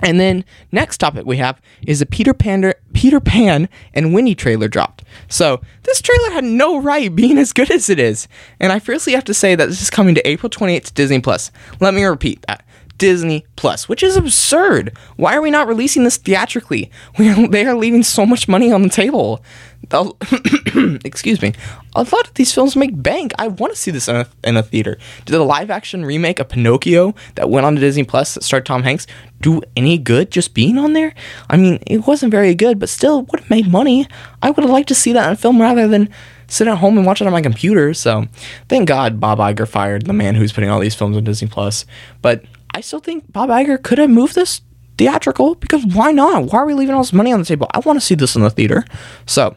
And 0.00 0.20
then 0.20 0.44
next 0.72 0.98
topic 0.98 1.24
we 1.24 1.38
have 1.38 1.60
is 1.86 2.02
a 2.02 2.06
Peter 2.06 2.34
Pan, 2.34 2.74
Peter 2.92 3.18
Pan 3.18 3.68
and 3.94 4.12
Winnie 4.12 4.34
trailer 4.34 4.68
dropped. 4.68 5.04
So 5.28 5.62
this 5.84 6.02
trailer 6.02 6.32
had 6.32 6.44
no 6.44 6.80
right 6.80 7.14
being 7.14 7.38
as 7.38 7.54
good 7.54 7.70
as 7.70 7.88
it 7.88 7.98
is, 7.98 8.28
and 8.60 8.72
I 8.72 8.78
fiercely 8.78 9.14
have 9.14 9.24
to 9.24 9.34
say 9.34 9.54
that 9.54 9.66
this 9.66 9.80
is 9.80 9.88
coming 9.88 10.14
to 10.14 10.28
April 10.28 10.50
28th 10.50 10.84
to 10.84 10.92
Disney 10.92 11.20
Plus. 11.20 11.50
Let 11.80 11.94
me 11.94 12.04
repeat 12.04 12.44
that 12.46 12.65
Disney 12.98 13.44
Plus, 13.56 13.88
which 13.88 14.02
is 14.02 14.16
absurd. 14.16 14.96
Why 15.16 15.36
are 15.36 15.42
we 15.42 15.50
not 15.50 15.68
releasing 15.68 16.04
this 16.04 16.16
theatrically? 16.16 16.90
We 17.18 17.30
are, 17.30 17.48
they 17.48 17.64
are 17.64 17.74
leaving 17.74 18.02
so 18.02 18.26
much 18.26 18.46
money 18.48 18.70
on 18.70 18.82
the 18.82 18.88
table. 18.88 19.42
excuse 21.04 21.40
me. 21.40 21.54
A 21.94 22.02
lot 22.02 22.28
of 22.28 22.34
these 22.34 22.52
films 22.52 22.76
make 22.76 23.02
bank. 23.02 23.32
I 23.38 23.48
want 23.48 23.72
to 23.72 23.78
see 23.78 23.90
this 23.90 24.08
in 24.08 24.16
a, 24.16 24.26
in 24.44 24.56
a 24.56 24.62
theater. 24.62 24.98
Did 25.24 25.32
the 25.32 25.44
live 25.44 25.70
action 25.70 26.04
remake 26.04 26.38
of 26.38 26.48
Pinocchio 26.48 27.14
that 27.36 27.48
went 27.48 27.66
on 27.66 27.74
to 27.74 27.80
Disney 27.80 28.04
Plus 28.04 28.34
that 28.34 28.42
starred 28.42 28.66
Tom 28.66 28.82
Hanks 28.82 29.06
do 29.40 29.62
any 29.76 29.98
good 29.98 30.30
just 30.30 30.54
being 30.54 30.78
on 30.78 30.92
there? 30.92 31.14
I 31.48 31.56
mean, 31.56 31.82
it 31.86 32.06
wasn't 32.06 32.32
very 32.32 32.54
good, 32.54 32.78
but 32.78 32.88
still 32.88 33.22
would 33.22 33.40
have 33.40 33.50
made 33.50 33.70
money. 33.70 34.06
I 34.42 34.50
would 34.50 34.62
have 34.62 34.70
liked 34.70 34.88
to 34.88 34.94
see 34.94 35.12
that 35.12 35.26
in 35.26 35.32
a 35.32 35.36
film 35.36 35.60
rather 35.60 35.86
than 35.88 36.08
sit 36.48 36.68
at 36.68 36.78
home 36.78 36.96
and 36.96 37.06
watch 37.06 37.20
it 37.20 37.26
on 37.26 37.32
my 37.32 37.42
computer. 37.42 37.94
So, 37.94 38.26
thank 38.68 38.88
God 38.88 39.20
Bob 39.20 39.38
Iger 39.38 39.68
fired 39.68 40.06
the 40.06 40.12
man 40.12 40.34
who's 40.34 40.52
putting 40.52 40.70
all 40.70 40.80
these 40.80 40.94
films 40.94 41.16
on 41.16 41.24
Disney 41.24 41.48
Plus. 41.48 41.86
But 42.22 42.44
I 42.76 42.82
still 42.82 43.00
think 43.00 43.32
Bob 43.32 43.48
Iger 43.48 43.82
could 43.82 43.96
have 43.96 44.10
moved 44.10 44.34
this 44.34 44.60
theatrical 44.98 45.54
because 45.54 45.86
why 45.86 46.12
not? 46.12 46.52
Why 46.52 46.58
are 46.58 46.66
we 46.66 46.74
leaving 46.74 46.94
all 46.94 47.00
this 47.00 47.14
money 47.14 47.32
on 47.32 47.38
the 47.38 47.46
table? 47.46 47.70
I 47.72 47.78
want 47.78 47.98
to 47.98 48.04
see 48.04 48.14
this 48.14 48.36
in 48.36 48.42
the 48.42 48.50
theater. 48.50 48.84
So, 49.24 49.56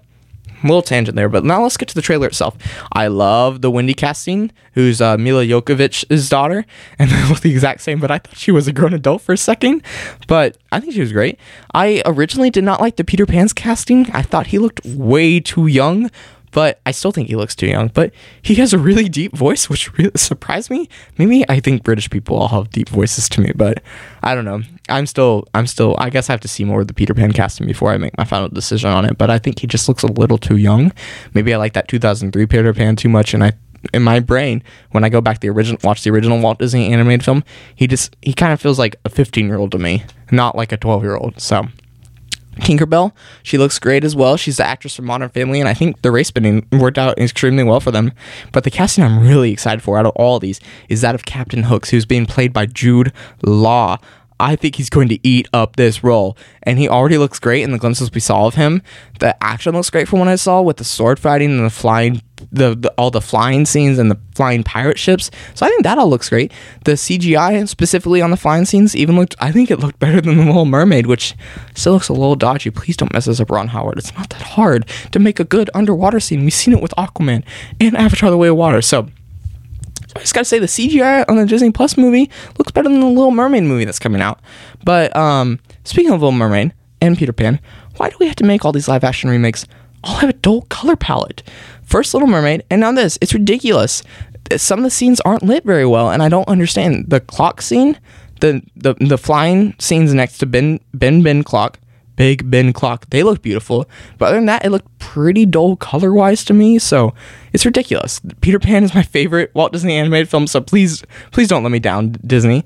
little 0.63 0.81
tangent 0.81 1.17
there, 1.17 1.27
but 1.27 1.43
now 1.43 1.61
let's 1.61 1.75
get 1.75 1.89
to 1.89 1.95
the 1.95 2.01
trailer 2.01 2.27
itself. 2.27 2.55
I 2.93 3.07
love 3.07 3.61
the 3.61 3.69
Wendy 3.69 3.93
casting, 3.93 4.53
who's 4.73 5.01
uh, 5.01 5.17
Milla 5.17 5.43
Jovovich's 5.43 6.29
daughter, 6.29 6.65
and 6.99 7.11
they 7.11 7.27
look 7.27 7.41
the 7.41 7.51
exact 7.51 7.81
same, 7.81 7.99
but 7.99 8.09
I 8.09 8.19
thought 8.19 8.37
she 8.37 8.53
was 8.53 8.69
a 8.69 8.71
grown 8.71 8.93
adult 8.93 9.21
for 9.21 9.33
a 9.33 9.37
second. 9.37 9.83
But 10.29 10.57
I 10.71 10.79
think 10.79 10.93
she 10.93 11.01
was 11.01 11.11
great. 11.11 11.37
I 11.73 12.01
originally 12.05 12.49
did 12.49 12.63
not 12.63 12.79
like 12.79 12.95
the 12.95 13.03
Peter 13.03 13.25
Pan's 13.25 13.51
casting. 13.51 14.09
I 14.11 14.21
thought 14.21 14.47
he 14.47 14.59
looked 14.59 14.85
way 14.85 15.41
too 15.41 15.67
young, 15.67 16.09
but 16.51 16.79
I 16.85 16.91
still 16.91 17.11
think 17.11 17.27
he 17.27 17.35
looks 17.35 17.55
too 17.55 17.67
young. 17.67 17.89
But 17.89 18.13
he 18.41 18.55
has 18.55 18.73
a 18.73 18.77
really 18.77 19.09
deep 19.09 19.35
voice, 19.35 19.69
which 19.69 19.95
really 19.97 20.11
surprised 20.15 20.69
me. 20.69 20.89
Maybe 21.17 21.45
I 21.49 21.59
think 21.59 21.83
British 21.83 22.09
people 22.09 22.37
all 22.37 22.47
have 22.49 22.71
deep 22.71 22.89
voices 22.89 23.29
to 23.29 23.41
me, 23.41 23.51
but 23.55 23.81
I 24.23 24.35
don't 24.35 24.45
know. 24.45 24.61
I'm 24.89 25.05
still, 25.05 25.47
I'm 25.53 25.67
still. 25.67 25.95
I 25.99 26.09
guess 26.09 26.29
I 26.29 26.33
have 26.33 26.41
to 26.41 26.47
see 26.47 26.65
more 26.65 26.81
of 26.81 26.87
the 26.87 26.93
Peter 26.93 27.13
Pan 27.13 27.31
casting 27.31 27.67
before 27.67 27.91
I 27.91 27.97
make 27.97 28.17
my 28.17 28.25
final 28.25 28.49
decision 28.49 28.89
on 28.89 29.05
it. 29.05 29.17
But 29.17 29.29
I 29.29 29.39
think 29.39 29.59
he 29.59 29.67
just 29.67 29.87
looks 29.87 30.03
a 30.03 30.11
little 30.11 30.37
too 30.37 30.57
young. 30.57 30.91
Maybe 31.33 31.53
I 31.53 31.57
like 31.57 31.73
that 31.73 31.87
2003 31.87 32.45
Peter 32.45 32.73
Pan 32.73 32.95
too 32.95 33.09
much, 33.09 33.33
and 33.33 33.43
I. 33.43 33.53
In 33.93 34.03
my 34.03 34.19
brain, 34.19 34.61
when 34.91 35.05
I 35.05 35.09
go 35.09 35.21
back 35.21 35.35
to 35.35 35.39
the 35.39 35.47
original, 35.47 35.79
watch 35.85 36.03
the 36.03 36.09
original 36.09 36.37
Walt 36.41 36.59
Disney 36.59 36.91
animated 36.91 37.23
film, 37.23 37.45
he 37.75 37.87
just 37.87 38.13
he 38.21 38.33
kind 38.33 38.51
of 38.51 38.59
feels 38.59 38.77
like 38.77 38.97
a 39.05 39.09
15 39.09 39.47
year 39.47 39.57
old 39.57 39.71
to 39.71 39.79
me, 39.79 40.03
not 40.31 40.53
like 40.53 40.73
a 40.73 40.77
12 40.77 41.01
year 41.01 41.15
old. 41.15 41.39
So 41.39 41.65
Tinkerbell, 42.59 43.13
she 43.43 43.57
looks 43.57 43.79
great 43.79 44.03
as 44.03 44.15
well. 44.15 44.37
She's 44.37 44.57
the 44.57 44.65
actress 44.65 44.95
from 44.95 45.05
Modern 45.05 45.29
Family, 45.29 45.59
and 45.59 45.67
I 45.69 45.73
think 45.73 46.01
the 46.01 46.11
race 46.11 46.31
bending 46.31 46.67
worked 46.71 46.97
out 46.97 47.17
extremely 47.17 47.63
well 47.63 47.79
for 47.79 47.91
them. 47.91 48.11
But 48.51 48.63
the 48.63 48.71
casting 48.71 49.03
I'm 49.03 49.19
really 49.19 49.51
excited 49.51 49.81
for 49.81 49.97
out 49.97 50.05
of 50.05 50.13
all 50.15 50.37
of 50.37 50.41
these 50.41 50.59
is 50.87 51.01
that 51.01 51.15
of 51.15 51.25
Captain 51.25 51.63
Hooks, 51.63 51.89
who's 51.89 52.05
being 52.05 52.25
played 52.25 52.53
by 52.53 52.65
Jude 52.65 53.13
Law. 53.43 53.97
I 54.39 54.55
think 54.55 54.75
he's 54.75 54.89
going 54.89 55.09
to 55.09 55.27
eat 55.27 55.47
up 55.53 55.75
this 55.75 56.03
role. 56.03 56.37
And 56.63 56.77
he 56.77 56.87
already 56.87 57.17
looks 57.17 57.39
great 57.39 57.63
in 57.63 57.71
the 57.71 57.77
glimpses 57.77 58.11
we 58.11 58.19
saw 58.19 58.45
of 58.45 58.55
him. 58.55 58.81
The 59.19 59.41
action 59.43 59.73
looks 59.73 59.89
great 59.89 60.07
from 60.07 60.19
what 60.19 60.27
I 60.27 60.35
saw 60.35 60.61
with 60.61 60.77
the 60.77 60.83
sword 60.83 61.19
fighting 61.19 61.51
and 61.51 61.65
the 61.65 61.69
flying 61.69 62.21
the, 62.53 62.73
the, 62.73 62.89
all 62.97 63.11
the 63.11 63.19
flying 63.19 63.65
scenes 63.65 63.99
and 63.99 64.09
the 64.09 64.17
flying 64.33 64.63
pirate 64.63 64.97
ships. 64.97 65.29
So 65.55 65.65
I 65.65 65.69
think 65.69 65.83
that 65.83 65.97
all 65.97 66.09
looks 66.09 66.29
great. 66.29 66.53
The 66.85 66.93
CGI 66.93 67.67
specifically 67.67 68.21
on 68.21 68.31
the 68.31 68.37
flying 68.37 68.63
scenes 68.63 68.95
even 68.95 69.17
looked 69.17 69.35
I 69.39 69.51
think 69.51 69.69
it 69.69 69.79
looked 69.79 69.99
better 69.99 70.21
than 70.21 70.37
the 70.37 70.45
Little 70.45 70.63
Mermaid, 70.63 71.05
which 71.05 71.35
still 71.75 71.93
looks 71.93 72.07
a 72.07 72.13
little 72.13 72.35
dodgy. 72.35 72.69
Please 72.69 72.95
don't 72.95 73.11
mess 73.11 73.25
this 73.25 73.41
up, 73.41 73.51
Ron 73.51 73.67
Howard. 73.67 73.97
It's 73.97 74.15
not 74.15 74.29
that 74.29 74.41
hard 74.41 74.87
to 75.11 75.19
make 75.19 75.41
a 75.41 75.43
good 75.43 75.69
underwater 75.73 76.21
scene. 76.21 76.45
We've 76.45 76.53
seen 76.53 76.73
it 76.73 76.81
with 76.81 76.93
Aquaman 76.97 77.43
and 77.81 77.97
Avatar: 77.97 78.29
The 78.29 78.37
Way 78.37 78.47
of 78.47 78.55
Water. 78.55 78.81
So 78.81 78.99
so 78.99 79.07
I 80.15 80.19
just 80.19 80.33
gotta 80.33 80.45
say 80.45 80.59
the 80.59 80.65
CGI 80.65 81.25
on 81.27 81.35
the 81.35 81.45
Disney 81.45 81.71
Plus 81.71 81.97
movie 81.97 82.29
looks 82.57 82.71
better 82.71 82.89
than 82.89 82.99
the 82.99 83.05
Little 83.05 83.31
Mermaid 83.31 83.63
movie 83.63 83.85
that's 83.85 83.99
coming 83.99 84.21
out. 84.21 84.39
But 84.83 85.15
um, 85.15 85.59
speaking 85.83 86.11
of 86.11 86.21
Little 86.21 86.31
Mermaid 86.31 86.73
and 87.01 87.17
Peter 87.17 87.33
Pan, 87.33 87.59
why 87.97 88.09
do 88.09 88.15
we 88.19 88.25
have 88.27 88.35
to 88.37 88.43
make 88.43 88.65
all 88.65 88.71
these 88.71 88.87
live 88.87 89.03
action 89.03 89.29
remakes 89.29 89.65
all 90.03 90.15
have 90.15 90.29
a 90.29 90.33
dull 90.33 90.63
color 90.63 90.95
palette? 90.95 91.43
First 91.83 92.13
Little 92.13 92.29
Mermaid, 92.29 92.63
and 92.69 92.81
now 92.81 92.91
this. 92.91 93.17
It's 93.21 93.33
ridiculous. 93.33 94.03
Some 94.57 94.79
of 94.79 94.83
the 94.83 94.89
scenes 94.89 95.19
aren't 95.21 95.43
lit 95.43 95.63
very 95.63 95.85
well, 95.85 96.09
and 96.09 96.23
I 96.23 96.29
don't 96.29 96.47
understand 96.47 97.09
the 97.09 97.19
clock 97.19 97.61
scene, 97.61 97.99
the 98.41 98.61
the, 98.75 98.95
the 98.95 99.17
flying 99.17 99.75
scenes 99.79 100.13
next 100.13 100.39
to 100.39 100.45
Ben 100.45 100.79
Ben 100.93 101.21
Ben 101.21 101.43
clock 101.43 101.79
Big 102.19 102.51
Ben 102.51 102.73
clock. 102.73 103.09
They 103.11 103.23
look 103.23 103.41
beautiful. 103.41 103.89
But 104.17 104.25
other 104.25 104.35
than 104.35 104.47
that, 104.47 104.65
it 104.65 104.71
looked 104.71 104.99
pretty 104.99 105.45
dull 105.45 105.77
color 105.77 106.11
wise 106.11 106.43
to 106.43 106.53
me. 106.53 106.77
So 106.77 107.13
it's 107.53 107.65
ridiculous. 107.65 108.19
Peter 108.41 108.59
Pan 108.59 108.83
is 108.83 108.93
my 108.93 109.03
favorite 109.03 109.55
Walt 109.55 109.71
Disney 109.71 109.95
animated 109.95 110.27
film. 110.27 110.45
So 110.45 110.59
please, 110.59 111.01
please 111.31 111.47
don't 111.47 111.63
let 111.63 111.71
me 111.71 111.79
down, 111.79 112.17
Disney. 112.27 112.65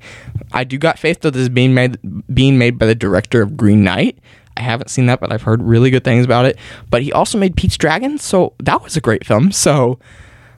I 0.54 0.64
do 0.64 0.80
got 0.80 0.98
faith 0.98 1.22
that 1.22 1.36
this 1.36 1.44
is 1.44 1.50
being 1.50 1.76
made 1.76 2.00
being 2.34 2.58
made 2.58 2.80
by 2.80 2.88
the 2.88 2.96
director 2.96 3.44
of 3.44 3.56
Green 3.56 3.84
Knight. 3.84 4.18
I 4.58 4.62
haven't 4.62 4.90
seen 4.90 5.06
that, 5.06 5.20
but 5.20 5.32
I've 5.32 5.44
heard 5.44 5.62
really 5.62 5.92
good 5.92 6.04
things 6.04 6.26
about 6.26 6.46
it. 6.46 6.58
But 6.90 7.04
he 7.04 7.14
also 7.14 7.38
made 7.38 7.56
Pete's 7.56 7.78
Dragon, 7.78 8.18
so 8.18 8.56
that 8.58 8.82
was 8.82 8.98
a 8.98 9.02
great 9.02 9.24
film. 9.24 9.52
So 9.52 10.00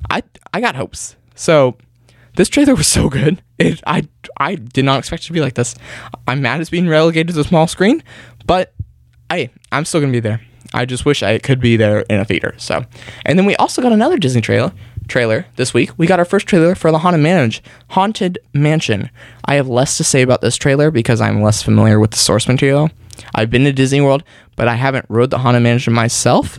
I 0.09 0.23
I 0.53 0.61
got 0.61 0.77
hopes. 0.77 1.17
So 1.35 1.75
this 2.37 2.47
trailer 2.47 2.75
was 2.75 2.87
so 2.87 3.09
good. 3.09 3.41
It 3.59 3.81
I 3.85 4.07
I 4.37 4.55
did 4.55 4.85
not 4.85 4.99
expect 4.99 5.23
it 5.23 5.27
to 5.27 5.33
be 5.33 5.41
like 5.41 5.55
this. 5.55 5.75
I'm 6.29 6.41
mad 6.41 6.61
it's 6.61 6.69
being 6.69 6.87
relegated 6.87 7.27
to 7.27 7.33
the 7.33 7.43
small 7.43 7.67
screen, 7.67 8.01
but 8.45 8.73
I 9.29 9.49
I'm 9.71 9.85
still 9.85 10.01
gonna 10.01 10.11
be 10.11 10.19
there. 10.19 10.41
I 10.73 10.85
just 10.85 11.05
wish 11.05 11.23
I 11.23 11.39
could 11.39 11.59
be 11.59 11.77
there 11.77 12.01
in 12.01 12.19
a 12.19 12.25
theater. 12.25 12.53
So, 12.57 12.83
and 13.25 13.39
then 13.39 13.45
we 13.45 13.55
also 13.55 13.81
got 13.81 13.93
another 13.93 14.17
Disney 14.17 14.41
trailer 14.41 14.73
trailer 15.07 15.45
this 15.55 15.73
week. 15.73 15.91
We 15.97 16.07
got 16.07 16.19
our 16.19 16.25
first 16.25 16.47
trailer 16.47 16.75
for 16.75 16.91
the 16.91 16.99
Haunted 16.99 17.21
Mansion. 17.21 17.63
Haunted 17.89 18.39
Mansion. 18.53 19.09
I 19.45 19.55
have 19.55 19.67
less 19.67 19.97
to 19.97 20.03
say 20.03 20.21
about 20.21 20.41
this 20.41 20.57
trailer 20.57 20.91
because 20.91 21.21
I'm 21.21 21.41
less 21.41 21.61
familiar 21.61 21.99
with 21.99 22.11
the 22.11 22.17
source 22.17 22.47
material. 22.47 22.89
I've 23.33 23.49
been 23.49 23.63
to 23.65 23.71
Disney 23.71 24.01
World, 24.01 24.23
but 24.55 24.67
I 24.67 24.75
haven't 24.75 25.05
rode 25.09 25.29
the 25.29 25.37
Haunted 25.37 25.63
Mansion 25.63 25.93
myself. 25.93 26.57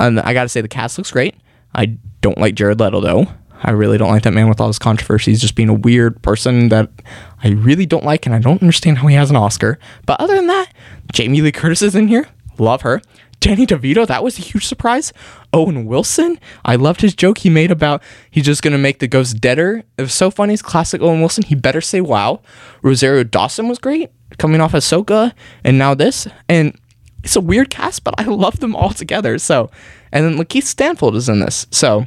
And 0.00 0.20
I 0.20 0.32
gotta 0.32 0.48
say 0.48 0.60
the 0.60 0.68
cast 0.68 0.98
looks 0.98 1.10
great. 1.10 1.36
I 1.74 1.96
don't 2.20 2.38
like 2.38 2.54
Jared 2.54 2.80
Leto 2.80 3.00
though. 3.00 3.26
I 3.62 3.70
really 3.70 3.96
don't 3.98 4.10
like 4.10 4.22
that 4.24 4.32
man 4.32 4.48
with 4.48 4.60
all 4.60 4.66
his 4.66 4.78
controversies, 4.78 5.40
just 5.40 5.54
being 5.54 5.68
a 5.68 5.74
weird 5.74 6.20
person 6.22 6.68
that 6.68 6.90
I 7.42 7.48
really 7.48 7.86
don't 7.86 8.04
like, 8.04 8.26
and 8.26 8.34
I 8.34 8.38
don't 8.38 8.62
understand 8.62 8.98
how 8.98 9.08
he 9.08 9.14
has 9.14 9.30
an 9.30 9.36
Oscar. 9.36 9.78
But 10.06 10.20
other 10.20 10.36
than 10.36 10.46
that, 10.46 10.68
Jamie 11.12 11.42
Lee 11.42 11.52
Curtis 11.52 11.82
is 11.82 11.94
in 11.94 12.08
here. 12.08 12.28
Love 12.58 12.82
her. 12.82 13.02
Danny 13.40 13.66
DeVito, 13.66 14.06
that 14.06 14.24
was 14.24 14.38
a 14.38 14.42
huge 14.42 14.66
surprise. 14.66 15.12
Owen 15.52 15.84
Wilson, 15.84 16.40
I 16.64 16.76
loved 16.76 17.02
his 17.02 17.14
joke 17.14 17.38
he 17.38 17.50
made 17.50 17.70
about 17.70 18.02
he's 18.30 18.46
just 18.46 18.62
gonna 18.62 18.78
make 18.78 18.98
the 18.98 19.06
ghost 19.06 19.40
deader. 19.40 19.84
It 19.98 20.02
was 20.02 20.14
so 20.14 20.30
funny. 20.30 20.54
It's 20.54 20.62
classic 20.62 21.02
Owen 21.02 21.20
Wilson. 21.20 21.44
He 21.44 21.54
better 21.54 21.80
say 21.80 22.00
wow. 22.00 22.40
Rosario 22.82 23.24
Dawson 23.24 23.68
was 23.68 23.78
great, 23.78 24.10
coming 24.38 24.60
off 24.60 24.72
Ahsoka, 24.72 25.32
and 25.64 25.78
now 25.78 25.94
this. 25.94 26.26
And 26.48 26.78
it's 27.22 27.36
a 27.36 27.40
weird 27.40 27.70
cast, 27.70 28.04
but 28.04 28.14
I 28.18 28.24
love 28.24 28.60
them 28.60 28.74
all 28.74 28.90
together. 28.90 29.38
So, 29.38 29.70
and 30.12 30.24
then 30.24 30.38
Lakeith 30.38 30.64
Stanfield 30.64 31.14
is 31.14 31.28
in 31.28 31.40
this. 31.40 31.66
So 31.70 32.06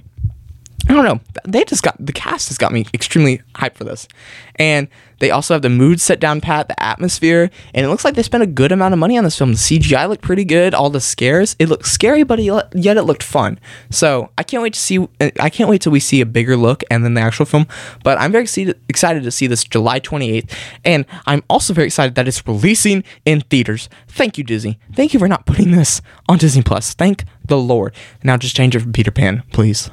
I 0.89 0.93
don't 0.93 1.05
know. 1.05 1.19
They 1.47 1.63
just 1.65 1.83
got 1.83 1.95
the 2.03 2.11
cast 2.11 2.47
has 2.47 2.57
got 2.57 2.71
me 2.71 2.87
extremely 2.95 3.43
hyped 3.53 3.75
for 3.75 3.83
this, 3.83 4.07
and 4.55 4.87
they 5.19 5.29
also 5.29 5.53
have 5.53 5.61
the 5.61 5.69
mood 5.69 6.01
set 6.01 6.19
down 6.19 6.41
pat, 6.41 6.67
the 6.67 6.81
atmosphere, 6.81 7.51
and 7.75 7.85
it 7.85 7.89
looks 7.89 8.03
like 8.03 8.15
they 8.15 8.23
spent 8.23 8.41
a 8.41 8.47
good 8.47 8.71
amount 8.71 8.93
of 8.93 8.99
money 8.99 9.15
on 9.15 9.23
this 9.23 9.37
film. 9.37 9.51
The 9.51 9.57
CGI 9.57 10.09
looked 10.09 10.23
pretty 10.23 10.45
good. 10.45 10.73
All 10.73 10.89
the 10.89 10.99
scares, 10.99 11.55
it 11.59 11.69
looked 11.69 11.85
scary, 11.85 12.23
but 12.23 12.39
yet 12.39 12.73
it 12.73 13.03
looked 13.03 13.21
fun. 13.21 13.59
So 13.91 14.31
I 14.35 14.41
can't 14.41 14.63
wait 14.63 14.73
to 14.73 14.79
see. 14.79 15.07
I 15.39 15.51
can't 15.51 15.69
wait 15.69 15.81
till 15.81 15.91
we 15.91 15.99
see 15.99 16.21
a 16.21 16.25
bigger 16.25 16.57
look 16.57 16.83
and 16.89 17.05
then 17.05 17.13
the 17.13 17.21
actual 17.21 17.45
film. 17.45 17.67
But 18.03 18.17
I'm 18.17 18.31
very 18.31 18.45
excited 18.45 19.23
to 19.23 19.31
see 19.31 19.45
this 19.45 19.63
July 19.63 19.99
28th, 19.99 20.51
and 20.83 21.05
I'm 21.27 21.43
also 21.51 21.71
very 21.73 21.85
excited 21.85 22.15
that 22.15 22.27
it's 22.27 22.47
releasing 22.47 23.03
in 23.25 23.41
theaters. 23.41 23.89
Thank 24.07 24.39
you, 24.39 24.43
Disney. 24.43 24.79
Thank 24.93 25.13
you 25.13 25.19
for 25.19 25.27
not 25.27 25.45
putting 25.45 25.69
this 25.69 26.01
on 26.27 26.39
Disney 26.39 26.63
Plus. 26.63 26.95
Thank 26.95 27.25
the 27.45 27.59
Lord. 27.59 27.93
Now 28.23 28.37
just 28.37 28.55
change 28.55 28.75
it 28.75 28.79
from 28.79 28.93
Peter 28.93 29.11
Pan, 29.11 29.43
please. 29.51 29.91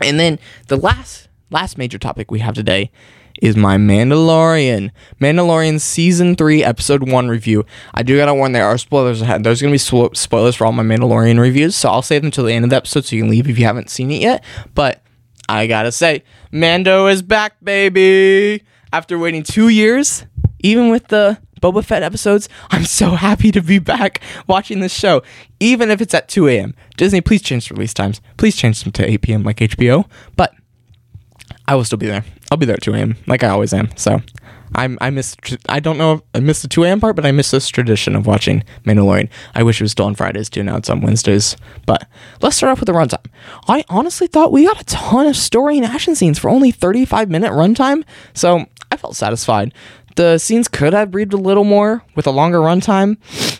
And 0.00 0.18
then 0.18 0.38
the 0.68 0.76
last 0.76 1.28
last 1.50 1.78
major 1.78 1.98
topic 1.98 2.30
we 2.30 2.40
have 2.40 2.54
today 2.54 2.90
is 3.42 3.56
my 3.56 3.76
Mandalorian. 3.76 4.90
Mandalorian 5.20 5.80
season 5.80 6.36
3 6.36 6.62
episode 6.64 7.08
1 7.10 7.28
review. 7.28 7.64
I 7.92 8.02
do 8.02 8.16
got 8.16 8.26
to 8.26 8.34
warn 8.34 8.52
there 8.52 8.66
are 8.66 8.78
spoilers 8.78 9.22
ahead. 9.22 9.44
There's 9.44 9.60
going 9.60 9.72
to 9.72 9.74
be 9.74 10.14
spoilers 10.16 10.56
for 10.56 10.66
all 10.66 10.72
my 10.72 10.82
Mandalorian 10.82 11.40
reviews, 11.40 11.74
so 11.74 11.88
I'll 11.90 12.02
save 12.02 12.22
them 12.22 12.30
till 12.30 12.44
the 12.44 12.52
end 12.52 12.64
of 12.64 12.70
the 12.70 12.76
episode 12.76 13.04
so 13.04 13.16
you 13.16 13.22
can 13.22 13.30
leave 13.30 13.48
if 13.48 13.58
you 13.58 13.64
haven't 13.64 13.90
seen 13.90 14.10
it 14.10 14.20
yet. 14.20 14.44
But 14.74 15.02
I 15.48 15.66
got 15.66 15.82
to 15.82 15.92
say, 15.92 16.22
Mando 16.52 17.06
is 17.08 17.22
back, 17.22 17.56
baby. 17.62 18.62
After 18.92 19.18
waiting 19.18 19.42
2 19.42 19.68
years, 19.68 20.24
even 20.60 20.90
with 20.90 21.08
the 21.08 21.38
Boba 21.64 21.82
Fett 21.82 22.02
episodes. 22.02 22.46
I'm 22.70 22.84
so 22.84 23.10
happy 23.26 23.50
to 23.50 23.62
be 23.62 23.78
back 23.78 24.20
watching 24.46 24.80
this 24.80 24.92
show, 24.92 25.22
even 25.60 25.90
if 25.90 26.02
it's 26.02 26.12
at 26.12 26.28
2 26.28 26.48
a.m. 26.48 26.74
Disney, 26.98 27.22
please 27.22 27.40
change 27.40 27.68
the 27.68 27.74
release 27.74 27.94
times. 27.94 28.20
Please 28.36 28.54
change 28.54 28.82
them 28.82 28.92
to 28.92 29.10
8 29.10 29.22
p.m. 29.22 29.42
like 29.44 29.56
HBO. 29.56 30.04
But 30.36 30.54
I 31.66 31.74
will 31.74 31.84
still 31.84 31.96
be 31.96 32.06
there. 32.06 32.22
I'll 32.50 32.58
be 32.58 32.66
there 32.66 32.76
at 32.76 32.82
2 32.82 32.92
a.m. 32.92 33.16
like 33.26 33.42
I 33.42 33.48
always 33.48 33.72
am. 33.72 33.88
So 33.96 34.20
I'm 34.74 34.98
I 35.00 35.08
miss 35.08 35.36
I 35.68 35.80
don't 35.80 35.96
know 35.96 36.22
I 36.34 36.40
missed 36.40 36.60
the 36.60 36.68
2 36.68 36.84
a.m. 36.84 37.00
part, 37.00 37.16
but 37.16 37.24
I 37.24 37.32
miss 37.32 37.50
this 37.50 37.68
tradition 37.68 38.14
of 38.14 38.26
watching 38.26 38.62
Mandalorian. 38.84 39.30
I 39.54 39.62
wish 39.62 39.80
it 39.80 39.84
was 39.84 39.92
still 39.92 40.04
on 40.06 40.14
Fridays 40.14 40.50
too. 40.50 40.62
Now 40.62 40.76
it's 40.76 40.90
on 40.90 41.00
Wednesdays. 41.00 41.56
But 41.86 42.06
let's 42.42 42.56
start 42.56 42.72
off 42.72 42.80
with 42.80 42.88
the 42.88 42.92
runtime. 42.92 43.24
I 43.68 43.84
honestly 43.88 44.26
thought 44.26 44.52
we 44.52 44.66
got 44.66 44.82
a 44.82 44.84
ton 44.84 45.26
of 45.26 45.36
story 45.36 45.78
and 45.78 45.86
action 45.86 46.14
scenes 46.14 46.38
for 46.38 46.50
only 46.50 46.72
35 46.72 47.30
minute 47.30 47.52
runtime. 47.52 48.04
So 48.34 48.66
I 48.92 48.96
felt 48.96 49.16
satisfied. 49.16 49.72
The 50.16 50.38
scenes 50.38 50.68
could 50.68 50.92
have 50.92 51.10
breathed 51.10 51.32
a 51.32 51.38
little 51.38 51.64
more 51.64 52.02
with 52.14 52.26
a 52.26 52.30
longer 52.30 52.58
runtime, 52.58 53.16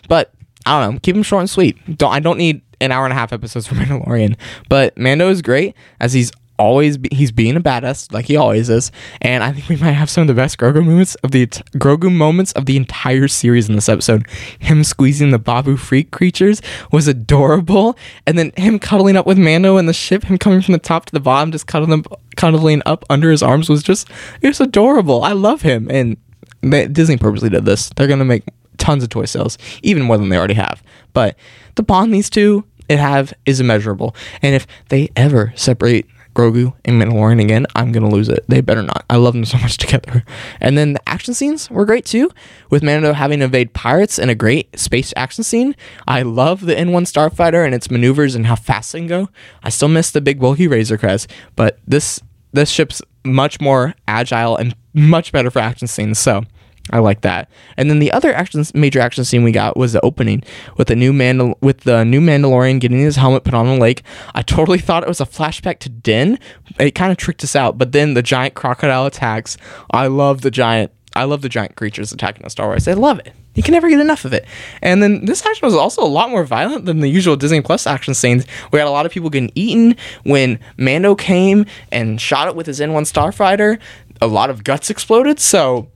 but 0.07 0.33
I 0.65 0.81
don't 0.81 0.95
know. 0.95 0.99
Keep 1.01 1.15
them 1.15 1.23
short 1.23 1.41
and 1.41 1.49
sweet. 1.49 1.97
Don't 1.97 2.11
I 2.11 2.19
don't 2.19 2.37
need 2.37 2.61
an 2.81 2.91
hour 2.91 3.05
and 3.05 3.13
a 3.13 3.15
half 3.15 3.33
episodes 3.33 3.67
for 3.67 3.75
Mandalorian. 3.75 4.35
But 4.69 4.97
Mando 4.97 5.29
is 5.29 5.41
great 5.41 5.75
as 5.99 6.13
he's 6.13 6.31
always 6.57 6.97
be, 6.97 7.09
he's 7.11 7.31
being 7.31 7.57
a 7.57 7.61
badass 7.61 8.11
like 8.13 8.25
he 8.25 8.37
always 8.37 8.69
is, 8.69 8.91
and 9.21 9.43
I 9.43 9.51
think 9.51 9.67
we 9.67 9.75
might 9.75 9.91
have 9.91 10.09
some 10.09 10.21
of 10.21 10.27
the 10.27 10.33
best 10.33 10.57
Grogu 10.57 10.85
moments 10.85 11.15
of 11.15 11.31
the 11.31 11.47
Grogu 11.47 12.09
moments 12.09 12.51
of 12.53 12.65
the 12.65 12.77
entire 12.77 13.27
series 13.27 13.67
in 13.67 13.75
this 13.75 13.89
episode. 13.89 14.25
Him 14.59 14.83
squeezing 14.83 15.31
the 15.31 15.39
Babu 15.39 15.75
Frik 15.75 16.11
creatures 16.11 16.61
was 16.91 17.07
adorable, 17.07 17.97
and 18.25 18.37
then 18.37 18.51
him 18.55 18.79
cuddling 18.79 19.17
up 19.17 19.25
with 19.25 19.37
Mando 19.37 19.77
in 19.77 19.85
the 19.85 19.93
ship, 19.93 20.23
him 20.23 20.37
coming 20.37 20.61
from 20.61 20.71
the 20.71 20.79
top 20.79 21.05
to 21.05 21.11
the 21.11 21.19
bottom, 21.19 21.51
just 21.51 21.67
cuddling 21.67 22.05
cuddling 22.37 22.81
up 22.85 23.05
under 23.09 23.31
his 23.31 23.41
arms 23.41 23.69
was 23.69 23.83
just 23.83 24.09
it 24.41 24.47
was 24.47 24.61
adorable. 24.61 25.23
I 25.23 25.33
love 25.33 25.61
him, 25.61 25.89
and 25.89 26.17
they, 26.61 26.87
Disney 26.87 27.17
purposely 27.17 27.49
did 27.49 27.65
this. 27.65 27.89
They're 27.95 28.07
gonna 28.07 28.25
make 28.25 28.43
tons 28.77 29.03
of 29.03 29.09
toy 29.09 29.25
sales, 29.25 29.57
even 29.83 30.03
more 30.03 30.17
than 30.17 30.29
they 30.29 30.37
already 30.37 30.55
have. 30.55 30.83
But 31.13 31.37
the 31.75 31.83
bond 31.83 32.13
these 32.13 32.29
two 32.29 32.65
it 32.87 32.99
have 32.99 33.33
is 33.45 33.59
immeasurable, 33.59 34.15
and 34.41 34.53
if 34.55 34.67
they 34.89 35.09
ever 35.15 35.53
separate 35.55 36.05
Grogu 36.35 36.73
and 36.83 37.01
Mandalorian 37.01 37.41
again, 37.41 37.65
I'm 37.75 37.91
gonna 37.91 38.09
lose 38.09 38.29
it. 38.29 38.43
They 38.47 38.61
better 38.61 38.83
not. 38.83 39.05
I 39.09 39.15
love 39.15 39.33
them 39.33 39.45
so 39.45 39.57
much 39.57 39.77
together. 39.85 40.23
And 40.59 40.77
then 40.77 40.93
the 40.93 41.09
action 41.09 41.33
scenes 41.33 41.71
were 41.71 41.85
great 41.85 42.05
too, 42.05 42.29
with 42.69 42.83
Mando 42.83 43.13
having 43.13 43.39
to 43.39 43.45
evade 43.45 43.73
pirates 43.73 44.19
in 44.19 44.29
a 44.29 44.35
great 44.35 44.77
space 44.77 45.13
action 45.15 45.43
scene. 45.43 45.75
I 46.07 46.21
love 46.21 46.61
the 46.61 46.75
N1 46.75 47.11
Starfighter 47.11 47.65
and 47.65 47.73
its 47.73 47.89
maneuvers 47.89 48.35
and 48.35 48.45
how 48.45 48.55
fast 48.55 48.91
they 48.91 48.99
can 48.99 49.07
go. 49.07 49.29
I 49.63 49.69
still 49.69 49.87
miss 49.87 50.11
the 50.11 50.21
big 50.21 50.39
bulky 50.39 50.67
Razor 50.67 50.97
Crest, 50.97 51.31
but 51.55 51.79
this 51.87 52.19
this 52.51 52.69
ship's 52.69 53.01
much 53.25 53.59
more 53.59 53.95
agile 54.07 54.55
and 54.55 54.75
much 54.93 55.31
better 55.31 55.49
for 55.49 55.59
action 55.59 55.87
scenes. 55.87 56.19
So 56.19 56.43
I 56.91 56.99
like 56.99 57.21
that. 57.21 57.49
And 57.77 57.89
then 57.89 57.99
the 57.99 58.11
other 58.11 58.33
action, 58.33 58.63
major 58.73 58.99
action 58.99 59.25
scene 59.25 59.43
we 59.43 59.51
got 59.51 59.75
was 59.75 59.93
the 59.93 60.01
opening 60.01 60.43
with 60.77 60.87
the 60.87 60.95
new 60.95 61.11
Mandal- 61.11 61.55
with 61.61 61.81
the 61.81 62.05
new 62.05 62.21
Mandalorian 62.21 62.79
getting 62.79 62.99
his 62.99 63.15
helmet 63.15 63.43
put 63.43 63.55
on 63.55 63.65
the 63.65 63.77
lake. 63.77 64.03
I 64.35 64.43
totally 64.43 64.77
thought 64.77 65.03
it 65.03 65.09
was 65.09 65.21
a 65.21 65.25
flashback 65.25 65.79
to 65.79 65.89
Din. 65.89 66.37
It 66.79 66.91
kind 66.91 67.11
of 67.11 67.17
tricked 67.17 67.43
us 67.43 67.55
out, 67.55 67.77
but 67.77 67.91
then 67.91 68.13
the 68.13 68.21
giant 68.21 68.53
crocodile 68.53 69.05
attacks. 69.05 69.57
I 69.91 70.07
love 70.07 70.41
the 70.41 70.51
giant. 70.51 70.91
I 71.15 71.23
love 71.23 71.41
the 71.41 71.49
giant 71.49 71.75
creatures 71.75 72.11
attacking 72.11 72.43
the 72.43 72.49
Star 72.49 72.67
Wars. 72.67 72.87
I 72.87 72.93
love 72.93 73.19
it. 73.19 73.33
You 73.55 73.63
can 73.63 73.71
never 73.71 73.89
get 73.89 73.99
enough 73.99 74.25
of 74.25 74.33
it. 74.33 74.45
And 74.81 75.01
then 75.01 75.25
this 75.25 75.45
action 75.45 75.65
was 75.65 75.75
also 75.75 76.03
a 76.03 76.05
lot 76.05 76.29
more 76.29 76.43
violent 76.43 76.85
than 76.85 76.99
the 76.99 77.07
usual 77.07 77.35
Disney 77.35 77.61
Plus 77.61 77.87
action 77.87 78.13
scenes. 78.13 78.45
We 78.71 78.79
had 78.79 78.87
a 78.87 78.91
lot 78.91 79.05
of 79.05 79.11
people 79.11 79.29
getting 79.29 79.51
eaten 79.55 79.95
when 80.23 80.59
Mando 80.77 81.15
came 81.15 81.65
and 81.91 82.19
shot 82.19 82.47
it 82.47 82.55
with 82.55 82.67
his 82.67 82.79
N1 82.79 83.11
Starfighter. 83.11 83.79
A 84.21 84.27
lot 84.27 84.49
of 84.49 84.63
guts 84.63 84.89
exploded. 84.89 85.39
So 85.39 85.87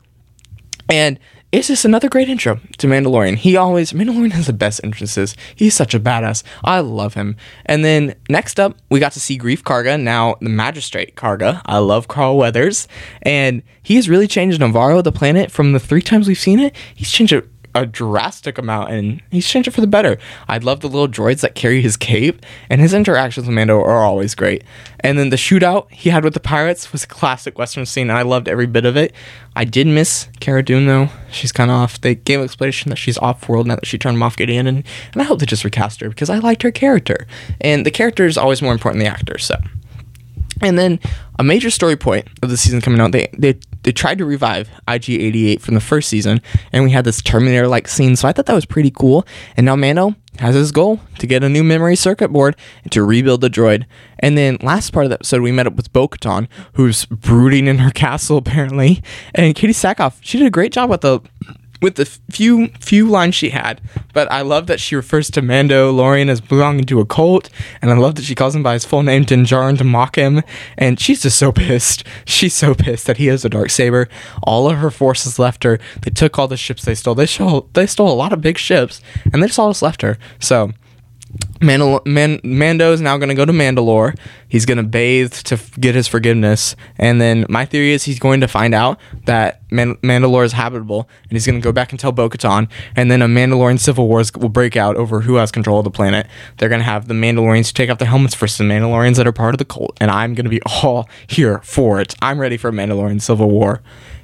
and 0.90 1.20
it's 1.52 1.68
this 1.68 1.84
another 1.84 2.10
great 2.10 2.30
intro 2.30 2.60
to 2.78 2.88
Mandalorian. 2.88 3.36
He 3.36 3.58
always 3.58 3.92
Mandalorian 3.92 4.32
has 4.34 4.48
the 4.48 4.54
best 4.54 4.82
entrances. 4.84 5.36
He's 5.56 5.74
such 5.74 5.96
a 5.96 6.00
badass. 6.00 6.44
I 6.64 6.80
love 6.82 7.16
him. 7.16 7.38
And 7.66 7.84
then 7.84 8.16
next 8.30 8.60
up, 8.60 8.78
we 8.90 9.00
got 9.00 9.14
to 9.14 9.20
see 9.20 9.38
Greef 9.38 9.64
Karga, 9.64 10.00
now 10.00 10.36
the 10.42 10.50
Magistrate 10.50 11.16
Karga. 11.16 11.62
I 11.66 11.80
love 11.80 12.08
Carl 12.08 12.38
Weathers, 12.38 12.88
and 13.24 13.64
he 13.82 13.96
has 13.96 14.10
really 14.10 14.28
changed 14.28 14.60
Navarro 14.60 15.02
the 15.02 15.12
planet, 15.12 15.52
from 15.52 15.72
the 15.72 15.80
three 15.80 16.02
times 16.02 16.28
we've 16.28 16.38
seen 16.38 16.60
it. 16.60 16.76
He's 16.94 17.12
changed 17.12 17.34
it 17.34 17.50
a 17.76 17.86
drastic 17.86 18.58
amount 18.58 18.92
and 18.92 19.22
he's 19.32 19.48
changed 19.48 19.68
it 19.68 19.72
for 19.72 19.82
the 19.82 19.88
better. 19.88 20.18
I 20.48 20.58
love 20.58 20.80
the 20.80 20.88
little 20.88 21.08
droids 21.08 21.42
that 21.42 21.56
carry 21.56 21.82
his 21.82 21.98
cape 21.98 22.46
and 22.70 22.82
his 22.82 22.94
interactions 22.94 23.48
with 23.48 23.56
Mando 23.56 23.80
are 23.80 24.04
always 24.04 24.36
great. 24.36 24.64
And 25.02 25.18
then 25.18 25.30
the 25.30 25.36
shootout 25.36 25.92
he 25.92 26.10
had 26.10 26.24
with 26.24 26.34
the 26.34 26.40
pirates 26.40 26.92
was 26.92 27.04
a 27.04 27.08
classic 27.08 27.58
western 27.58 27.86
scene 27.86 28.10
and 28.10 28.18
I 28.18 28.24
loved 28.24 28.48
every 28.48 28.68
bit 28.68 28.86
of 28.86 28.98
it. 28.98 29.14
I 29.56 29.66
did 29.66 29.88
miss 29.88 30.28
Cara 30.40 30.64
Dune 30.64 30.88
though. 30.88 31.10
She's 31.32 31.52
kind 31.52 31.72
of 31.72 31.78
off. 31.78 32.02
They 32.02 32.16
gave 32.16 32.40
an 32.40 32.46
explanation 32.46 32.90
that 32.90 32.98
she's 32.98 33.18
off 33.18 33.48
world 33.48 33.68
now 33.68 33.76
that 33.76 33.86
she 33.86 33.98
turned 33.98 34.18
Moff 34.18 34.38
Gideon 34.38 34.68
and, 34.68 34.84
and 35.14 35.22
I 35.22 35.26
hope 35.26 35.40
they 35.40 35.46
just 35.46 35.64
recast 35.64 36.02
her 36.02 36.10
because 36.10 36.30
I 36.30 36.40
liked 36.40 36.64
her 36.64 36.72
character. 36.72 37.28
And 37.62 37.86
the 37.86 37.92
character 37.92 38.26
is 38.26 38.38
always 38.38 38.62
more 38.62 38.74
important 38.74 39.00
than 39.00 39.12
the 39.12 39.18
actor, 39.18 39.38
so 39.38 39.56
and 40.62 40.78
then 40.78 41.00
a 41.38 41.44
major 41.44 41.70
story 41.70 41.96
point 41.96 42.28
of 42.42 42.50
the 42.50 42.58
season 42.58 42.82
coming 42.82 43.00
out, 43.00 43.12
they 43.12 43.28
they, 43.38 43.60
they 43.84 43.92
tried 43.92 44.18
to 44.18 44.26
revive 44.26 44.70
IG88 44.88 45.62
from 45.62 45.76
the 45.76 45.82
first 45.82 46.10
season, 46.10 46.42
and 46.72 46.84
we 46.84 46.92
had 46.92 47.06
this 47.06 47.22
Terminator 47.22 47.68
like 47.68 47.88
scene. 47.88 48.16
So 48.16 48.28
I 48.28 48.34
thought 48.34 48.46
that 48.48 48.54
was 48.54 48.66
pretty 48.66 48.92
cool. 48.92 49.26
And 49.56 49.66
now 49.66 49.76
Mando 49.76 50.16
has 50.40 50.56
his 50.56 50.72
goal 50.72 51.00
to 51.20 51.28
get 51.28 51.44
a 51.44 51.50
new 51.50 51.64
memory 51.64 51.96
circuit 51.96 52.30
board 52.30 52.56
and 52.84 52.92
to 52.92 53.04
rebuild 53.04 53.42
the 53.42 53.50
droid. 53.50 53.86
And 54.20 54.38
then 54.38 54.58
last 54.62 54.92
part 54.92 55.06
of 55.06 55.10
the 55.10 55.16
episode, 55.16 55.42
we 55.42 55.52
met 55.52 55.68
up 55.68 55.76
with 55.76 55.92
Bo 55.92 56.08
Katan, 56.08 56.48
who's 56.74 57.06
brooding 57.06 57.68
in 57.68 57.80
her 57.80 57.92
castle 57.94 58.38
apparently. 58.38 59.02
And 59.36 59.56
Katee 59.56 59.70
Sackhoff, 59.70 60.18
she 60.22 60.38
did 60.38 60.48
a 60.48 60.52
great 60.52 60.72
job 60.72 60.90
with 60.90 61.02
the 61.02 61.22
with 61.82 61.96
the 61.96 62.06
few 62.06 62.68
few 62.80 63.08
lines 63.08 63.36
she 63.36 63.50
had. 63.50 63.82
But 64.14 64.32
I 64.32 64.42
love 64.42 64.68
that 64.68 64.80
she 64.80 64.96
refers 64.96 65.30
to 65.32 65.42
Mando 65.42 65.92
Lorian 65.92 66.30
as 66.30 66.42
belonging 66.42 66.86
to 66.86 67.00
a 67.00 67.06
cult, 67.06 67.50
and 67.82 67.92
I 67.92 67.98
love 67.98 68.16
that 68.16 68.26
she 68.26 68.36
calls 68.36 68.56
him 68.56 68.64
by 68.64 68.74
his 68.74 68.86
full 68.86 69.04
name 69.04 69.24
Din 69.24 69.44
Djarin 69.44 69.78
to 69.78 69.84
mock 69.84 70.16
him. 70.18 70.42
And 70.78 71.00
she's 71.00 71.22
just 71.22 71.38
so 71.38 71.52
pissed. 71.54 72.04
She's 72.26 72.54
so 72.54 72.74
pissed 72.76 73.08
that 73.08 73.18
he 73.18 73.28
has 73.28 73.46
a 73.46 73.50
dark 73.50 73.70
saber. 73.70 74.10
All 74.44 74.70
of 74.70 74.78
her 74.78 74.92
forces 74.92 75.40
left 75.40 75.64
her. 75.64 75.80
They 76.02 76.12
took 76.12 76.38
all 76.38 76.48
the 76.48 76.58
ships 76.58 76.84
they 76.84 76.96
stole. 76.96 77.16
They 77.16 77.26
stole 77.26 77.70
they 77.74 77.86
stole 77.88 78.12
a 78.12 78.16
lot 78.16 78.34
of 78.34 78.42
big 78.42 78.58
ships, 78.58 79.02
and 79.32 79.42
they 79.42 79.48
just 79.48 79.60
all 79.60 79.70
just 79.70 79.82
left 79.82 80.02
her. 80.02 80.18
So 80.40 80.72
Mandal- 81.60 82.06
Man- 82.06 82.40
Mando 82.44 82.92
is 82.92 83.02
now 83.02 83.18
going 83.18 83.30
to 83.30 83.36
go 83.36 83.46
to 83.46 83.54
Mandalore. 83.54 84.18
He's 84.50 84.66
going 84.66 84.78
to 84.78 84.84
bathe 84.84 85.34
to 85.34 85.56
f- 85.56 85.80
get 85.80 85.96
his 85.96 86.08
forgiveness. 86.08 86.76
And 86.98 87.22
then 87.22 87.46
my 87.48 87.66
theory 87.66 87.94
is 87.94 88.04
he's 88.04 88.20
going 88.20 88.42
to 88.42 88.48
find 88.48 88.74
out 88.76 89.00
that 89.26 89.62
Man- 89.72 89.96
Mandalore 89.98 90.44
is 90.44 90.52
habitable 90.54 91.08
and 91.24 91.32
he's 91.32 91.46
going 91.46 91.60
to 91.60 91.64
go 91.64 91.72
back 91.72 91.92
and 91.92 92.00
tell 92.00 92.12
Bo 92.12 92.30
Katan. 92.30 92.68
And 92.96 93.10
then 93.10 93.22
a 93.22 93.28
Mandalorian 93.28 93.80
civil 93.80 94.08
war 94.08 94.24
will 94.36 94.50
break 94.50 94.76
out 94.76 94.98
over 94.98 95.22
who 95.22 95.36
has 95.36 95.52
control 95.52 95.78
of 95.80 95.84
the 95.84 95.92
planet. 95.92 96.28
They're 96.58 96.70
going 96.70 96.80
to 96.80 96.86
have 96.86 97.08
the 97.08 97.14
Mandalorians 97.14 97.72
take 97.72 97.90
off 97.90 98.00
their 98.00 98.08
helmets 98.08 98.36
for 98.36 98.48
some 98.48 98.68
Mandalorians 98.68 99.16
that 99.18 99.28
are 99.28 99.32
part 99.32 99.54
of 99.54 99.60
the 99.60 99.66
cult. 99.66 99.96
And 100.02 100.12
I'm 100.12 100.34
going 100.34 100.46
to 100.46 100.50
be 100.50 100.62
all 100.84 101.08
here 101.28 101.60
for 101.64 102.02
it. 102.02 102.16
I'm 102.22 102.40
ready 102.40 102.58
for 102.58 102.70
a 102.70 102.74
Mandalorian 102.74 103.22
civil 103.22 103.50
war. 103.50 103.82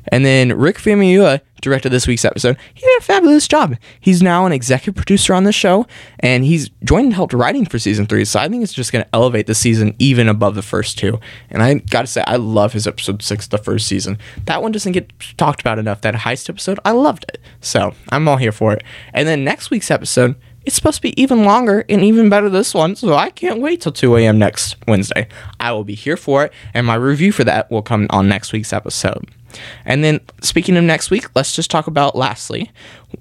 And 0.09 0.26
then 0.26 0.55
Rick 0.55 0.78
Famuyiwa 0.78 1.41
directed 1.61 1.89
this 1.89 2.05
week's 2.05 2.26
episode. 2.26 2.57
He 2.73 2.82
did 2.82 2.99
a 2.99 3.03
fabulous 3.03 3.47
job. 3.47 3.76
He's 3.99 4.21
now 4.21 4.45
an 4.45 4.51
executive 4.51 4.95
producer 4.95 5.34
on 5.34 5.45
the 5.45 5.51
show, 5.51 5.88
and 6.19 6.45
he's 6.45 6.69
joined 6.84 7.05
and 7.05 7.13
helped 7.13 7.34
writing 7.34 7.65
for 7.65 7.80
season 7.80 8.05
three. 8.05 8.23
So 8.26 8.39
I 8.39 8.47
think 8.47 8.61
it's 8.61 8.73
just 8.73 8.91
going 8.91 9.03
to 9.03 9.15
elevate 9.15 9.47
the 9.47 9.55
season 9.55 9.95
even 9.97 10.14
above 10.20 10.55
the 10.55 10.61
first 10.61 10.97
two. 10.97 11.20
And 11.49 11.61
I 11.61 11.76
got 11.76 12.01
to 12.01 12.07
say, 12.07 12.24
I 12.28 12.36
love 12.38 12.74
his 12.74 12.88
episode 12.88 13.22
six, 13.22 13.47
the 13.47 13.57
first 13.57 13.88
season. 13.88 14.18
That 14.45 14.61
one 14.61 14.72
doesn't 14.72 14.93
get 14.93 15.11
talked 15.38 15.61
about 15.61 15.80
enough. 15.80 16.01
That 16.01 16.16
heist 16.16 16.49
episode, 16.49 16.80
I 16.86 16.91
loved 16.91 17.26
it. 17.30 17.39
So 17.61 17.93
I'm 18.09 18.28
all 18.28 18.38
here 18.38 18.51
for 18.51 18.74
it. 18.74 18.84
And 19.13 19.28
then 19.28 19.43
next 19.43 19.70
week's 19.70 19.91
episode, 19.91 20.36
it's 20.66 20.76
supposed 20.76 20.95
to 20.97 21.01
be 21.01 21.22
even 21.22 21.43
longer 21.43 21.86
and 21.88 22.01
even 22.01 22.28
better 22.28 22.49
this 22.49 22.74
one, 22.74 22.95
so 22.95 23.13
I 23.13 23.30
can't 23.30 23.61
wait 23.61 23.82
till 23.82 23.91
2 23.91 24.18
a.m. 24.18 24.39
next 24.39 24.76
Wednesday. 24.88 25.28
I 25.59 25.72
will 25.72 25.84
be 25.84 25.93
here 25.93 26.18
for 26.18 26.43
it, 26.43 26.53
and 26.74 26.88
my 26.88 26.95
review 26.95 27.32
for 27.32 27.43
that 27.43 27.70
will 27.70 27.84
come 27.84 28.07
on 28.09 28.28
next 28.28 28.51
week's 28.51 28.74
episode. 28.74 29.30
And 29.86 30.03
then 30.03 30.20
speaking 30.41 30.78
of 30.78 30.84
next 30.84 31.10
week, 31.12 31.28
let's 31.36 31.56
just 31.56 31.72
talk 31.72 31.88
about 31.88 32.16
lastly 32.16 32.72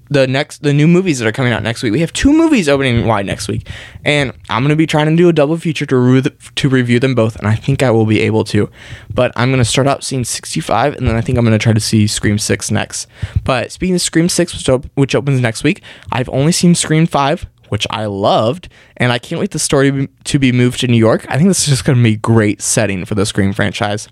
the 0.09 0.27
next 0.27 0.61
the 0.61 0.73
new 0.73 0.87
movies 0.87 1.19
that 1.19 1.27
are 1.27 1.31
coming 1.31 1.53
out 1.53 1.63
next 1.63 1.81
week. 1.83 1.91
We 1.91 2.01
have 2.01 2.13
two 2.13 2.33
movies 2.33 2.67
opening 2.69 3.07
wide 3.07 3.25
next 3.25 3.47
week, 3.47 3.67
and 4.03 4.33
I'm 4.49 4.63
gonna 4.63 4.75
be 4.75 4.87
trying 4.87 5.07
to 5.07 5.15
do 5.15 5.29
a 5.29 5.33
double 5.33 5.57
feature 5.57 5.85
to 5.85 5.95
review, 5.95 6.31
to 6.55 6.69
review 6.69 6.99
them 6.99 7.15
both, 7.15 7.35
and 7.37 7.47
I 7.47 7.55
think 7.55 7.81
I 7.83 7.91
will 7.91 8.05
be 8.05 8.21
able 8.21 8.43
to. 8.45 8.69
But 9.13 9.31
I'm 9.35 9.51
gonna 9.51 9.65
start 9.65 9.87
out 9.87 10.03
seeing 10.03 10.23
65, 10.23 10.95
and 10.95 11.07
then 11.07 11.15
I 11.15 11.21
think 11.21 11.37
I'm 11.37 11.45
gonna 11.45 11.57
try 11.57 11.73
to 11.73 11.79
see 11.79 12.07
Scream 12.07 12.37
6 12.37 12.71
next. 12.71 13.07
But 13.43 13.71
speaking 13.71 13.95
of 13.95 14.01
Scream 14.01 14.29
6, 14.29 14.53
which, 14.53 14.69
op- 14.69 14.85
which 14.95 15.15
opens 15.15 15.41
next 15.41 15.63
week, 15.63 15.81
I've 16.11 16.29
only 16.29 16.51
seen 16.51 16.75
Scream 16.75 17.07
5 17.07 17.47
which 17.69 17.87
I 17.89 18.05
loved, 18.05 18.69
and 18.97 19.11
I 19.11 19.17
can't 19.17 19.39
wait 19.39 19.49
the 19.51 19.59
story 19.59 20.07
to 20.23 20.39
be 20.39 20.51
moved 20.51 20.79
to 20.81 20.87
New 20.87 20.97
York. 20.97 21.25
I 21.27 21.37
think 21.37 21.49
this 21.49 21.61
is 21.61 21.67
just 21.67 21.83
going 21.83 21.97
to 21.97 22.03
be 22.03 22.15
great 22.15 22.61
setting 22.61 23.05
for 23.05 23.15
the 23.15 23.25
Scream 23.25 23.53
franchise. 23.53 24.07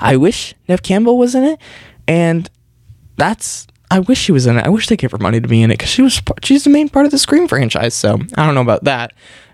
I 0.00 0.16
wish 0.16 0.54
Neve 0.68 0.82
Campbell 0.82 1.18
was 1.18 1.34
in 1.34 1.44
it, 1.44 1.60
and 2.06 2.48
that's 3.16 3.66
I 3.90 3.98
wish 3.98 4.18
she 4.18 4.32
was 4.32 4.46
in 4.46 4.56
it. 4.56 4.64
I 4.64 4.68
wish 4.68 4.86
they 4.86 4.96
gave 4.96 5.10
her 5.10 5.18
money 5.18 5.40
to 5.40 5.48
be 5.48 5.62
in 5.62 5.70
it 5.70 5.74
because 5.74 5.90
she 5.90 6.02
was 6.02 6.22
she's 6.42 6.64
the 6.64 6.70
main 6.70 6.88
part 6.88 7.06
of 7.06 7.12
the 7.12 7.18
Scream 7.18 7.48
franchise. 7.48 7.94
So 7.94 8.18
I 8.36 8.46
don't 8.46 8.54
know 8.54 8.60
about 8.60 8.84
that. 8.84 9.12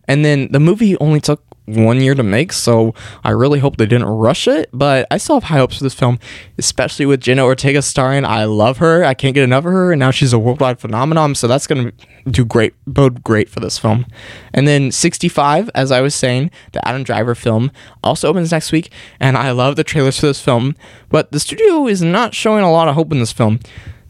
And 0.09 0.25
then 0.25 0.49
the 0.53 0.61
movie 0.61 0.97
only 0.99 1.21
took 1.21 1.43
one 1.67 2.01
year 2.01 2.15
to 2.15 2.23
make, 2.23 2.53
so 2.53 2.95
I 3.25 3.31
really 3.31 3.59
hope 3.59 3.77
they 3.77 3.87
didn't 3.87 4.07
rush 4.07 4.49
it. 4.49 4.71
But 4.73 5.07
I 5.11 5.19
still 5.19 5.37
have 5.37 5.45
high 5.45 5.59
hopes 5.59 5.79
for 5.79 5.85
this 5.85 5.95
film, 5.95 6.19
especially 6.59 7.07
with 7.07 7.21
Jenna 7.21 7.45
Ortega 7.45 7.83
starring. 7.83 8.25
I 8.25 8.45
love 8.45 8.79
her. 8.79 9.05
I 9.05 9.15
can't 9.15 9.35
get 9.35 9.45
enough 9.45 9.65
of 9.65 9.73
her, 9.73 9.93
and 9.93 10.01
now 10.01 10.11
she's 10.11 10.33
a 10.33 10.39
worldwide 10.39 10.79
phenomenon. 10.79 11.35
So 11.35 11.47
that's 11.47 11.67
gonna 11.67 11.93
do 12.31 12.45
great, 12.45 12.75
bode 12.87 13.23
great 13.23 13.49
for 13.49 13.61
this 13.61 13.79
film. 13.79 14.07
And 14.55 14.67
then 14.67 14.91
65, 14.91 15.71
as 15.75 15.93
I 15.93 16.01
was 16.01 16.15
saying, 16.15 16.51
the 16.73 16.87
Adam 16.87 17.03
Driver 17.03 17.35
film 17.35 17.71
also 18.03 18.29
opens 18.29 18.53
next 18.53 18.73
week, 18.73 18.91
and 19.21 19.37
I 19.37 19.51
love 19.51 19.77
the 19.77 19.85
trailers 19.85 20.19
for 20.19 20.27
this 20.27 20.41
film. 20.41 20.77
But 21.09 21.33
the 21.33 21.41
studio 21.41 21.87
is 21.87 22.03
not 22.03 22.35
showing 22.35 22.65
a 22.65 22.73
lot 22.73 22.89
of 22.89 22.95
hope 22.95 23.13
in 23.13 23.19
this 23.19 23.33
film 23.33 23.61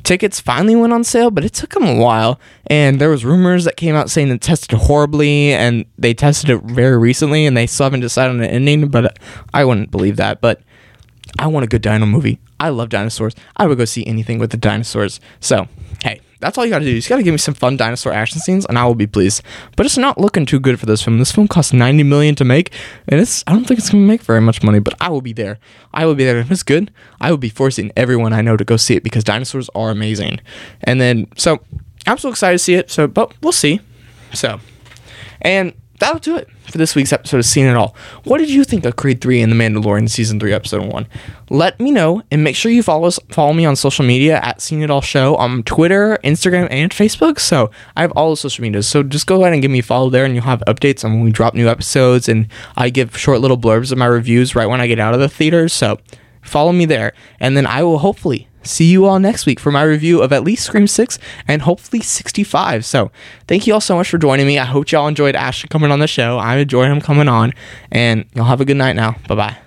tickets 0.07 0.41
finally 0.41 0.77
went 0.77 0.93
on 0.93 1.05
sale, 1.05 1.31
but 1.31 1.45
it 1.45 1.53
took 1.53 1.71
them 1.71 1.85
a 1.85 1.97
while. 1.97 2.41
And 2.69 3.01
there 3.01 3.11
was 3.11 3.25
rumors 3.25 3.65
that 3.65 3.77
came 3.77 3.95
out 3.95 4.09
saying 4.09 4.31
it 4.31 4.41
tested 4.41 4.79
horribly, 4.79 5.53
and 5.53 5.85
they 5.99 6.15
tested 6.15 6.49
it 6.49 6.63
very 6.63 6.97
recently, 6.97 7.45
and 7.45 7.57
they 7.57 7.67
still 7.67 7.85
haven't 7.85 8.01
decided 8.01 8.31
on 8.31 8.41
an 8.41 8.49
ending. 8.49 8.89
But 8.89 9.19
I 9.53 9.65
wouldn't 9.65 9.91
believe 9.91 10.17
that. 10.17 10.41
But 10.41 10.63
I 11.39 11.49
want 11.49 11.65
a 11.65 11.67
good 11.67 11.83
Dino 11.83 12.07
movie. 12.07 12.39
I 12.59 12.71
love 12.71 12.89
dinosaurs. 12.89 13.35
I 13.57 13.67
would 13.67 13.77
go 13.77 13.85
see 13.85 14.07
anything 14.07 14.39
with 14.39 14.51
the 14.51 14.57
dinosaurs. 14.57 15.21
So, 15.41 15.69
hey, 16.03 16.21
that's 16.41 16.59
all 16.59 16.65
you 16.65 16.71
gotta 16.71 16.85
do. 16.85 16.91
You 16.91 16.99
just 16.99 17.09
gotta 17.09 17.23
give 17.23 17.33
me 17.33 17.39
some 17.39 17.55
fun 17.55 17.77
dinosaur 17.77 18.13
action 18.13 18.41
scenes, 18.41 18.67
and 18.67 18.79
I 18.79 18.85
will 18.85 18.95
be 18.95 19.07
pleased. 19.07 19.43
But 19.77 19.87
it's 19.87 19.97
not 19.97 20.19
looking 20.19 20.47
too 20.47 20.61
good 20.61 20.79
for 20.79 20.87
this 20.87 21.03
film. 21.03 21.19
This 21.19 21.33
film 21.33 21.49
cost 21.49 21.73
ninety 21.73 22.03
million 22.03 22.35
to 22.37 22.45
make, 22.45 22.73
and 23.09 23.21
it's 23.21 23.43
I 23.47 23.53
don't 23.53 23.65
think 23.65 23.79
it's 23.79 23.91
gonna 23.91 24.05
make 24.05 24.23
very 24.23 24.41
much 24.41 24.63
money. 24.63 24.79
But 24.79 24.95
I 25.01 25.09
will 25.09 25.23
be 25.23 25.33
there. 25.33 25.59
I 25.93 26.07
will 26.07 26.15
be 26.15 26.25
there. 26.25 26.39
If 26.39 26.51
it's 26.51 26.63
good, 26.63 26.91
I 27.21 27.31
will 27.31 27.39
be 27.39 27.49
forcing 27.49 27.93
everyone 27.97 28.33
I 28.33 28.43
know 28.43 28.57
to 28.57 28.65
go 28.65 28.77
see 28.77 28.97
it 28.97 29.03
because 29.03 29.25
dinosaurs 29.25 29.71
are 29.75 29.91
amazing. 29.91 30.41
And 30.85 31.01
then, 31.01 31.27
so 31.37 31.61
I'm 32.07 32.19
so 32.19 32.29
excited 32.29 32.59
to 32.59 32.65
see 32.65 32.75
it. 32.75 32.91
So, 32.91 33.07
but 33.07 33.33
we'll 33.43 33.53
see. 33.53 33.81
So, 34.33 34.61
and 35.41 35.73
that'll 35.99 36.19
do 36.19 36.37
it 36.37 36.49
for 36.71 36.79
this 36.79 36.95
week's 36.95 37.13
episode 37.13 37.39
of 37.39 37.45
Seeing 37.45 37.67
It 37.67 37.77
All. 37.77 37.95
What 38.25 38.39
did 38.39 38.51
you 38.51 38.65
think 38.65 38.85
of 38.85 38.97
Creed 38.97 39.21
3 39.21 39.41
and 39.41 39.53
The 39.53 39.57
Mandalorian 39.57 40.11
Season 40.11 40.39
3, 40.41 40.53
Episode 40.53 40.93
1? 40.93 41.07
Let 41.51 41.79
me 41.79 41.91
know, 41.91 42.23
and 42.31 42.43
make 42.43 42.57
sure 42.57 42.73
you 42.73 42.83
follow 42.83 43.07
us, 43.07 43.19
follow 43.29 43.53
me 43.53 43.65
on 43.65 43.77
social 43.77 44.05
media 44.05 44.41
at 44.43 44.61
Seeing 44.61 44.83
It 44.83 44.91
All 44.91 45.01
Show 45.01 45.37
on 45.37 45.63
Twitter, 45.63 46.19
Instagram, 46.25 46.69
and 46.71 46.91
Facebook. 46.91 47.39
So 47.39 47.71
I 47.97 48.03
have 48.03 48.13
all 48.13 48.31
the 48.31 48.37
social 48.37 48.63
medias. 48.63 48.89
So 48.89 49.03
just 49.03 49.27
go 49.27 49.41
ahead 49.43 49.53
and 49.53 49.63
give 49.63 49.71
me 49.71 49.79
a 49.79 49.83
follow 49.83 50.11
there, 50.11 50.25
and 50.25 50.35
you'll 50.35 50.45
have 50.45 50.63
updates 50.67 51.05
on 51.05 51.13
when 51.13 51.23
we 51.23 51.31
drop 51.31 51.55
new 51.55 51.69
episodes, 51.69 52.29
and 52.29 52.49
I 52.77 52.91
give 52.91 53.17
short 53.17 53.41
little 53.41 53.59
blurbs 53.59 53.93
of 53.93 53.99
my 53.99 54.07
reviews 54.07 54.55
right 54.55 54.67
when 54.67 54.81
I 54.81 54.87
get 54.87 54.99
out 54.99 55.15
of 55.15 55.21
the 55.21 55.29
theaters. 55.29 55.73
So 55.73 55.99
follow 56.43 56.73
me 56.73 56.85
there, 56.85 57.13
and 57.41 57.57
then 57.57 57.67
I 57.67 57.83
will 57.83 57.99
hopefully 57.99 58.49
see 58.67 58.85
you 58.87 59.05
all 59.07 59.19
next 59.19 59.47
week 59.47 59.61
for 59.61 59.71
my 59.71 59.83
review 59.83 60.23
of 60.23 60.33
at 60.33 60.45
least 60.45 60.65
Scream 60.67 60.87
6 60.87 61.19
and 61.49 61.63
hopefully 61.63 62.03
65. 62.03 62.85
So, 62.85 63.11
thank 63.47 63.67
you 63.67 63.75
all 63.75 63.81
so 63.81 63.97
much 63.97 64.09
for 64.11 64.19
joining 64.19 64.47
me. 64.47 64.59
I 64.59 64.65
hope 64.65 64.91
y'all 64.91 65.09
enjoyed 65.09 65.37
Ashton 65.37 65.69
coming 65.69 65.91
on 65.91 66.01
the 66.01 66.07
show. 66.07 66.39
I 66.39 66.57
enjoyed 66.57 66.91
him 66.91 67.01
coming 67.01 67.29
on, 67.29 67.53
and 67.91 68.25
y'all 68.35 68.45
have 68.45 68.61
a 68.61 68.65
good 68.65 68.77
night 68.77 68.97
now. 68.97 69.17
Bye 69.29 69.35
bye. 69.35 69.66